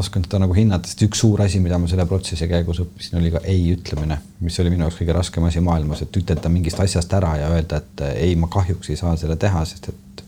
oskan 0.00 0.24
seda 0.24 0.40
nagu 0.42 0.54
hinnata, 0.56 0.88
sest 0.88 1.02
üks 1.06 1.20
suur 1.22 1.42
asi, 1.44 1.60
mida 1.62 1.78
ma 1.80 1.88
selle 1.90 2.06
protsessi 2.08 2.48
käigus 2.50 2.80
õppisin, 2.84 3.18
oli 3.20 3.32
ka 3.34 3.42
ei 3.48 3.64
ütlemine, 3.74 4.20
mis 4.44 4.58
oli 4.62 4.72
minu 4.72 4.86
jaoks 4.86 5.00
kõige 5.00 5.16
raskem 5.16 5.46
asi 5.48 5.62
maailmas, 5.64 6.04
et 6.04 6.20
ütelda 6.20 6.52
mingist 6.52 6.80
asjast 6.82 7.12
ära 7.18 7.34
ja 7.40 7.50
öelda, 7.54 7.82
et 7.82 8.04
äh, 8.06 8.14
ei, 8.28 8.36
ma 8.40 8.50
kahjuks 8.52 8.92
ei 8.92 9.00
saa 9.00 9.16
seda 9.20 9.36
teha, 9.40 9.64
sest 9.68 9.90
et 9.92 10.24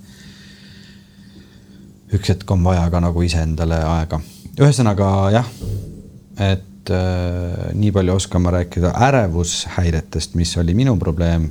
üks 2.19 2.35
hetk 2.35 2.51
on 2.53 2.65
vaja 2.65 2.85
ka 2.93 3.01
nagu 3.01 3.25
iseendale 3.25 3.79
aega. 3.89 4.21
ühesõnaga 4.61 5.09
jah, 5.39 5.49
et 6.51 6.93
äh, 6.93 7.73
nii 7.79 7.93
palju 7.95 8.19
oskan 8.19 8.45
ma 8.45 8.57
rääkida 8.59 8.93
ärevushäiretest, 9.09 10.37
mis 10.37 10.57
oli 10.61 10.77
minu 10.77 10.97
probleem 11.01 11.51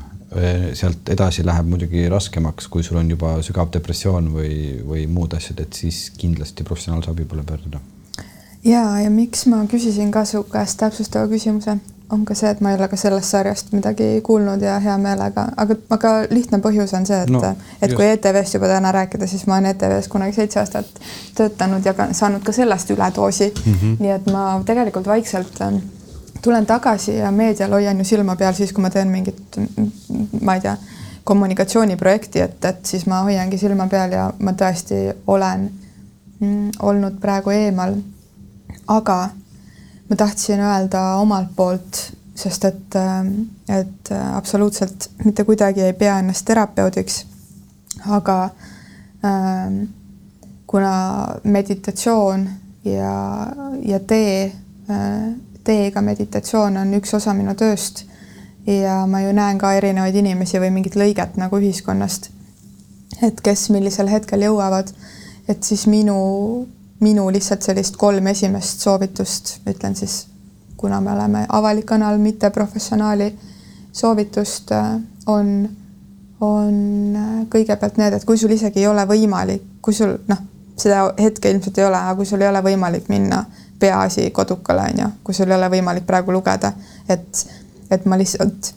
sealt 0.74 1.10
edasi 1.12 1.46
läheb 1.46 1.68
muidugi 1.68 2.06
raskemaks, 2.10 2.70
kui 2.72 2.84
sul 2.88 3.02
on 3.02 3.10
juba 3.12 3.34
sügav 3.44 3.72
depressioon 3.74 4.30
või, 4.32 4.54
või 4.88 5.08
muud 5.12 5.34
asjad, 5.36 5.60
et 5.60 5.76
siis 5.76 6.06
kindlasti 6.18 6.64
professionaalse 6.68 7.12
abi 7.12 7.26
poole 7.26 7.44
pöörduda. 7.44 7.80
ja, 8.64 8.86
ja 9.04 9.10
miks 9.10 9.46
ma 9.52 9.66
küsisin 9.68 10.12
ka 10.12 10.26
su 10.26 10.44
käest 10.52 10.80
täpsustava 10.80 11.28
küsimuse, 11.28 11.80
on 12.12 12.26
ka 12.26 12.36
see, 12.36 12.50
et 12.52 12.62
ma 12.62 12.72
ei 12.72 12.78
ole 12.80 12.88
ka 12.92 12.98
sellest 13.00 13.32
sarjast 13.32 13.72
midagi 13.76 14.08
kuulnud 14.24 14.62
ja 14.64 14.78
hea 14.84 14.98
meelega, 15.02 15.46
aga, 15.64 15.78
aga 15.96 16.12
lihtne 16.32 16.60
põhjus 16.64 16.94
on 16.98 17.08
see, 17.08 17.22
et 17.26 17.32
no,, 17.32 17.42
et 17.82 17.94
kui 17.96 18.08
ETV-st 18.08 18.58
juba 18.58 18.70
täna 18.72 18.92
rääkida, 18.96 19.28
siis 19.28 19.48
ma 19.48 19.58
olen 19.60 19.72
ETV-s 19.72 20.12
kunagi 20.12 20.36
seitse 20.36 20.60
aastat 20.64 21.02
töötanud 21.38 21.88
ja 21.88 21.96
ka 21.98 22.12
saanud 22.18 22.44
ka 22.44 22.56
sellest 22.56 22.92
üledoosi 22.96 23.52
mm. 23.52 23.74
-hmm. 23.74 23.98
nii 24.00 24.14
et 24.18 24.32
ma 24.32 24.46
tegelikult 24.68 25.08
vaikselt 25.08 25.64
tulen 26.42 26.66
tagasi 26.66 27.16
ja 27.16 27.32
meedial 27.32 27.72
hoian 27.72 27.98
ju 27.98 28.06
silma 28.06 28.36
peal 28.36 28.54
siis, 28.54 28.74
kui 28.74 28.82
ma 28.82 28.90
teen 28.90 29.12
mingit, 29.14 29.58
ma 30.42 30.56
ei 30.58 30.62
tea, 30.62 30.76
kommunikatsiooniprojekti, 31.24 32.42
et, 32.42 32.66
et 32.66 32.86
siis 32.86 33.06
ma 33.06 33.22
hoiangi 33.28 33.60
silma 33.62 33.86
peal 33.88 34.16
ja 34.16 34.30
ma 34.40 34.54
tõesti 34.58 35.04
olen 35.30 35.68
mm, 36.40 36.72
olnud 36.82 37.20
praegu 37.22 37.54
eemal. 37.54 37.96
aga 38.88 39.18
ma 40.10 40.16
tahtsin 40.18 40.60
öelda 40.60 41.04
omalt 41.22 41.54
poolt, 41.56 42.00
sest 42.36 42.66
et, 42.66 42.98
et 43.70 44.12
absoluutselt 44.34 45.10
mitte 45.26 45.44
kuidagi 45.44 45.86
ei 45.86 45.94
pea 45.94 46.18
ennast 46.20 46.46
terapeudiks. 46.46 47.26
aga 48.10 48.50
ähm, 49.26 49.84
kuna 50.68 51.28
meditatsioon 51.44 52.50
ja, 52.84 53.14
ja 53.86 54.00
tee 54.00 54.52
äh, 54.90 55.36
teega 55.64 56.02
meditatsioon 56.02 56.78
on 56.78 56.94
üks 56.98 57.14
osa 57.18 57.34
minu 57.38 57.56
tööst. 57.56 58.06
ja 58.68 59.08
ma 59.10 59.24
ju 59.24 59.32
näen 59.34 59.58
ka 59.58 59.72
erinevaid 59.74 60.16
inimesi 60.16 60.60
või 60.62 60.70
mingit 60.70 60.96
lõiget 60.96 61.38
nagu 61.38 61.58
ühiskonnast. 61.58 62.30
et 63.22 63.42
kes 63.42 63.70
millisel 63.70 64.10
hetkel 64.10 64.42
jõuavad, 64.42 64.92
et 65.48 65.64
siis 65.64 65.88
minu, 65.88 66.68
minu 67.00 67.30
lihtsalt 67.30 67.62
sellist 67.62 67.98
kolm 67.98 68.28
esimest 68.28 68.80
soovitust 68.80 69.60
ütlen 69.70 69.96
siis, 69.96 70.28
kuna 70.78 71.02
me 71.02 71.12
oleme 71.12 71.46
avalik 71.50 71.86
kanal, 71.86 72.18
mitte 72.18 72.50
professionaali 72.50 73.34
soovitust 73.92 74.72
äh, 74.72 74.96
on, 75.28 75.70
on 76.42 77.16
äh, 77.16 77.34
kõigepealt 77.50 77.98
need, 77.98 78.14
et 78.14 78.26
kui 78.26 78.38
sul 78.38 78.54
isegi 78.56 78.80
ei 78.80 78.88
ole 78.88 79.06
võimalik, 79.06 79.64
kui 79.82 79.94
sul 79.94 80.16
noh, 80.28 80.48
seda 80.80 81.12
hetke 81.20 81.52
ilmselt 81.52 81.78
ei 81.78 81.86
ole, 81.86 81.98
aga 81.98 82.16
kui 82.16 82.26
sul 82.26 82.42
ei 82.42 82.50
ole 82.50 82.64
võimalik 82.66 83.10
minna 83.12 83.44
peaasi 83.82 84.30
kodukale, 84.32 84.86
on 84.92 85.02
ju, 85.04 85.10
kui 85.24 85.36
sul 85.36 85.50
ei 85.50 85.58
ole 85.58 85.72
võimalik 85.74 86.06
praegu 86.08 86.34
lugeda, 86.36 86.74
et, 87.10 87.46
et 87.92 88.06
ma 88.06 88.20
lihtsalt 88.20 88.74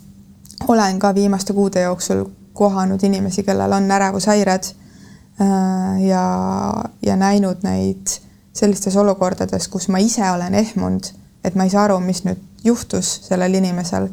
olen 0.69 0.99
ka 0.99 1.13
viimaste 1.15 1.53
kuude 1.53 1.85
jooksul 1.85 2.25
kohanud 2.55 3.03
inimesi, 3.03 3.43
kellel 3.43 3.73
on 3.73 3.91
ärevushäired 3.91 4.65
äh, 4.65 6.03
ja, 6.07 6.25
ja 7.03 7.17
näinud 7.17 7.67
neid 7.67 8.17
sellistes 8.55 8.97
olukordades, 8.97 9.69
kus 9.69 9.89
ma 9.89 9.99
ise 9.99 10.25
olen 10.31 10.55
ehmunud, 10.55 11.11
et 11.45 11.55
ma 11.55 11.67
ei 11.67 11.73
saa 11.73 11.89
aru, 11.89 11.99
mis 12.01 12.23
nüüd 12.25 12.41
juhtus 12.65 13.11
sellel 13.29 13.55
inimesel 13.55 14.09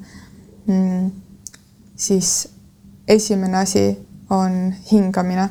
mm,. 0.68 1.12
siis 1.96 2.50
esimene 3.08 3.58
asi 3.58 3.86
on 4.30 4.74
hingamine. 4.92 5.50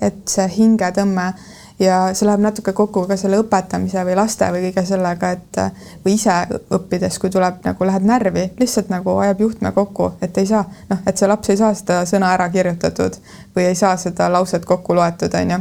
et 0.00 0.28
see 0.28 0.44
hingetõmme 0.56 1.30
ja 1.78 2.14
see 2.14 2.26
läheb 2.26 2.42
natuke 2.42 2.72
kokku 2.72 3.02
ka 3.08 3.16
selle 3.18 3.38
õpetamise 3.42 4.04
või 4.06 4.14
laste 4.18 4.46
või 4.54 4.68
kõige 4.68 4.84
sellega, 4.86 5.30
et 5.34 5.58
või 6.04 6.14
ise 6.14 6.36
õppides, 6.76 7.18
kui 7.18 7.32
tuleb 7.34 7.64
nagu 7.66 7.88
lähed 7.88 8.06
närvi, 8.06 8.44
lihtsalt 8.60 8.92
nagu 8.92 9.16
ajab 9.24 9.42
juhtme 9.42 9.72
kokku, 9.74 10.12
et 10.22 10.38
ei 10.38 10.46
saa 10.46 10.62
noh, 10.90 11.02
et 11.06 11.18
see 11.18 11.28
laps 11.28 11.50
ei 11.50 11.58
saa 11.58 11.74
seda 11.74 12.04
sõna 12.08 12.30
ära 12.36 12.48
kirjutatud 12.54 13.18
või 13.56 13.66
ei 13.72 13.74
saa 13.78 13.96
seda 13.98 14.30
lauset 14.32 14.64
kokku 14.64 14.94
loetud, 14.94 15.34
on 15.34 15.56
ju. 15.56 15.60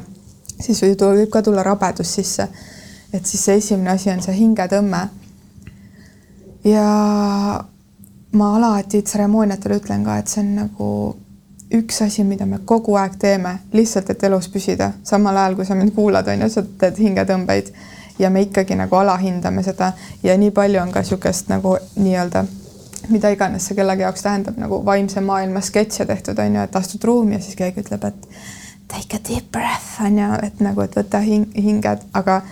siis 0.59 0.83
võib, 0.85 1.01
võib 1.01 1.33
ka 1.33 1.41
tulla 1.41 1.65
rabedus 1.65 2.13
sisse. 2.13 2.47
et 3.13 3.25
siis 3.25 3.45
see 3.45 3.57
esimene 3.57 3.89
asi 3.89 4.11
on 4.13 4.21
see 4.21 4.37
hingetõmme. 4.37 5.07
ja 6.63 6.87
ma 8.33 8.55
alati 8.55 9.01
tseremooniatel 9.01 9.79
ütlen 9.79 10.05
ka, 10.05 10.17
et 10.17 10.27
see 10.27 10.45
on 10.45 10.55
nagu 10.61 10.89
üks 11.73 12.01
asi, 12.05 12.23
mida 12.23 12.45
me 12.45 12.59
kogu 12.65 12.95
aeg 12.99 13.15
teeme, 13.19 13.57
lihtsalt, 13.73 14.09
et 14.13 14.23
elus 14.23 14.49
püsida, 14.53 14.91
samal 15.03 15.37
ajal 15.37 15.55
kui 15.57 15.65
sa 15.65 15.75
mind 15.75 15.93
kuulad, 15.95 16.27
on 16.29 16.45
ju, 16.45 16.49
sa 16.53 16.63
teed 16.79 16.99
hingetõmbeid. 17.01 17.73
Ja 18.21 18.29
me 18.29 18.43
ikkagi 18.45 18.75
nagu 18.77 18.93
alahindame 18.95 19.63
seda. 19.65 19.93
Ja 20.23 20.35
nii 20.37 20.51
palju 20.53 20.77
on 20.83 20.91
ka 20.93 21.01
niisugust 21.01 21.47
nagu 21.49 21.77
nii-öelda, 21.97 22.43
mida 23.09 23.31
iganes 23.33 23.65
see 23.67 23.77
kellegi 23.77 24.05
jaoks 24.05 24.21
tähendab, 24.21 24.59
nagu 24.61 24.83
vaimse 24.85 25.21
maailma 25.21 25.63
sketše 25.65 26.05
tehtud, 26.05 26.39
on 26.39 26.59
ju, 26.59 26.65
et 26.67 26.75
astud 26.75 27.03
ruumi 27.09 27.39
ja 27.39 27.41
siis 27.41 27.57
keegi 27.57 27.81
ütleb, 27.81 28.05
et 28.05 28.27
take 28.93 29.17
a 29.17 29.23
deep 29.29 29.49
breath, 29.51 29.97
on 30.05 30.19
ju, 30.21 30.29
et 30.45 30.61
nagu, 30.61 30.85
et 30.85 30.93
võta 30.99 31.23
hing, 31.25 31.49
hinged, 31.57 32.05
aga 32.13 32.43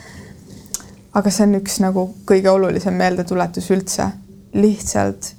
aga 1.13 1.31
see 1.31 1.45
on 1.45 1.59
üks 1.59 1.77
nagu 1.83 2.07
kõige 2.27 2.49
olulisem 2.49 2.95
meeldetuletus 2.97 3.67
üldse, 3.75 4.07
lihtsalt 4.55 5.33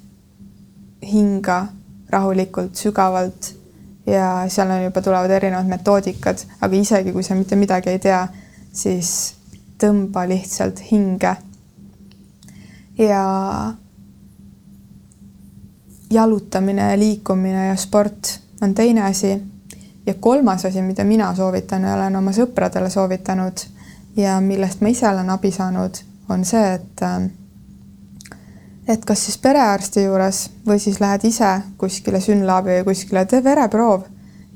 hinga 1.03 1.65
rahulikult, 2.13 2.77
sügavalt 2.77 3.51
ja 4.05 4.45
seal 4.47 4.71
on 4.71 4.83
juba 4.83 5.01
tulevad 5.01 5.31
erinevad 5.31 5.69
metoodikad, 5.69 6.43
aga 6.61 6.75
isegi 6.75 7.11
kui 7.11 7.23
sa 7.23 7.35
mitte 7.35 7.55
midagi 7.55 7.89
ei 7.89 7.99
tea, 7.99 8.27
siis 8.73 9.35
tõmba 9.79 10.27
lihtsalt 10.29 10.81
hinge. 10.91 11.35
ja 12.97 13.23
jalutamine 16.13 16.91
ja 16.91 16.97
liikumine 16.99 17.67
ja 17.67 17.75
sport 17.75 18.39
on 18.61 18.73
teine 18.73 19.01
asi. 19.01 19.41
ja 20.05 20.13
kolmas 20.13 20.65
asi, 20.65 20.81
mida 20.81 21.03
mina 21.03 21.35
soovitan 21.35 21.83
ja 21.83 21.93
olen 21.93 22.15
oma 22.15 22.31
sõpradele 22.31 22.89
soovitanud 22.89 23.65
ja 24.17 24.41
millest 24.41 24.81
ma 24.81 24.87
ise 24.87 25.07
olen 25.09 25.29
abi 25.29 25.51
saanud, 25.51 25.97
on 26.29 26.45
see, 26.45 26.73
et 26.73 27.01
et 28.87 29.05
kas 29.05 29.25
siis 29.25 29.37
perearsti 29.39 30.03
juures 30.03 30.47
või 30.67 30.79
siis 30.79 30.99
lähed 30.99 31.23
ise 31.27 31.53
kuskile 31.79 32.19
Synlabi 32.21 32.81
või 32.81 32.91
kuskile, 32.91 33.25
tee 33.25 33.43
vereproov 33.43 34.03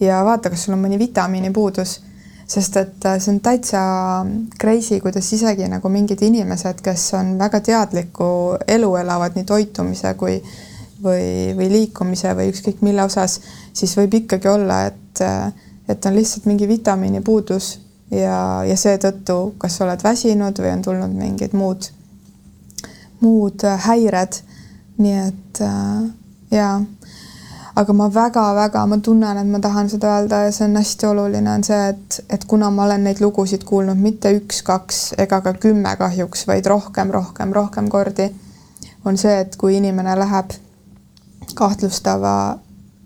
ja 0.04 0.24
vaata, 0.26 0.52
kas 0.52 0.66
sul 0.66 0.76
on 0.76 0.84
mõni 0.84 1.00
vitamiinipuudus. 1.00 2.02
Sest 2.48 2.78
et 2.80 3.06
äh, 3.06 3.18
see 3.20 3.34
on 3.34 3.42
täitsa 3.44 3.80
crazy, 4.60 5.02
kuidas 5.04 5.28
isegi 5.36 5.68
nagu 5.68 5.90
mingid 5.92 6.22
inimesed, 6.24 6.80
kes 6.84 7.10
on 7.20 7.34
väga 7.40 7.60
teadlikku 7.60 8.30
elu 8.68 8.94
elavad 9.02 9.36
nii 9.36 9.48
toitumise 9.48 10.14
kui 10.20 10.38
või, 11.04 11.56
või 11.58 11.68
liikumise 11.74 12.32
või 12.38 12.54
ükskõik 12.54 12.80
mille 12.88 13.04
osas, 13.04 13.42
siis 13.76 13.98
võib 14.00 14.16
ikkagi 14.22 14.48
olla, 14.48 14.86
et, 14.92 15.22
äh, 15.22 15.52
et 15.90 16.06
on 16.06 16.16
lihtsalt 16.16 16.48
mingi 16.48 16.70
vitamiinipuudus 16.72 17.74
ja, 18.16 18.64
ja 18.68 18.80
seetõttu, 18.80 19.58
kas 19.60 19.78
sa 19.78 19.86
oled 19.86 20.04
väsinud 20.04 20.64
või 20.64 20.72
on 20.72 20.88
tulnud 20.88 21.20
mingid 21.20 21.56
muud, 21.58 21.92
muud 23.22 23.66
häired. 23.88 24.44
nii 24.98 25.18
et 25.28 25.62
äh, 25.62 26.06
jaa 26.52 26.80
aga 27.78 27.94
ma 27.94 28.08
väga-väga, 28.10 28.86
ma 28.90 28.98
tunnen, 28.98 29.38
et 29.38 29.50
ma 29.52 29.60
tahan 29.62 29.90
seda 29.90 30.16
öelda 30.18 30.40
ja 30.48 30.54
see 30.54 30.66
on 30.66 30.80
hästi 30.80 31.06
oluline, 31.12 31.52
on 31.52 31.64
see, 31.66 31.78
et, 31.92 32.20
et 32.34 32.46
kuna 32.50 32.72
ma 32.74 32.88
olen 32.88 33.04
neid 33.06 33.22
lugusid 33.22 33.66
kuulnud 33.70 34.00
mitte 34.02 34.32
üks-kaks 34.34 35.02
ega 35.22 35.42
ka 35.46 35.54
kümme 35.62 35.94
kahjuks, 36.00 36.48
vaid 36.50 36.66
rohkem, 36.66 37.14
rohkem, 37.14 37.54
rohkem 37.54 37.90
kordi, 37.94 38.32
on 39.06 39.20
see, 39.22 39.36
et 39.44 39.56
kui 39.62 39.78
inimene 39.78 40.18
läheb 40.18 40.58
kahtlustava 41.58 42.34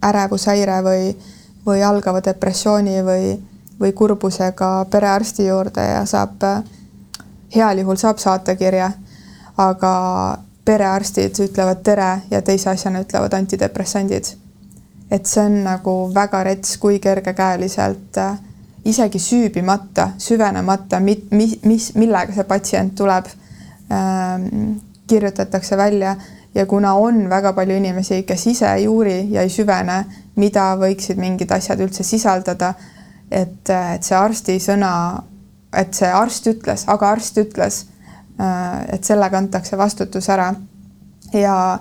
ärevushäire 0.08 0.80
või, 0.88 1.12
või 1.68 1.84
algava 1.84 2.24
depressiooni 2.24 3.04
või, 3.06 3.36
või 3.82 3.92
kurbusega 3.92 4.72
perearsti 4.92 5.50
juurde 5.50 5.84
ja 5.84 6.06
saab, 6.08 6.48
heal 7.56 7.84
juhul 7.84 8.00
saab 8.00 8.24
saatekirja, 8.24 8.94
aga 9.62 9.96
perearstid 10.66 11.40
ütlevad 11.44 11.82
tere 11.86 12.12
ja 12.32 12.42
teise 12.46 12.70
asjana 12.72 13.02
ütlevad 13.06 13.34
antidepressandid. 13.38 14.34
Et 15.12 15.28
see 15.28 15.44
on 15.44 15.58
nagu 15.66 15.96
väga 16.16 16.44
rets, 16.48 16.78
kui 16.80 17.00
kergekäeliselt 17.04 18.20
äh, 18.22 18.38
isegi 18.88 19.20
süübimata, 19.20 20.12
süvenemata, 20.22 21.02
mis, 21.04 21.58
mis, 21.66 21.90
millega 22.00 22.34
see 22.36 22.48
patsient 22.48 22.96
tuleb 22.98 23.28
ähm,, 23.92 24.78
kirjutatakse 25.08 25.78
välja. 25.78 26.16
Ja 26.56 26.66
kuna 26.68 26.94
on 27.00 27.30
väga 27.30 27.54
palju 27.56 27.76
inimesi, 27.80 28.24
kes 28.28 28.48
ise 28.52 28.68
ei 28.76 28.88
uuri 28.88 29.32
ja 29.32 29.44
ei 29.46 29.52
süvene, 29.52 30.02
mida 30.36 30.74
võiksid 30.80 31.20
mingid 31.20 31.52
asjad 31.52 31.80
üldse 31.80 32.04
sisaldada, 32.04 32.74
et, 33.32 33.70
et 33.72 34.04
see 34.04 34.18
arsti 34.18 34.58
sõna, 34.60 34.92
et 35.72 35.96
see 35.96 36.10
arst 36.12 36.50
ütles, 36.52 36.84
aga 36.92 37.12
arst 37.16 37.40
ütles, 37.40 37.78
äh, 37.86 37.91
et 38.92 39.04
sellega 39.04 39.38
antakse 39.38 39.78
vastutus 39.78 40.30
ära 40.30 40.54
ja 41.34 41.80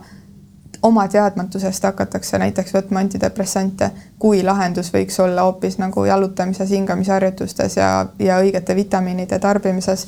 oma 0.82 1.08
teadmatusest 1.08 1.84
hakatakse 1.84 2.38
näiteks 2.38 2.74
võtma 2.74 3.02
antidepressante, 3.04 3.90
kui 4.18 4.42
lahendus 4.44 4.92
võiks 4.94 5.20
olla 5.20 5.44
hoopis 5.44 5.78
nagu 5.78 6.04
jalutamises, 6.04 6.70
hingamisharjutustes 6.70 7.76
ja, 7.76 7.90
ja 8.18 8.38
õigete 8.40 8.76
vitamiinide 8.76 9.38
tarbimises. 9.38 10.06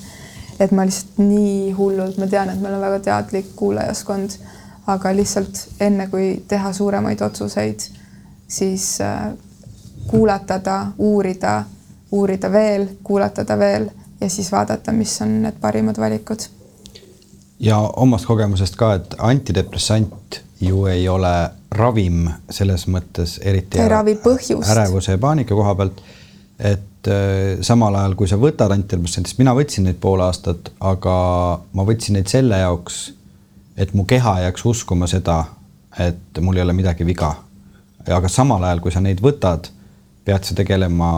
et 0.61 0.71
ma 0.71 0.85
lihtsalt 0.87 1.19
nii 1.19 1.73
hullult, 1.73 2.19
ma 2.19 2.27
tean, 2.27 2.51
et 2.51 2.61
meil 2.61 2.75
on 2.75 2.81
väga 2.81 2.99
teadlik 3.03 3.55
kuulajaskond, 3.57 4.37
aga 4.87 5.15
lihtsalt 5.17 5.59
enne 5.81 6.07
kui 6.09 6.45
teha 6.49 6.73
suuremaid 6.73 7.21
otsuseid, 7.21 7.81
siis 8.49 9.01
äh, 9.01 9.33
kuulatada, 10.07 10.87
uurida, 10.99 11.65
uurida 12.13 12.53
veel, 12.53 12.87
kuulatada 13.03 13.59
veel 13.59 13.91
ja 14.23 14.31
siis 14.31 14.53
vaadata, 14.53 14.95
mis 14.95 15.19
on 15.25 15.41
need 15.43 15.59
parimad 15.61 15.99
valikud 15.99 16.49
ja 17.63 17.79
omast 17.79 18.27
kogemusest 18.27 18.77
ka, 18.79 18.95
et 18.99 19.15
antidepressant 19.19 20.41
ju 20.63 20.87
ei 20.91 21.07
ole 21.09 21.33
ravim 21.75 22.27
selles 22.51 22.87
mõttes 22.91 23.39
eriti. 23.43 23.79
ei 23.81 23.91
ravi 23.91 24.17
põhjust. 24.23 24.71
ärevuse 24.71 25.17
ja 25.17 25.19
paanika 25.23 25.55
koha 25.55 25.75
pealt. 25.79 26.03
et 26.59 27.09
äh, 27.09 27.61
samal 27.61 27.95
ajal, 27.99 28.15
kui 28.19 28.29
sa 28.29 28.39
võtad 28.39 28.75
antidepressantist, 28.75 29.39
mina 29.39 29.55
võtsin 29.55 29.87
neid 29.89 30.01
pool 30.03 30.23
aastat, 30.23 30.73
aga 30.81 31.15
ma 31.73 31.87
võtsin 31.87 32.19
neid 32.19 32.31
selle 32.31 32.59
jaoks, 32.59 33.13
et 33.77 33.95
mu 33.95 34.05
keha 34.05 34.41
jääks 34.47 34.67
uskuma 34.67 35.07
seda, 35.11 35.45
et 35.99 36.43
mul 36.43 36.59
ei 36.59 36.67
ole 36.67 36.77
midagi 36.77 37.07
viga. 37.07 37.35
aga 38.07 38.29
samal 38.29 38.65
ajal, 38.65 38.81
kui 38.83 38.93
sa 38.93 39.01
neid 39.01 39.23
võtad, 39.23 39.71
pead 40.25 40.45
sa 40.45 40.55
tegelema 40.55 41.11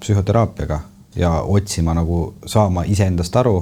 psühhoteraapiaga 0.00 0.80
ja 1.16 1.30
otsima 1.42 1.94
nagu, 1.94 2.34
saama 2.46 2.84
iseendast 2.84 3.36
aru 3.36 3.56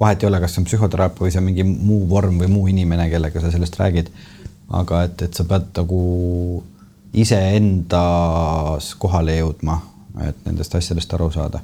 vahet 0.00 0.22
ei 0.22 0.28
ole, 0.28 0.40
kas 0.40 0.54
see 0.54 0.62
on 0.62 0.66
psühhoteraapia 0.66 1.24
või 1.26 1.32
see 1.32 1.40
on 1.40 1.46
mingi 1.46 1.64
muu 1.64 2.06
vorm 2.10 2.40
või 2.42 2.48
muu 2.50 2.66
inimene, 2.72 3.08
kellega 3.10 3.40
sa 3.40 3.52
sellest 3.54 3.78
räägid 3.78 4.10
aga 4.72 5.04
et, 5.06 5.24
et 5.26 5.36
sa 5.36 5.44
pead 5.48 5.68
nagu 5.76 6.02
iseendas 7.12 8.92
kohale 9.00 9.36
jõudma, 9.40 9.76
et 10.28 10.46
nendest 10.46 10.74
asjadest 10.78 11.12
aru 11.16 11.28
saada. 11.34 11.60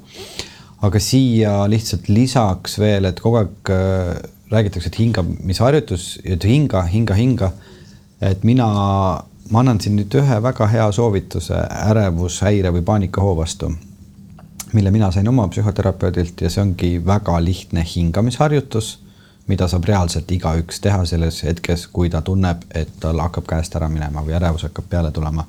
aga 0.85 1.01
siia 1.03 1.65
lihtsalt 1.67 2.09
lisaks 2.09 2.79
veel, 2.79 3.09
et 3.09 3.21
kogu 3.21 3.41
aeg 3.41 3.73
äh, 3.75 4.13
räägitakse, 4.53 4.93
et 4.93 5.01
hingamisharjutus, 5.01 6.05
et 6.25 6.45
hinga, 6.45 6.85
hinga, 6.93 7.15
hinga. 7.15 7.53
et 8.21 8.45
mina, 8.45 8.69
ma 9.51 9.61
annan 9.61 9.81
siin 9.81 9.97
nüüd 9.97 10.15
ühe 10.21 10.41
väga 10.43 10.69
hea 10.69 10.87
soovituse 10.93 11.59
ärevushäire 11.89 12.73
või 12.75 12.85
paanikahoo 12.85 13.37
vastu, 13.41 13.73
mille 14.73 14.91
mina 14.91 15.11
sain 15.11 15.29
oma 15.29 15.49
psühhoterapeudilt 15.49 16.41
ja 16.41 16.51
see 16.51 16.63
ongi 16.63 16.91
väga 17.05 17.39
lihtne 17.45 17.85
hingamisharjutus 17.95 18.99
mida 19.49 19.69
saab 19.69 19.87
reaalselt 19.89 20.31
igaüks 20.33 20.83
teha 20.85 21.01
selles 21.09 21.41
hetkes, 21.47 21.87
kui 21.93 22.11
ta 22.13 22.21
tunneb, 22.25 22.67
et 22.77 22.91
tal 23.01 23.21
hakkab 23.23 23.49
käest 23.49 23.77
ära 23.79 23.89
minema 23.91 24.23
või 24.25 24.37
ärevus 24.37 24.67
hakkab 24.69 24.89
peale 24.91 25.13
tulema. 25.15 25.47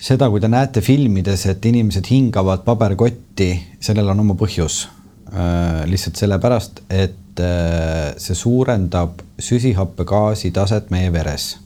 seda, 0.00 0.30
kui 0.32 0.40
te 0.40 0.48
näete 0.48 0.80
filmides, 0.80 1.42
et 1.50 1.66
inimesed 1.66 2.06
hingavad 2.08 2.62
paberkotti, 2.64 3.50
sellel 3.84 4.08
on 4.08 4.22
oma 4.22 4.36
põhjus. 4.38 4.86
Äh, 5.30 5.82
lihtsalt 5.86 6.16
sellepärast, 6.16 6.80
et 6.88 7.42
äh, 7.44 8.14
see 8.16 8.34
suurendab 8.34 9.20
süsihappegaasi 9.38 10.50
taset 10.56 10.88
meie 10.90 11.12
veres. 11.12 11.58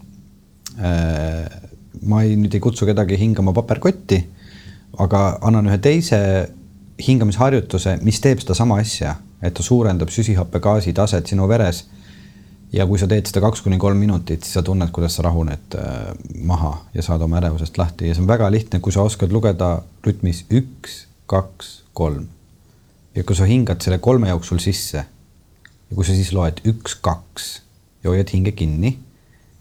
Äh, 0.81 1.47
ma 2.03 2.25
ei, 2.25 2.35
nüüd 2.37 2.57
ei 2.57 2.65
kutsu 2.65 2.89
kedagi 2.89 3.21
hingama 3.21 3.55
paberkotti, 3.55 4.19
aga 4.99 5.39
annan 5.43 5.67
ühe 5.71 5.79
teise 5.79 6.19
hingamisharjutuse, 7.07 7.99
mis 8.03 8.21
teeb 8.23 8.43
sedasama 8.43 8.79
asja 8.83 9.17
et 9.45 9.55
ta 9.55 9.65
suurendab 9.65 10.13
süsihappegaasi 10.13 10.95
taset 10.97 11.29
sinu 11.29 11.49
veres. 11.49 11.85
ja 12.75 12.89
kui 12.91 12.99
sa 12.99 13.07
teed 13.07 13.29
seda 13.29 13.39
kaks 13.45 13.61
kuni 13.63 13.77
kolm 13.79 14.01
minutit, 14.03 14.43
siis 14.43 14.57
sa 14.57 14.63
tunned, 14.67 14.91
kuidas 14.91 15.15
sa 15.15 15.23
rahuned 15.23 15.77
äh, 15.79 16.09
maha 16.43 16.73
ja 16.95 17.05
saad 17.07 17.23
oma 17.23 17.37
ärevusest 17.39 17.77
lahti 17.79 18.09
ja 18.09 18.17
see 18.17 18.25
on 18.25 18.27
väga 18.27 18.49
lihtne, 18.51 18.81
kui 18.83 18.91
sa 18.93 19.05
oskad 19.07 19.31
lugeda 19.31 19.77
rütmis 20.03 20.43
üks, 20.51 21.05
kaks, 21.31 21.75
kolm. 21.95 22.27
ja 23.15 23.23
kui 23.23 23.39
sa 23.39 23.47
hingad 23.47 23.85
selle 23.85 24.01
kolme 24.03 24.33
jooksul 24.33 24.59
sisse 24.65 25.05
ja 25.05 25.95
kui 25.95 26.09
sa 26.09 26.17
siis 26.17 26.33
loed 26.35 26.65
üks, 26.67 26.97
kaks 26.99 27.51
ja 28.03 28.11
hoiad 28.11 28.33
hinge 28.35 28.57
kinni 28.59 28.97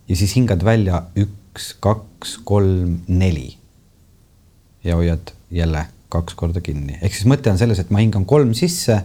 ja 0.10 0.18
siis 0.18 0.34
hingad 0.40 0.66
välja 0.66 1.04
üks, 1.14 1.76
kaks, 1.84 2.40
kolm, 2.50 3.04
neli 3.08 3.52
ja 4.84 4.96
hoiad 4.96 5.34
jälle 5.52 5.86
kaks 6.10 6.36
korda 6.38 6.62
kinni, 6.62 7.00
ehk 7.02 7.16
siis 7.16 7.28
mõte 7.30 7.52
on 7.52 7.58
selles, 7.58 7.80
et 7.82 7.92
ma 7.94 8.04
hingan 8.04 8.26
kolm 8.30 8.54
sisse 8.58 9.02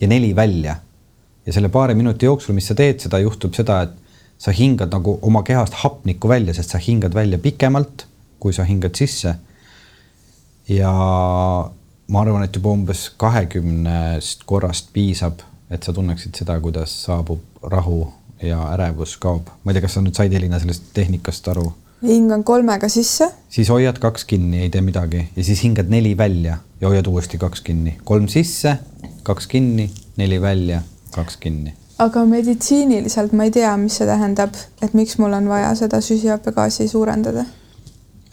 ja 0.00 0.08
neli 0.08 0.36
välja. 0.36 0.76
ja 1.46 1.52
selle 1.52 1.68
paari 1.68 1.94
minuti 1.94 2.26
jooksul, 2.26 2.54
mis 2.54 2.66
sa 2.66 2.74
teed 2.74 3.00
seda, 3.00 3.18
juhtub 3.22 3.54
seda, 3.54 3.82
et 3.86 3.92
sa 4.38 4.52
hingad 4.52 4.92
nagu 4.92 5.18
oma 5.22 5.42
kehast 5.46 5.76
hapnikku 5.82 6.28
välja, 6.28 6.54
sest 6.54 6.74
sa 6.74 6.78
hingad 6.82 7.14
välja 7.14 7.38
pikemalt, 7.38 8.06
kui 8.40 8.52
sa 8.52 8.64
hingad 8.64 8.94
sisse. 8.94 9.34
ja 10.68 10.92
ma 12.08 12.20
arvan, 12.20 12.44
et 12.44 12.56
juba 12.56 12.72
umbes 12.74 13.08
kahekümnest 13.18 14.44
korrast 14.46 14.92
piisab, 14.92 15.42
et 15.70 15.82
sa 15.82 15.92
tunneksid 15.92 16.36
seda, 16.38 16.58
kuidas 16.60 16.92
saabub 17.06 17.42
rahu 17.62 18.06
ja 18.42 18.60
ärevus 18.72 19.16
kaob. 19.16 19.48
ma 19.64 19.70
ei 19.70 19.76
tea, 19.76 19.86
kas 19.86 19.98
sa 19.98 20.04
nüüd 20.04 20.16
said, 20.18 20.32
Elina, 20.32 20.60
sellest 20.62 20.92
tehnikast 20.94 21.48
aru? 21.52 21.70
Hingan 22.02 22.44
kolmega 22.44 22.88
sisse. 22.88 23.30
siis 23.48 23.68
hoiad 23.68 23.98
kaks 23.98 24.24
kinni, 24.24 24.60
ei 24.62 24.70
tee 24.70 24.80
midagi 24.80 25.28
ja 25.36 25.44
siis 25.44 25.62
hingad 25.64 25.88
neli 25.88 26.16
välja 26.16 26.58
ja 26.80 26.88
hoiad 26.88 27.06
uuesti 27.06 27.38
kaks 27.38 27.60
kinni, 27.60 27.96
kolm 28.04 28.28
sisse 28.28 28.76
kaks 29.22 29.46
kinni, 29.46 29.90
neli 30.16 30.40
välja, 30.40 30.82
kaks 31.14 31.36
kinni. 31.36 31.74
aga 31.98 32.24
meditsiiniliselt 32.24 33.32
ma 33.32 33.48
ei 33.48 33.50
tea, 33.50 33.72
mis 33.80 33.96
see 33.98 34.06
tähendab, 34.06 34.54
et 34.82 34.94
miks 34.94 35.18
mul 35.18 35.32
on 35.32 35.48
vaja 35.48 35.72
seda 35.74 36.00
süsihappegaasi 36.04 36.88
suurendada? 36.88 37.46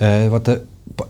Äh, 0.02 0.28
vaata, 0.32 0.58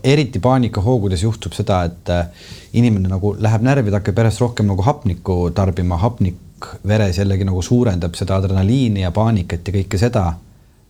eriti 0.04 0.40
paanikahoogudes 0.40 1.22
juhtub 1.22 1.52
seda, 1.56 1.82
et 1.90 2.12
äh, 2.14 2.48
inimene 2.72 3.10
nagu 3.10 3.34
läheb 3.38 3.66
närvi, 3.66 3.90
ta 3.90 4.00
hakkab 4.00 4.22
järjest 4.22 4.44
rohkem 4.44 4.70
nagu 4.70 4.86
hapnikku 4.86 5.50
tarbima, 5.54 5.98
hapnik 6.00 6.70
veres 6.88 7.18
jällegi 7.18 7.44
nagu 7.44 7.62
suurendab 7.62 8.14
seda 8.16 8.38
adrenaliini 8.38 9.02
ja 9.02 9.10
paanikat 9.12 9.66
ja 9.68 9.74
kõike 9.80 10.00
seda. 10.00 10.24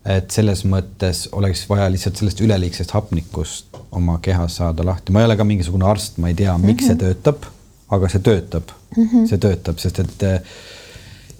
Et 0.04 0.30
selles 0.30 0.64
mõttes 0.68 1.28
oleks 1.32 1.64
vaja 1.68 1.88
lihtsalt 1.90 2.20
sellest 2.20 2.40
üleliigsest 2.44 2.90
hapnikust 2.92 3.78
oma 3.90 4.18
kehas 4.22 4.56
saada 4.60 4.84
lahti, 4.84 5.12
ma 5.12 5.22
ei 5.22 5.30
ole 5.30 5.36
ka 5.36 5.44
mingisugune 5.44 5.86
arst, 5.88 6.18
ma 6.18 6.28
ei 6.28 6.34
tea, 6.34 6.58
miks 6.58 6.68
mm 6.68 6.74
-hmm. 6.74 6.86
see 6.86 6.94
mhm. 6.94 7.04
töötab 7.04 7.52
aga 7.94 8.08
see 8.08 8.22
töötab 8.24 8.72
mm, 8.96 9.04
-hmm. 9.04 9.28
see 9.28 9.38
töötab, 9.38 9.78
sest 9.78 9.98
et 9.98 10.22
äh, 10.22 10.40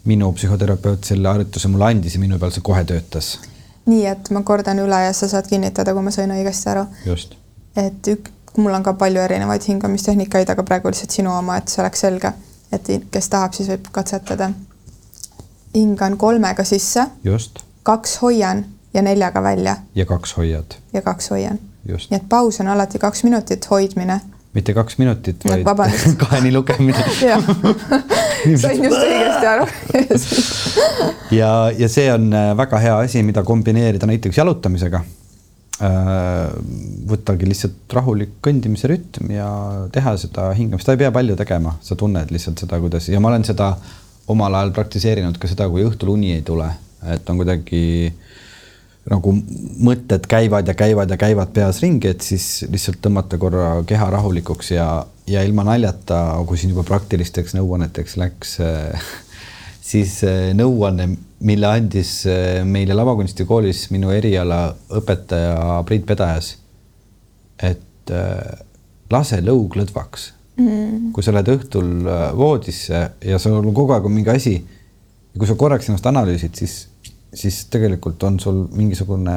minu 0.05 0.33
psühhoterapeut 0.33 1.05
selle 1.05 1.29
harjutuse 1.29 1.69
mulle 1.69 1.89
andis 1.91 2.15
ja 2.15 2.21
minu 2.21 2.39
peal 2.39 2.53
see 2.55 2.65
kohe 2.65 2.85
töötas. 2.85 3.39
nii 3.87 4.07
et 4.07 4.31
ma 4.31 4.43
kordan 4.43 4.81
üle 4.85 5.01
ja 5.07 5.13
sa 5.13 5.29
saad 5.29 5.49
kinnitada, 5.49 5.95
kui 5.95 6.03
ma 6.03 6.11
sain 6.15 6.31
õigesti 6.31 6.71
aru. 6.73 6.87
just. 7.07 7.37
et 7.77 8.13
ük-, 8.15 8.31
mul 8.57 8.75
on 8.75 8.83
ka 8.83 8.95
palju 9.01 9.21
erinevaid 9.21 9.69
hingamistehnikaid, 9.69 10.51
aga 10.51 10.63
praegu 10.63 10.93
lihtsalt 10.93 11.11
sinu 11.11 11.33
oma, 11.37 11.57
et 11.57 11.69
see 11.69 11.83
oleks 11.83 12.07
selge, 12.07 12.33
et 12.73 12.91
kes 13.11 13.29
tahab, 13.29 13.53
siis 13.53 13.69
võib 13.69 13.91
katsetada. 13.93 14.51
hingan 15.75 16.17
kolmega 16.17 16.65
sisse. 16.65 17.07
just. 17.25 17.65
Kaks 17.85 18.19
hoian 18.23 18.65
ja 18.95 19.03
neljaga 19.03 19.43
välja. 19.43 19.77
ja 19.95 20.07
kaks 20.07 20.37
hoiad. 20.37 20.77
ja 20.93 21.03
kaks 21.03 21.31
hoian. 21.31 21.59
nii 21.87 22.17
et 22.17 22.29
paus 22.29 22.61
on 22.61 22.69
alati 22.69 22.99
kaks 22.99 23.25
minutit, 23.25 23.71
hoidmine. 23.71 24.21
Mitte 24.55 24.75
kaks 24.75 24.99
minutit, 24.99 25.45
vaid 25.45 25.67
kaheni 26.25 26.53
lugemine. 26.53 27.05
Sain 28.63 28.85
just 28.85 29.01
õigesti 29.01 29.49
aru. 29.51 29.67
Ja, 31.35 31.51
ja 31.79 31.89
see 31.91 32.07
on 32.13 32.31
äh, 32.33 32.53
väga 32.57 32.79
hea 32.81 32.97
asi, 33.07 33.23
mida 33.27 33.43
kombineerida 33.45 34.07
näiteks 34.07 34.39
jalutamisega. 34.39 35.03
Äh, 35.83 36.55
võttagi 37.11 37.49
lihtsalt 37.51 37.93
rahulik 37.99 38.39
kõndimise 38.45 38.89
rütm 38.93 39.33
ja 39.35 39.49
teha 39.93 40.15
seda 40.23 40.53
hingamist, 40.55 40.87
sa 40.87 40.95
ei 40.95 41.03
pea 41.03 41.11
palju 41.13 41.37
tegema, 41.37 41.75
sa 41.83 41.99
tunned 41.99 42.31
lihtsalt 42.31 42.63
seda, 42.63 42.79
kuidas 42.81 43.11
ja 43.11 43.21
ma 43.21 43.33
olen 43.33 43.45
seda 43.45 43.73
omal 44.31 44.55
ajal 44.55 44.71
praktiseerinud 44.77 45.41
ka 45.43 45.51
seda, 45.51 45.67
kui 45.69 45.83
õhtul 45.85 46.15
uni 46.15 46.31
ei 46.37 46.45
tule, 46.47 46.69
et 47.13 47.31
on 47.31 47.41
kuidagi 47.41 48.13
nagu 49.11 49.35
mõtted 49.85 50.25
käivad 50.29 50.69
ja 50.69 50.75
käivad 50.77 51.11
ja 51.13 51.19
käivad 51.21 51.53
peas 51.53 51.83
ringi, 51.85 52.09
et 52.15 52.25
siis 52.25 52.65
lihtsalt 52.73 53.03
tõmmata 53.05 53.39
korra 53.41 53.83
keha 53.87 54.09
rahulikuks 54.15 54.73
ja, 54.73 54.89
ja 55.29 55.43
ilma 55.45 55.67
naljata, 55.69 56.41
kui 56.49 56.61
siin 56.61 56.73
juba 56.73 56.87
praktilisteks 56.89 57.57
nõuanneteks 57.59 58.17
läks, 58.21 58.57
siis 59.91 60.17
eh, 60.25 60.53
nõuanne, 60.57 61.11
mille 61.45 61.69
andis 61.69 62.23
eh, 62.31 62.63
meile 62.65 62.97
lavakunstikoolis 62.97 63.91
minu 63.93 64.13
eriala 64.15 64.71
õpetaja 64.97 65.83
Priit 65.89 66.07
Pedajas. 66.09 66.55
et 67.61 68.11
eh, 68.11 68.65
lase 69.13 69.37
lõug 69.45 69.77
lõdvaks 69.77 70.25
mm.. 70.57 71.13
kui 71.15 71.23
sa 71.23 71.37
lähed 71.37 71.53
õhtul 71.53 72.09
voodisse 72.35 73.05
ja 73.21 73.39
sul 73.39 73.61
on 73.61 73.69
kogu 73.77 73.93
aeg 73.95 74.09
on 74.09 74.17
mingi 74.17 74.33
asi 74.33 74.57
ja 74.57 75.39
kui 75.39 75.47
sa 75.47 75.55
korraks 75.61 75.93
ennast 75.93 76.09
analüüsid, 76.09 76.57
siis 76.57 76.89
siis 77.35 77.65
tegelikult 77.73 78.23
on 78.23 78.39
sul 78.41 78.65
mingisugune, 78.73 79.37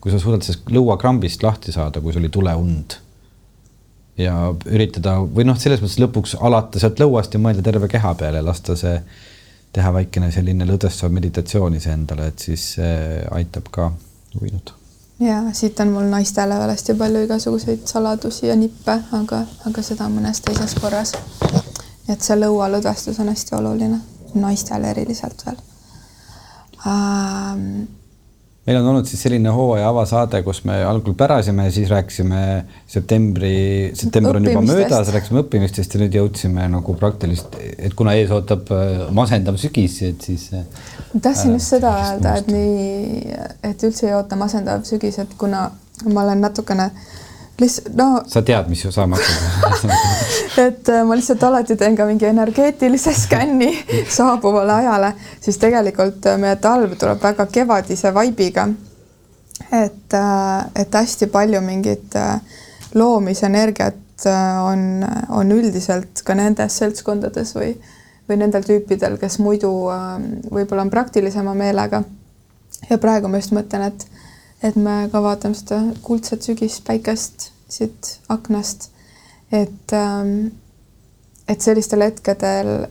kui 0.00 0.12
sa 0.12 0.20
suudad 0.22 0.44
sellest 0.44 0.70
lõuakrambist 0.74 1.42
lahti 1.44 1.72
saada, 1.74 2.02
kui 2.04 2.12
sul 2.14 2.26
ei 2.28 2.32
tule 2.34 2.54
und. 2.54 3.00
ja 4.18 4.34
üritada 4.70 5.16
või 5.18 5.42
noh, 5.48 5.56
selles 5.58 5.80
mõttes 5.82 5.98
lõpuks 5.98 6.36
alata 6.38 6.78
sealt 6.78 7.00
lõuast 7.02 7.34
ja 7.34 7.40
mõelda 7.42 7.64
terve 7.66 7.88
keha 7.90 8.12
peale 8.14 8.44
lasta 8.46 8.76
see, 8.78 9.00
teha 9.74 9.90
väikene 9.96 10.30
selline 10.30 10.68
lõdvestav 10.68 11.10
meditatsioon 11.10 11.74
iseendale, 11.74 12.28
et 12.30 12.46
siis 12.46 12.76
aitab 13.34 13.72
ka 13.74 13.90
uinuda 14.38 14.78
ja 15.20 15.42
siit 15.52 15.80
on 15.80 15.92
mul 15.96 16.06
naistele 16.10 16.58
veel 16.58 16.70
hästi 16.70 16.94
palju 16.98 17.24
igasuguseid 17.26 17.86
saladusi 17.90 18.46
ja 18.46 18.56
nippe, 18.56 18.98
aga, 19.18 19.44
aga 19.66 19.82
seda 19.82 20.08
mõnes 20.10 20.42
teises 20.46 20.74
korras. 20.78 21.14
et 22.08 22.20
see 22.20 22.36
lõualõdvestus 22.38 23.20
on 23.20 23.34
hästi 23.34 23.54
oluline, 23.58 24.00
naistele 24.34 24.90
eriliselt 24.90 25.46
veel 25.46 25.62
ähm, 26.86 27.84
meil 28.66 28.78
on 28.80 28.88
olnud 28.92 29.08
siis 29.08 29.22
selline 29.26 29.52
hooaja 29.52 29.88
avasaade, 29.90 30.40
kus 30.46 30.62
me 30.68 30.78
algul 30.88 31.16
pärasime 31.18 31.66
ja 31.68 31.72
siis 31.74 31.90
rääkisime 31.92 32.42
septembri, 32.88 33.56
september 33.96 34.38
on 34.38 34.48
juba 34.48 34.62
möödas, 34.64 35.12
rääkisime 35.14 35.42
õppimistest 35.44 35.96
ja 35.96 36.02
nüüd 36.04 36.16
jõudsime 36.16 36.68
nagu 36.72 36.96
praktiliselt, 37.00 37.58
et 37.76 37.96
kuna 37.98 38.16
ees 38.18 38.32
ootab 38.34 38.72
äh, 38.74 39.04
masendav 39.16 39.58
sügis, 39.60 40.00
et 40.08 40.24
siis. 40.24 40.48
Äh, 40.56 40.64
tahtsin 41.20 41.58
just 41.58 41.76
seda 41.76 41.92
öelda, 42.06 42.38
et 42.40 42.48
nii, 42.52 43.34
et 43.68 43.84
üldse 43.84 44.08
ei 44.08 44.16
oota 44.16 44.40
masendav 44.40 44.86
sügis, 44.88 45.20
et 45.20 45.36
kuna 45.40 45.68
ma 46.08 46.24
olen 46.24 46.40
natukene 46.44 46.88
äh, 46.88 47.12
lihtsalt 47.60 47.94
no. 47.96 48.22
sa 48.26 48.42
tead, 48.42 48.68
mis 48.68 48.82
saama 48.90 49.18
hakkab 49.18 49.90
et 50.66 50.88
äh, 50.88 51.02
ma 51.06 51.16
lihtsalt 51.16 51.42
alati 51.46 51.76
teen 51.78 51.96
ka 51.96 52.06
mingi 52.08 52.26
energeetilise 52.26 53.14
skänni 53.14 53.70
saabuvale 54.18 54.72
ajale, 54.72 55.12
siis 55.40 55.58
tegelikult 55.62 56.26
äh, 56.30 56.38
meie 56.40 56.56
talv 56.62 56.96
tuleb 56.98 57.22
väga 57.22 57.46
kevadise 57.52 58.14
vaibiga. 58.14 58.68
et, 59.70 60.14
äh, 60.14 60.64
et 60.74 60.94
hästi 60.94 61.26
palju 61.26 61.60
mingit 61.60 62.16
loomisenergiat 62.94 64.26
on, 64.62 65.04
on 65.28 65.50
üldiselt 65.52 66.22
ka 66.24 66.36
nendes 66.38 66.76
seltskondades 66.78 67.50
või, 67.56 67.72
või 68.28 68.38
nendel 68.38 68.62
tüüpidel, 68.62 69.16
kes 69.18 69.40
muidu 69.42 69.70
võib-olla 70.54 70.84
on 70.86 70.90
praktilisema 70.90 71.54
meelega. 71.54 72.04
ja 72.88 72.98
praegu 72.98 73.28
ma 73.28 73.42
just 73.42 73.52
mõtlen, 73.52 73.90
et 73.90 74.06
et 74.64 74.76
me 74.76 75.08
ka 75.12 75.20
vaatame 75.22 75.54
seda 75.58 75.80
kuldset 76.02 76.42
sügispäikest 76.42 77.50
siit 77.68 78.18
aknast. 78.28 78.90
et, 79.52 79.92
ähm, 79.92 80.46
et 81.48 81.60
sellistel 81.60 82.00
hetkedel 82.02 82.86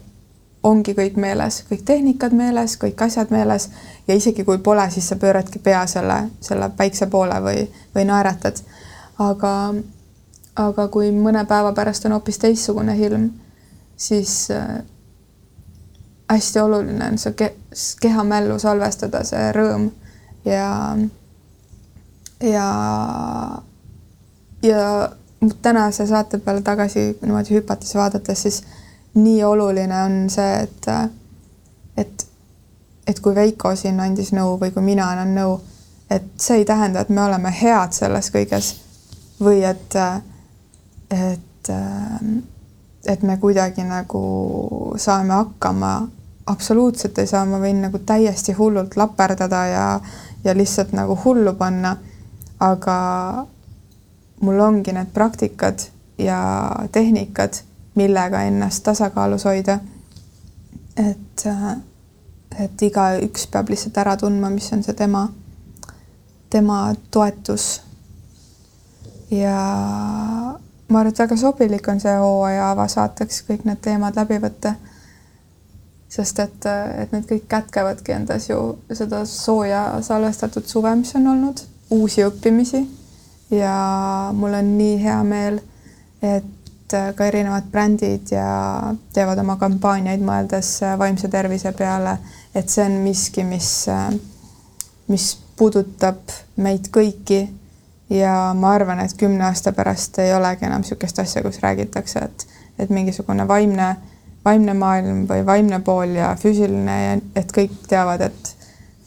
ongi 0.64 0.94
kõik 0.96 1.18
meeles, 1.20 1.64
kõik 1.68 1.82
tehnikad 1.86 2.32
meeles, 2.32 2.78
kõik 2.80 3.02
asjad 3.04 3.32
meeles 3.36 3.70
ja 4.08 4.16
isegi 4.16 4.46
kui 4.48 4.58
pole, 4.64 4.86
siis 4.92 5.10
sa 5.10 5.18
pööradki 5.20 5.60
pea 5.60 5.82
selle, 5.88 6.30
selle 6.42 6.70
päikse 6.78 7.08
poole 7.12 7.40
või, 7.44 7.66
või 7.96 8.06
naeratad. 8.08 8.62
aga, 9.20 9.74
aga 10.56 10.88
kui 10.88 11.12
mõne 11.12 11.44
päeva 11.46 11.74
pärast 11.74 12.06
on 12.06 12.16
hoopis 12.16 12.40
teistsugune 12.40 12.96
ilm, 12.98 13.30
siis 13.98 14.52
äh, 14.52 14.80
hästi 16.30 16.60
oluline 16.60 17.12
on 17.12 17.18
see 17.18 17.34
ke 17.34 17.54
kehamällu 18.02 18.60
salvestada, 18.60 19.24
see 19.28 19.52
rõõm 19.56 19.90
ja 20.46 20.96
ja, 22.44 22.68
ja 24.64 25.10
tänase 25.62 26.08
saate 26.08 26.38
peale 26.38 26.62
tagasi 26.62 27.18
niimoodi 27.22 27.56
hüpates 27.56 27.96
vaadates, 27.96 28.42
siis 28.42 28.64
nii 29.14 29.44
oluline 29.44 30.04
on 30.04 30.30
see, 30.30 30.54
et, 30.64 30.88
et, 31.98 32.28
et 33.08 33.20
kui 33.20 33.36
Veiko 33.36 33.76
siin 33.76 34.00
andis 34.00 34.34
nõu 34.34 34.58
või 34.62 34.72
kui 34.72 34.84
mina 34.84 35.10
annan 35.12 35.36
nõu, 35.36 35.60
et 36.10 36.26
see 36.38 36.62
ei 36.62 36.66
tähenda, 36.66 37.02
et 37.02 37.10
me 37.10 37.24
oleme 37.24 37.52
head 37.62 37.96
selles 37.96 38.32
kõiges 38.34 38.74
või 39.44 39.64
et, 39.68 39.96
et, 41.12 41.72
et 43.08 43.24
me 43.24 43.38
kuidagi 43.38 43.84
nagu 43.88 44.24
saame 44.98 45.34
hakkama. 45.34 45.94
absoluutselt 46.46 47.18
ei 47.18 47.28
saa, 47.28 47.46
ma 47.46 47.60
võin 47.60 47.82
nagu 47.82 48.00
täiesti 48.00 48.52
hullult 48.54 48.98
laperdada 48.98 49.66
ja, 49.68 49.86
ja 50.44 50.56
lihtsalt 50.58 50.92
nagu 50.92 51.18
hullu 51.26 51.54
panna 51.54 51.96
aga 52.64 52.98
mul 54.42 54.60
ongi 54.60 54.92
need 54.92 55.12
praktikad 55.14 55.80
ja 56.18 56.72
tehnikad, 56.92 57.54
millega 57.96 58.42
ennast 58.42 58.84
tasakaalus 58.84 59.46
hoida. 59.46 59.80
et, 60.98 61.46
et 62.64 62.82
igaüks 62.82 63.48
peab 63.48 63.70
lihtsalt 63.70 63.98
ära 63.98 64.18
tundma, 64.18 64.50
mis 64.54 64.70
on 64.74 64.84
see 64.84 64.94
tema, 64.94 65.28
tema 66.50 66.94
toetus. 67.12 67.82
ja 69.32 69.58
ma 70.88 71.00
arvan, 71.00 71.12
et 71.12 71.20
väga 71.20 71.38
sobilik 71.38 71.88
on 71.88 72.00
see 72.00 72.16
hooaja 72.18 72.72
avasaateks 72.72 73.44
kõik 73.50 73.66
need 73.66 73.82
teemad 73.82 74.16
läbi 74.16 74.40
võtta. 74.40 74.76
sest 76.10 76.40
et, 76.40 76.66
et 77.02 77.12
need 77.12 77.28
kõik 77.30 77.48
kätkevadki 77.50 78.12
endas 78.14 78.50
ju 78.50 78.78
seda 78.94 79.26
sooja 79.26 80.02
salvestatud 80.02 80.68
suve, 80.70 80.96
mis 80.96 81.16
on 81.16 81.28
olnud 81.28 81.73
uusi 81.94 82.26
õppimisi. 82.26 82.82
Ja 83.54 83.76
mul 84.34 84.56
on 84.58 84.74
nii 84.78 84.98
hea 85.04 85.20
meel, 85.28 85.60
et 86.24 86.96
ka 87.16 87.26
erinevad 87.26 87.70
brändid 87.72 88.32
ja 88.34 88.46
teevad 89.14 89.40
oma 89.42 89.56
kampaaniaid 89.62 90.22
mõeldes 90.26 90.76
vaimse 91.00 91.30
tervise 91.32 91.74
peale, 91.78 92.18
et 92.56 92.70
see 92.70 92.86
on 92.86 93.00
miski, 93.06 93.46
mis, 93.48 93.70
mis 95.10 95.28
puudutab 95.58 96.34
meid 96.62 96.90
kõiki. 96.94 97.44
ja 98.14 98.54
ma 98.54 98.74
arvan, 98.76 99.00
et 99.00 99.14
kümne 99.18 99.46
aasta 99.48 99.72
pärast 99.74 100.20
ei 100.22 100.34
olegi 100.36 100.68
enam 100.68 100.84
niisugust 100.84 101.20
asja, 101.20 101.42
kus 101.42 101.62
räägitakse, 101.64 102.20
et, 102.20 102.48
et 102.80 102.90
mingisugune 102.94 103.48
vaimne, 103.48 103.96
vaimne 104.46 104.74
maailm 104.78 105.24
või 105.30 105.46
vaimne 105.46 105.80
pool 105.80 106.18
ja 106.20 106.36
füüsiline 106.38 107.22
et 107.36 107.54
kõik 107.56 107.74
teavad, 107.90 108.22
et 108.22 108.54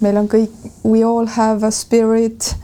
meil 0.01 0.17
on 0.17 0.29
kõik, 0.29 0.55
we 0.85 1.05
all 1.05 1.29
have 1.37 1.67
a 1.67 1.71
spirit 1.71 2.55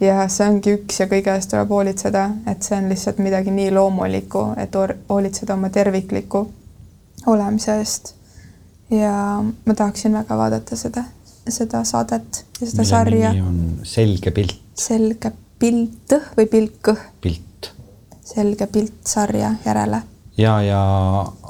ja 0.00 0.28
see 0.28 0.48
ongi 0.48 0.76
üks 0.78 1.02
ja 1.02 1.06
kõige 1.10 1.34
eest 1.34 1.50
tuleb 1.52 1.72
hoolitseda, 1.74 2.24
et 2.50 2.64
see 2.64 2.78
on 2.78 2.88
lihtsalt 2.92 3.20
midagi 3.22 3.52
nii 3.54 3.70
loomulikku, 3.74 4.46
et 4.60 4.74
hoolitseda 5.08 5.54
oma 5.54 5.70
tervikliku 5.70 6.46
olemise 7.26 7.76
eest. 7.78 8.14
ja 8.90 9.12
ma 9.66 9.74
tahaksin 9.74 10.12
väga 10.12 10.36
vaadata 10.36 10.76
seda, 10.76 11.04
seda 11.48 11.84
saadet 11.84 12.44
ja 12.60 12.66
seda 12.66 12.82
Mille 12.82 12.90
sarja. 12.90 13.34
selge 13.82 14.30
pilt. 14.30 14.60
selge 14.74 15.32
pilt 15.58 16.16
või 16.36 16.46
pilk? 16.46 16.94
pilt. 17.20 17.72
selge 18.24 18.66
pilt 18.66 19.06
sarja 19.06 19.54
järele. 19.64 20.02
Ja, 20.40 20.54
ja 20.64 20.80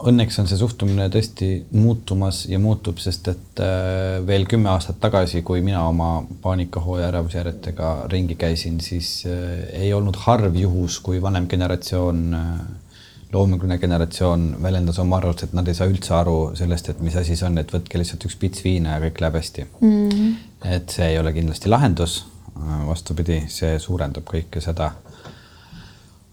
õnneks 0.08 0.38
on 0.40 0.48
see 0.50 0.58
suhtumine 0.60 1.06
tõesti 1.12 1.50
muutumas 1.76 2.42
ja 2.50 2.60
muutub, 2.62 3.00
sest 3.02 3.30
et 3.32 3.62
äh, 3.62 4.18
veel 4.26 4.46
kümme 4.50 4.70
aastat 4.72 5.00
tagasi, 5.02 5.44
kui 5.46 5.62
mina 5.64 5.84
oma 5.88 6.24
paanikahooaja 6.42 7.10
ärevusjärjetega 7.10 7.92
ringi 8.12 8.36
käisin, 8.40 8.80
siis 8.84 9.20
äh, 9.28 9.66
ei 9.84 9.92
olnud 9.96 10.18
harv 10.26 10.56
juhus, 10.58 11.00
kui 11.04 11.20
vanem 11.22 11.48
generatsioon, 11.50 12.22
äh, 12.36 12.94
loominguline 13.32 13.78
generatsioon 13.78 14.48
väljendas 14.62 14.98
oma 15.02 15.20
arvamust, 15.20 15.46
et 15.46 15.54
nad 15.56 15.68
ei 15.70 15.78
saa 15.78 15.90
üldse 15.90 16.16
aru 16.16 16.38
sellest, 16.58 16.90
et 16.90 17.04
mis 17.04 17.16
asi 17.16 17.38
see 17.38 17.46
on, 17.46 17.60
et 17.62 17.74
võtke 17.74 18.00
lihtsalt 18.00 18.26
üks 18.26 18.38
pits 18.40 18.64
viina 18.66 18.96
ja 18.96 19.04
kõik 19.06 19.22
läheb 19.22 19.38
hästi 19.38 19.66
mm. 19.68 20.08
-hmm. 20.08 20.34
et 20.76 20.96
see 20.96 21.12
ei 21.12 21.18
ole 21.22 21.32
kindlasti 21.36 21.70
lahendus. 21.70 22.24
vastupidi, 22.60 23.44
see 23.48 23.78
suurendab 23.78 24.26
kõike 24.26 24.60
seda 24.60 24.90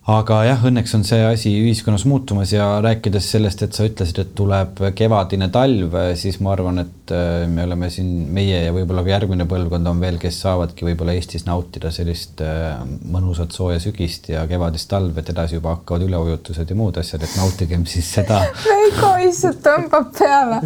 aga 0.07 0.37
jah, 0.47 0.61
õnneks 0.69 0.93
on 0.95 1.01
see 1.03 1.19
asi 1.27 1.51
ühiskonnas 1.59 2.05
muutumas 2.07 2.53
ja 2.53 2.65
rääkides 2.83 3.25
sellest, 3.33 3.63
et 3.65 3.75
sa 3.75 3.83
ütlesid, 3.87 4.21
et 4.21 4.29
tuleb 4.37 4.79
kevadine 4.95 5.49
talv, 5.51 5.97
siis 6.19 6.37
ma 6.43 6.53
arvan, 6.53 6.79
et 6.85 7.11
äh, 7.11 7.43
me 7.51 7.65
oleme 7.67 7.89
siin, 7.91 8.11
meie 8.33 8.61
ja 8.63 8.75
võib-olla 8.75 9.03
ka 9.03 9.11
järgmine 9.11 9.47
põlvkond 9.51 9.91
on 9.91 9.99
veel, 9.99 10.19
kes 10.21 10.39
saavadki 10.45 10.87
võib-olla 10.87 11.15
Eestis 11.17 11.43
nautida 11.47 11.91
sellist 11.91 12.39
äh, 12.45 12.77
mõnusat 13.11 13.51
sooja 13.55 13.81
sügist 13.83 14.29
ja 14.31 14.45
kevadist 14.47 14.87
talve, 14.93 15.19
et 15.19 15.33
edasi 15.33 15.59
juba 15.59 15.75
hakkavad 15.75 16.07
üleujutused 16.07 16.71
ja 16.71 16.79
muud 16.79 17.01
asjad, 17.03 17.27
et 17.27 17.35
nautigem 17.41 17.83
siis 17.89 18.07
seda. 18.19 18.39
Veiko 18.67 19.11
lihtsalt 19.19 19.59
tõmbab 19.65 20.13
peale 20.15 20.61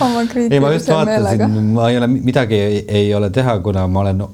oma 0.00 0.24
kriitilise 0.32 0.96
meelega. 1.10 1.50
ma 1.50 1.92
ei 1.92 2.00
ole, 2.00 2.08
midagi 2.16 2.56
ei, 2.56 2.80
ei 3.04 3.12
ole 3.14 3.28
teha, 3.34 3.58
kuna 3.60 3.84
ma 3.84 4.06
olen 4.06 4.24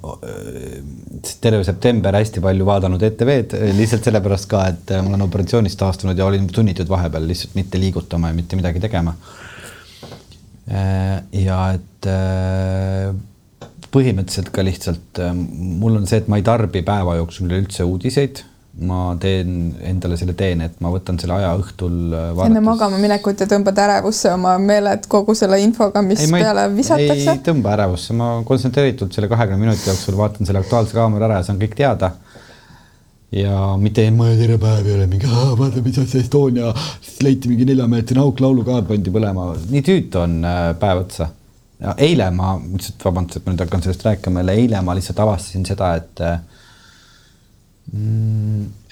terve 1.42 1.64
september 1.66 2.16
hästi 2.16 2.42
palju 2.44 2.66
vaadanud 2.68 3.02
ETV-d 3.08 3.60
lihtsalt 3.76 4.08
sellepärast 4.08 4.48
ka, 4.50 4.64
et 4.72 4.92
ma 4.96 5.12
olen 5.12 5.26
operatsioonist 5.26 5.78
taastunud 5.80 6.18
ja 6.18 6.26
olin 6.26 6.48
sunnitud 6.52 6.88
vahepeal 6.90 7.28
lihtsalt 7.28 7.56
mitte 7.58 7.80
liigutama 7.80 8.32
ja 8.32 8.38
mitte 8.38 8.58
midagi 8.58 8.82
tegema. 8.82 9.14
ja 10.66 11.58
et 11.76 12.06
äh, 12.10 13.12
põhimõtteliselt 13.94 14.50
ka 14.54 14.64
lihtsalt 14.66 15.20
äh, 15.22 15.32
mul 15.34 16.00
on 16.00 16.08
see, 16.10 16.18
et 16.18 16.28
ma 16.28 16.40
ei 16.40 16.46
tarbi 16.46 16.82
päeva 16.86 17.14
jooksul 17.20 17.46
üleüldse 17.46 17.86
uudiseid 17.86 18.42
ma 18.76 19.14
teen 19.20 19.70
endale 19.88 20.18
selle 20.20 20.34
teen, 20.36 20.60
et 20.66 20.80
ma 20.84 20.90
võtan 20.92 21.16
selle 21.20 21.38
aja 21.38 21.54
õhtul 21.56 21.94
äh, 22.10 22.24
vaadates. 22.36 22.50
enne 22.50 22.62
magama 22.64 22.98
minekut 23.00 23.40
ja 23.40 23.48
tõmbad 23.48 23.78
ärevusse 23.80 24.32
oma 24.34 24.56
meeled 24.60 25.06
kogu 25.08 25.32
selle 25.38 25.58
infoga, 25.64 26.02
mis 26.04 26.26
ei, 26.26 26.32
peale 26.34 26.66
visatakse? 26.74 27.32
ei 27.32 27.40
tõmba 27.46 27.72
ärevusse, 27.72 28.16
ma 28.18 28.34
kontsentreeritult 28.48 29.16
selle 29.16 29.30
kahekümne 29.32 29.62
minuti 29.62 29.88
jooksul 29.88 30.18
vaatan 30.18 30.48
selle 30.48 30.60
Aktuaalse 30.60 30.96
kaamera 30.96 31.30
ära 31.30 31.38
ja 31.40 31.46
saan 31.48 31.62
kõik 31.62 31.72
teada. 31.78 32.10
ja 33.32 33.54
mitte 33.80 34.04
ma 34.12 34.28
terve 34.36 34.58
päev 34.60 34.90
ei 34.90 34.98
ole 34.98 35.06
mingi, 35.08 35.30
vaata, 35.62 35.80
mis 35.86 35.96
asja 36.02 36.20
Estonia, 36.20 36.74
siis 37.00 37.24
leiti 37.24 37.48
mingi 37.48 37.64
neljameetrine 37.70 38.20
auk, 38.20 38.44
laulukaar 38.44 38.84
pandi 38.90 39.14
põlema, 39.14 39.54
nii 39.72 39.84
tüütu 39.88 40.20
on 40.20 40.36
äh, 40.44 40.66
päev 40.82 41.00
otsa. 41.06 41.30
eile 41.96 42.28
ma, 42.32 42.58
lihtsalt 42.60 43.08
vabandust, 43.08 43.40
et 43.40 43.48
ma 43.48 43.56
nüüd 43.56 43.64
hakkan 43.64 43.88
sellest 43.88 44.04
rääkima, 44.04 44.44
eile 44.52 44.84
ma 44.84 44.98
lihtsalt 45.00 45.24
avastasin 45.24 45.64
seda, 45.64 45.94
et 45.96 46.24
äh, 46.28 46.36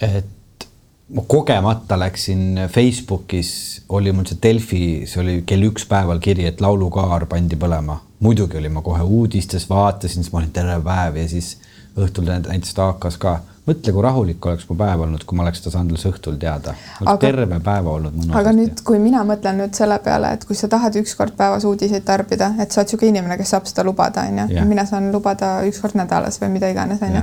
et 0.01 0.69
ma 1.15 1.23
kogemata 1.29 1.99
läksin 1.99 2.61
Facebookis, 2.73 3.83
oli 3.89 4.13
mul 4.13 4.27
see 4.29 4.41
Delfi, 4.43 4.83
see 5.09 5.21
oli 5.23 5.37
kell 5.47 5.69
üks 5.69 5.87
päeval 5.89 6.21
kiri, 6.23 6.47
et 6.49 6.61
laulukaar 6.65 7.29
pandi 7.31 7.59
põlema. 7.61 8.01
muidugi 8.25 8.57
olin 8.57 8.73
ma 8.73 8.81
kohe 8.83 9.03
uudistes, 9.03 9.67
vaatasin, 9.69 10.23
siis 10.23 10.33
ma 10.33 10.41
olin 10.41 10.53
terve 10.55 10.79
päev 10.85 11.19
ja 11.21 11.27
siis 11.29 11.59
õhtul 12.01 12.31
näitasid 12.31 12.79
AK-s 12.81 13.19
ka. 13.21 13.35
mõtle, 13.65 13.93
kui 13.97 14.03
rahulik 14.05 14.47
oleks 14.47 14.67
mu 14.69 14.77
päev 14.77 15.03
olnud, 15.05 15.23
kui 15.25 15.37
ma 15.37 15.45
oleks 15.45 15.61
seda 15.61 15.75
saanud 15.75 15.93
alles 15.93 16.07
õhtul 16.09 16.39
teada. 16.41 16.75
terve 17.21 17.61
päeva 17.65 17.99
olnud 17.99 18.17
mõnus. 18.17 18.37
aga 18.41 18.55
nüüd, 18.57 18.81
kui 18.85 18.99
mina 19.03 19.25
mõtlen 19.29 19.61
nüüd 19.61 19.77
selle 19.77 19.99
peale, 20.05 20.33
et 20.39 20.47
kui 20.49 20.57
sa 20.57 20.71
tahad 20.73 20.97
ükskord 21.01 21.37
päevas 21.37 21.67
uudiseid 21.69 22.05
tarbida, 22.05 22.55
et 22.59 22.73
sa 22.73 22.81
oled 22.81 22.89
niisugune 22.89 23.13
inimene, 23.13 23.37
kes 23.41 23.53
saab 23.55 23.69
seda 23.69 23.85
lubada, 23.85 24.25
onju. 24.31 24.65
mina 24.71 24.87
saan 24.89 25.13
lubada 25.13 25.59
üks 25.69 25.83
kord 25.85 26.01
nädalas 26.01 26.41
või 26.41 26.57
mida 26.57 26.73
iganes, 26.73 27.05
onju. 27.05 27.23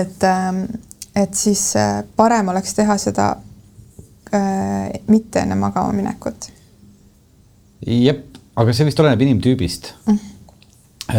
et 0.00 0.24
ähm, 0.24 0.64
et 1.16 1.34
siis 1.36 1.62
äh, 1.76 2.02
parem 2.16 2.48
oleks 2.52 2.74
teha 2.76 2.96
seda 3.00 3.28
äh, 4.34 4.90
mitte 5.12 5.44
enne 5.44 5.56
magama 5.60 5.92
minekut. 5.96 6.50
jep, 7.86 8.38
aga 8.56 8.72
see 8.72 8.88
vist 8.88 9.00
oleneb 9.02 9.24
inimtüübist 9.26 9.92
mm. 10.06 10.18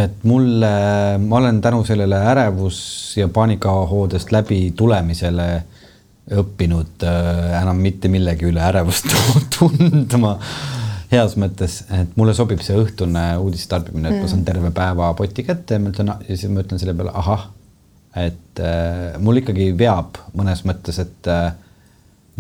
et 0.04 0.24
mulle, 0.30 0.74
ma 1.22 1.42
olen 1.42 1.62
tänu 1.62 1.84
sellele 1.86 2.20
ärevus- 2.34 3.18
ja 3.20 3.28
paanikahoodest 3.28 4.32
läbi 4.32 4.62
tulemisele 4.78 5.50
õppinud 6.40 7.04
äh, 7.04 7.60
enam 7.62 7.82
mitte 7.84 8.10
millegi 8.10 8.48
üle 8.50 8.64
ärevust 8.64 9.12
tundma 9.58 10.38
heas 11.14 11.36
mõttes, 11.38 11.84
et 11.94 12.16
mulle 12.18 12.34
sobib 12.34 12.64
see 12.66 12.78
õhtune 12.80 13.34
uudiste 13.38 13.70
tarbimine, 13.76 14.10
et 14.10 14.24
ma 14.24 14.30
saan 14.32 14.46
terve 14.48 14.72
päeva 14.74 15.12
poti 15.18 15.46
kätte 15.46 15.78
ja 15.78 15.84
ma 15.84 15.92
ütlen 15.94 16.10
ja 16.16 16.32
siis 16.32 16.50
ma 16.50 16.64
ütlen 16.64 16.82
selle 16.82 16.96
peale 16.98 17.14
ahah 17.14 17.52
et 18.16 18.62
äh, 18.62 19.18
mul 19.22 19.42
ikkagi 19.42 19.72
veab 19.78 20.20
mõnes 20.38 20.64
mõttes, 20.68 21.00
et 21.02 21.30
äh, 21.32 21.54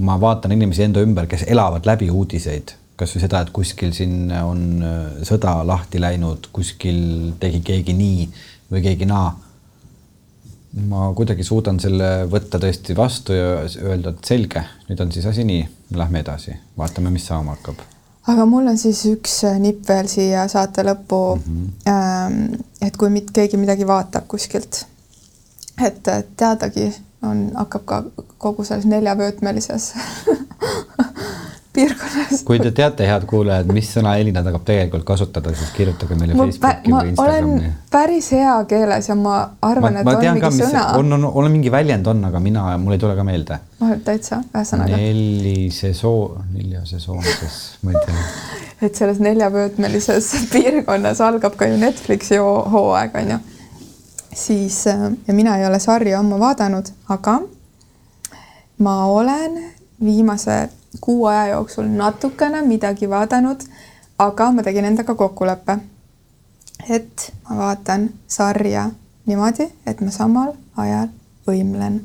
ma 0.05 0.17
vaatan 0.21 0.53
inimesi 0.53 0.85
enda 0.85 1.03
ümber, 1.05 1.27
kes 1.29 1.45
elavad 1.49 1.87
läbi 1.89 2.09
uudiseid, 2.13 2.75
kasvõi 2.99 3.23
seda, 3.23 3.41
et 3.41 3.53
kuskil 3.55 3.93
siin 3.95 4.31
on 4.43 4.83
äh, 4.85 4.99
sõda 5.25 5.59
lahti 5.65 6.01
läinud, 6.01 6.51
kuskil 6.53 7.33
tegi 7.41 7.63
keegi 7.65 7.97
nii 7.97 8.27
või 8.73 8.85
keegi 8.85 9.09
naa. 9.09 9.31
ma 10.89 11.11
kuidagi 11.13 11.43
suudan 11.45 11.77
selle 11.79 12.25
võtta 12.29 12.57
tõesti 12.57 12.95
vastu 12.97 13.33
ja 13.33 13.49
öelda, 13.61 14.09
et 14.09 14.25
selge, 14.25 14.63
nüüd 14.87 15.01
on 15.01 15.11
siis 15.13 15.25
asi 15.29 15.43
nii, 15.45 15.67
lähme 15.93 16.23
edasi, 16.23 16.55
vaatame, 16.77 17.11
mis 17.13 17.27
saama 17.29 17.57
hakkab 17.57 17.81
aga 18.31 18.45
mul 18.47 18.69
on 18.71 18.77
siis 18.79 19.03
üks 19.09 19.41
äh, 19.49 19.59
nipp 19.59 19.89
veel 19.89 20.07
siia 20.07 20.47
saate 20.47 20.85
lõppu 20.85 21.19
mm. 21.35 21.67
-hmm. 21.85 22.63
et 22.81 22.97
kui 22.97 23.09
mit, 23.09 23.29
keegi 23.35 23.57
midagi 23.57 23.87
vaatab 23.87 24.25
kuskilt 24.27 24.85
et 25.81 26.13
teadagi 26.37 26.91
on, 27.23 27.49
hakkab 27.55 27.85
ka 27.85 28.03
kogu 28.37 28.63
selles 28.67 28.85
neljavöötmelises 28.85 29.93
piirkonnas. 31.73 32.43
kui 32.45 32.59
te 32.61 32.71
teate, 32.75 33.05
head 33.09 33.25
kuulajad, 33.29 33.69
mis 33.73 33.89
sõna 33.95 34.15
Elina 34.21 34.43
tahab 34.45 34.65
tegelikult 34.67 35.05
kasutada, 35.07 35.53
siis 35.57 35.71
kirjutage 35.75 36.17
meile 36.19 36.35
ma, 36.37 36.45
Facebooki 36.49 36.93
või 36.93 37.13
Instagrami. 37.13 37.53
olen 37.53 37.77
päris 37.93 38.29
hea 38.35 38.57
keeles 38.69 39.09
ja 39.09 39.17
ma 39.17 39.37
arvan, 39.65 40.01
et 40.01 40.07
ma 40.07 40.17
on 40.17 40.27
mingi 40.27 40.43
ka, 40.43 40.51
sõna. 40.57 40.83
on, 40.99 41.17
on, 41.17 41.29
on 41.31 41.49
mingi 41.53 41.71
väljend 41.73 42.09
on, 42.11 42.25
aga 42.29 42.43
mina, 42.43 42.65
mul 42.81 42.97
ei 42.97 43.01
tule 43.01 43.15
ka 43.17 43.25
meelde. 43.27 43.59
oh, 43.81 43.95
täitsa, 44.05 44.43
ühesõnaga. 44.51 44.99
nelisesoon, 44.99 46.43
neljasesoonises, 46.59 47.57
ma 47.81 47.95
ei 47.95 48.05
tea. 48.05 48.27
et 48.89 48.99
selles 48.99 49.23
neljavöötmelises 49.23 50.29
piirkonnas 50.53 51.23
algab 51.25 51.57
ka 51.57 51.71
ju 51.71 51.81
Netflixi 51.81 52.41
hooaeg, 52.43 53.17
on 53.23 53.35
ju 53.35 53.41
siis 54.35 54.87
äh, 54.87 55.11
ja 55.27 55.33
mina 55.33 55.57
ei 55.57 55.65
ole 55.65 55.79
sarja 55.79 56.19
ammu 56.19 56.39
vaadanud, 56.39 56.85
aga 57.09 57.41
ma 58.77 59.05
olen 59.05 59.73
viimase 60.03 60.69
kuu 61.01 61.25
aja 61.25 61.47
jooksul 61.47 61.83
natukene 61.83 62.61
midagi 62.61 63.09
vaadanud, 63.09 63.61
aga 64.19 64.51
ma 64.51 64.63
tegin 64.63 64.85
endaga 64.85 65.15
kokkuleppe, 65.15 65.77
et 66.89 67.33
ma 67.49 67.57
vaatan 67.57 68.09
sarja 68.27 68.89
niimoodi, 69.25 69.69
et 69.85 70.01
ma 70.01 70.11
samal 70.11 70.53
ajal 70.77 71.07
võimlen. 71.47 72.01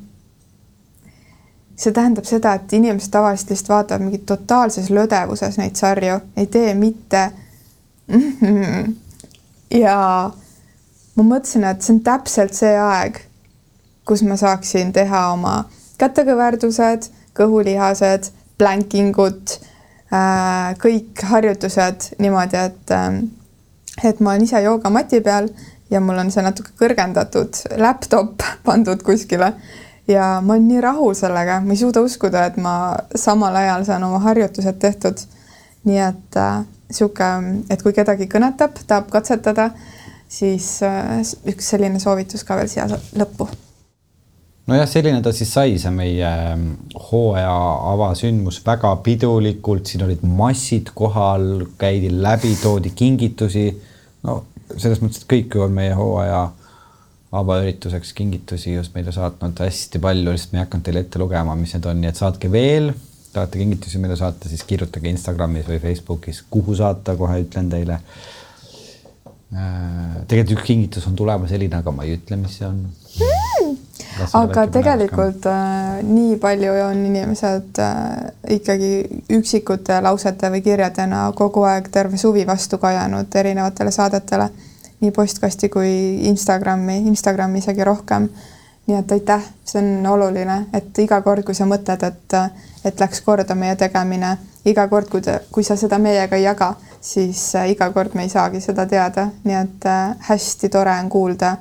see 1.79 1.93
tähendab 1.95 2.27
seda, 2.27 2.57
et 2.59 2.73
inimesed 2.73 3.11
tavaliselt 3.15 3.51
lihtsalt 3.51 3.69
vaatavad 3.69 4.03
mingit 4.03 4.25
totaalses 4.27 4.91
lödevuses 4.91 5.59
neid 5.59 5.77
sarju, 5.79 6.17
ei 6.37 6.47
tee 6.47 6.75
mitte 6.75 7.31
ja 9.83 10.31
ma 11.19 11.25
mõtlesin, 11.27 11.67
et 11.67 11.83
see 11.83 11.97
on 11.97 12.03
täpselt 12.07 12.55
see 12.55 12.75
aeg, 12.79 13.19
kus 14.07 14.23
ma 14.23 14.37
saaksin 14.39 14.93
teha 14.95 15.25
oma 15.33 15.65
kätekõverdused, 15.99 17.09
kõhulihased, 17.39 18.31
plänkingut, 18.59 19.59
äh, 20.15 20.77
kõik 20.79 21.25
harjutused 21.33 22.13
niimoodi, 22.23 22.63
et 22.71 22.95
äh, 22.95 23.19
et 24.05 24.21
ma 24.21 24.31
olen 24.31 24.47
ise 24.47 24.61
joogamati 24.63 25.21
peal 25.27 25.49
ja 25.91 26.01
mul 26.01 26.21
on 26.23 26.31
see 26.31 26.45
natuke 26.47 26.71
kõrgendatud 26.79 27.59
laptop 27.83 28.45
pandud 28.67 29.03
kuskile 29.03 29.53
ja 30.09 30.39
ma 30.45 30.55
olen 30.55 30.69
nii 30.71 30.81
rahul 30.85 31.15
sellega, 31.19 31.59
ma 31.65 31.75
ei 31.75 31.83
suuda 31.83 32.03
uskuda, 32.05 32.47
et 32.49 32.57
ma 32.63 32.95
samal 33.19 33.57
ajal 33.59 33.85
saan 33.89 34.07
oma 34.07 34.23
harjutused 34.25 34.79
tehtud. 34.81 35.27
nii 35.89 35.99
et 36.05 36.37
äh, 36.37 36.65
sihuke, 36.91 37.27
et 37.71 37.83
kui 37.83 37.95
kedagi 37.97 38.27
kõnetab, 38.29 38.77
tahab 38.87 39.11
katsetada 39.11 39.71
siis 40.29 40.83
äh, 40.87 41.23
üks 41.49 41.73
selline 41.73 42.01
soovitus 42.03 42.45
ka 42.45 42.59
veel 42.59 42.69
siia 42.71 42.87
lõppu. 42.89 43.49
nojah, 44.69 44.89
selline 44.89 45.23
ta 45.25 45.33
siis 45.33 45.53
sai, 45.55 45.79
see 45.81 45.93
meie 45.95 46.29
ähm, 46.29 46.69
hooaja 47.11 47.57
avasündmus 47.95 48.61
väga 48.67 48.95
pidulikult, 49.05 49.89
siin 49.89 50.05
olid 50.07 50.23
massid 50.23 50.93
kohal, 50.95 51.67
käidi 51.81 52.13
läbi, 52.13 52.55
toodi 52.63 52.93
kingitusi. 52.97 53.67
no 54.29 54.43
selles 54.77 55.01
mõttes, 55.01 55.25
et 55.25 55.31
kõik 55.33 55.57
ju 55.57 55.65
on 55.65 55.75
meie 55.75 55.97
hooaja 55.97 56.49
avaürituseks 57.39 58.15
kingitusi 58.17 58.73
just 58.75 58.95
meile 58.95 59.13
saatnud 59.13 59.61
hästi 59.61 60.01
palju, 60.01 60.33
lihtsalt 60.33 60.55
ma 60.55 60.63
ei 60.63 60.65
hakanud 60.65 60.85
teile 60.87 61.05
ette 61.05 61.21
lugema, 61.21 61.57
mis 61.57 61.75
need 61.77 61.89
on, 61.89 62.01
nii 62.01 62.13
et 62.13 62.21
saatke 62.21 62.53
veel 62.53 62.93
tahate 63.33 63.59
kingitusi 63.59 63.99
meile 63.99 64.17
saata, 64.17 64.49
siis 64.49 64.65
kirjutage 64.65 65.11
Instagramis 65.11 65.69
või 65.69 65.79
Facebookis, 65.83 66.43
kuhu 66.51 66.75
saata, 66.79 67.17
kohe 67.17 67.41
ütlen 67.45 67.71
teile. 67.71 68.01
Äh, 69.49 70.25
tegelikult 70.29 70.59
üks 70.59 70.67
kingitus 70.67 71.07
on 71.09 71.15
tulemas, 71.17 71.53
Elina, 71.57 71.79
aga 71.81 71.93
ma 71.95 72.05
ei 72.05 72.19
ütle, 72.19 72.37
mis 72.37 72.59
see 72.59 72.67
on. 72.67 72.83
Mm.. 73.17 73.77
aga 74.37 74.65
tegelikult 74.75 75.47
äh, 75.49 76.03
nii 76.05 76.35
palju 76.43 76.75
on 76.85 77.01
inimesed 77.09 77.81
äh, 77.81 78.27
ikkagi 78.59 78.91
üksikute 79.39 80.03
lausete 80.05 80.51
või 80.53 80.61
kirjadena 80.67 81.23
kogu 81.39 81.65
aeg 81.65 81.89
terve 81.95 82.21
suvi 82.21 82.45
vastu 82.47 82.77
kajanud 82.83 83.39
erinevatele 83.41 83.95
saadetele, 83.95 84.51
nii 85.01 85.17
postkasti 85.17 85.73
kui 85.73 85.95
Instagrami, 86.29 87.01
Instagrami 87.09 87.65
isegi 87.65 87.89
rohkem. 87.89 88.29
Nii 88.89 89.01
et 89.01 89.17
aitäh, 89.17 89.49
see 89.69 89.81
on 89.81 90.13
oluline, 90.13 90.63
et 90.77 90.97
iga 91.01 91.23
kord, 91.25 91.45
kui 91.45 91.57
sa 91.57 91.65
mõtled, 91.69 92.05
et, 92.05 92.37
et 92.89 93.01
läks 93.01 93.25
korda 93.25 93.57
meie 93.57 93.77
tegemine, 93.81 94.37
iga 94.71 94.89
kord, 94.89 95.09
kui 95.11 95.23
te, 95.25 95.39
kui 95.53 95.65
sa 95.65 95.77
seda 95.77 95.99
meiega 96.03 96.37
ei 96.37 96.45
jaga, 96.45 96.73
siis 97.01 97.55
äh, 97.57 97.71
iga 97.73 97.91
kord 97.93 98.15
me 98.15 98.27
ei 98.27 98.33
saagi 98.33 98.61
seda 98.61 98.87
teada, 98.87 99.29
nii 99.45 99.57
et 99.59 99.87
äh, 99.89 100.17
hästi 100.29 100.71
tore 100.73 100.95
on 101.01 101.11
kuulda, 101.13 101.57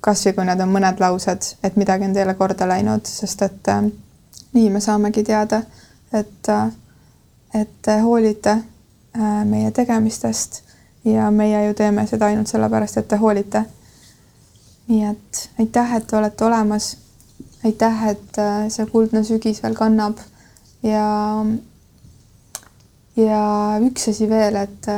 kasvõi 0.00 0.34
kui 0.36 0.46
need 0.48 0.62
on 0.62 0.72
mõned 0.72 1.00
laused, 1.02 1.52
et 1.64 1.76
midagi 1.76 2.06
on 2.06 2.14
teile 2.14 2.34
korda 2.38 2.68
läinud, 2.68 3.06
sest 3.06 3.42
et 3.46 3.72
äh, 3.72 3.86
nii 4.56 4.70
me 4.70 4.80
saamegi 4.80 5.24
teada, 5.26 5.62
et, 6.14 6.52
et 7.54 7.72
te 7.82 7.98
hoolite 8.00 8.54
meie 9.44 9.70
tegemistest 9.72 10.60
ja 11.04 11.30
meie 11.32 11.62
ju 11.66 11.74
teeme 11.74 12.04
seda 12.06 12.28
ainult 12.30 12.48
sellepärast, 12.48 13.00
et 13.00 13.08
te 13.08 13.18
hoolite 13.20 13.64
nii 14.88 15.04
et 15.04 15.42
aitäh, 15.58 15.94
et 15.96 16.06
te 16.06 16.16
olete 16.16 16.44
olemas. 16.44 16.96
aitäh, 17.64 18.08
et 18.08 18.38
see 18.70 18.86
kuldne 18.86 19.24
sügis 19.26 19.58
veel 19.62 19.74
kannab 19.74 20.20
ja, 20.86 21.06
ja 23.16 23.42
üks 23.86 24.08
asi 24.12 24.28
veel, 24.30 24.56
et, 24.60 24.88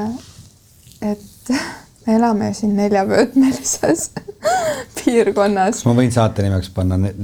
et 1.03 1.53
me 2.07 2.17
elame 2.17 2.53
siin 2.55 2.77
neljavöötmelises 2.77 4.11
piirkonnas. 4.99 5.81
kas 5.81 5.87
ma 5.89 5.97
võin 5.99 6.13
saate 6.15 6.47
nimeks 6.47 6.73
panna 6.75 6.99
ne 7.01 7.15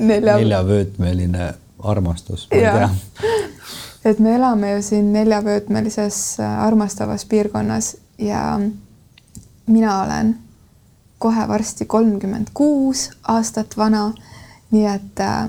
Nelja... 0.00 0.36
neljavöötmeline 0.38 1.52
armastus? 1.84 2.48
et 4.08 4.18
me 4.18 4.34
elame 4.34 4.76
ju 4.76 4.82
siin 4.82 5.12
neljavöötmelises 5.12 6.40
äh, 6.40 6.62
armastavas 6.66 7.24
piirkonnas 7.24 7.96
ja 8.18 8.60
mina 9.66 10.02
olen 10.02 10.38
kohe 11.18 11.48
varsti 11.48 11.84
kolmkümmend 11.84 12.54
kuus 12.54 13.10
aastat 13.28 13.76
vana. 13.76 14.12
nii 14.70 14.86
et 14.86 15.20
äh, 15.20 15.48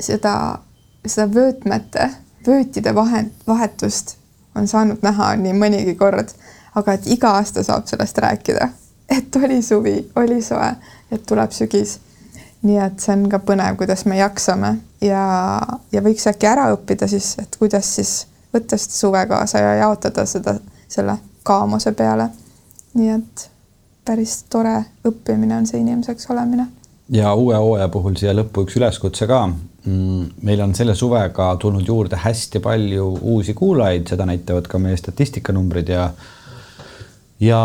seda, 0.00 0.58
seda 1.06 1.26
vöötmete, 1.34 2.10
vöötide 2.46 2.94
vahet, 2.94 3.32
vahetust 3.46 4.19
on 4.54 4.68
saanud 4.68 5.02
näha 5.02 5.34
nii 5.36 5.52
mõnigi 5.56 5.94
kord, 5.98 6.32
aga 6.74 6.92
et 6.92 7.06
iga 7.06 7.34
aasta 7.38 7.62
saab 7.66 7.86
sellest 7.86 8.18
rääkida, 8.18 8.68
et 9.10 9.36
oli 9.36 9.62
suvi, 9.62 9.96
oli 10.16 10.42
soe, 10.42 10.74
et 11.12 11.26
tuleb 11.26 11.50
sügis. 11.50 11.98
nii 12.62 12.76
et 12.76 13.00
see 13.00 13.14
on 13.16 13.28
ka 13.32 13.38
põnev, 13.40 13.76
kuidas 13.80 14.04
me 14.04 14.18
jaksame 14.18 14.74
ja, 15.00 15.22
ja 15.92 16.02
võiks 16.04 16.26
äkki 16.28 16.46
ära 16.46 16.66
õppida 16.74 17.08
siis, 17.08 17.32
et 17.40 17.56
kuidas 17.56 17.88
siis 17.94 18.26
võtta 18.54 18.76
seda 18.76 18.94
suve 18.98 19.22
kaasa 19.26 19.62
ja 19.62 19.74
jaotada 19.84 20.26
seda 20.26 20.58
selle 20.88 21.16
kaamuse 21.42 21.92
peale. 21.92 22.28
nii 22.94 23.10
et 23.14 23.50
päris 24.04 24.42
tore 24.50 24.76
õppimine 25.06 25.56
on 25.56 25.66
see 25.66 25.80
inimeseks 25.80 26.30
olemine. 26.30 26.66
ja 27.08 27.34
uue 27.34 27.56
hooaja 27.56 27.88
puhul 27.88 28.16
siia 28.18 28.34
lõppu 28.34 28.66
üks 28.66 28.76
üleskutse 28.76 29.26
ka. 29.26 29.48
Mm, 29.84 30.26
meil 30.44 30.60
on 30.60 30.74
selle 30.76 30.92
suvega 30.94 31.54
tulnud 31.56 31.86
juurde 31.88 32.18
hästi 32.20 32.60
palju 32.60 33.06
uusi 33.32 33.54
kuulajaid, 33.56 34.10
seda 34.12 34.26
näitavad 34.28 34.68
ka 34.68 34.78
meie 34.78 34.96
statistikanumbrid 35.00 35.88
ja 35.88 36.10
ja 37.40 37.60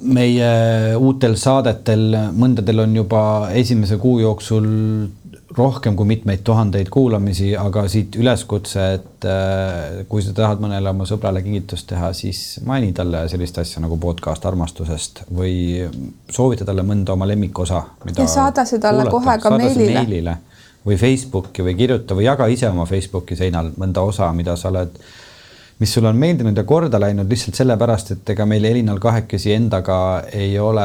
meie 0.00 0.52
uutel 0.96 1.36
saadetel, 1.36 2.06
mõndadel 2.32 2.86
on 2.86 2.94
juba 2.96 3.24
esimese 3.52 3.98
kuu 4.00 4.22
jooksul 4.22 4.70
rohkem 5.56 5.96
kui 5.96 6.08
mitmeid 6.08 6.40
tuhandeid 6.44 6.88
kuulamisi, 6.88 7.50
aga 7.60 7.84
siit 7.92 8.16
üleskutse, 8.16 8.86
et 8.96 9.26
äh, 9.28 9.98
kui 10.08 10.24
sa 10.24 10.32
tahad 10.36 10.62
mõnele 10.64 10.88
oma 10.88 11.04
sõbrale 11.08 11.42
kingitust 11.44 11.90
teha, 11.90 12.14
siis 12.16 12.62
maini 12.64 12.94
talle 12.96 13.26
sellist 13.28 13.60
asja 13.60 13.82
nagu 13.84 13.98
podcast 14.00 14.46
armastusest 14.48 15.26
või 15.36 15.84
soovita 16.32 16.64
talle 16.64 16.86
mõnda 16.88 17.12
oma 17.12 17.28
lemmikosa. 17.28 17.82
ja 18.16 18.26
saada 18.26 18.64
see 18.64 18.80
talle 18.80 19.04
kohe 19.12 19.36
ka 19.42 19.52
meilile. 19.58 19.98
meilile 20.00 20.38
või 20.86 20.96
Facebooki 20.98 21.62
või 21.62 21.74
kirjuta 21.78 22.16
või 22.18 22.26
jaga 22.26 22.46
ise 22.50 22.68
oma 22.70 22.86
Facebooki 22.86 23.36
seinal 23.38 23.70
mõnda 23.78 24.02
osa, 24.02 24.32
mida 24.32 24.56
sa 24.56 24.70
oled 24.72 24.98
mis 25.82 25.92
sulle 25.94 26.08
on 26.08 26.16
meeldinud 26.16 26.56
ja 26.56 26.62
korda 26.64 27.00
läinud 27.00 27.30
lihtsalt 27.30 27.58
sellepärast, 27.58 28.12
et 28.14 28.30
ega 28.34 28.44
meil 28.46 28.64
Elinal 28.68 29.00
kahekesi 29.02 29.50
endaga 29.56 29.96
ei 30.30 30.52
ole 30.62 30.84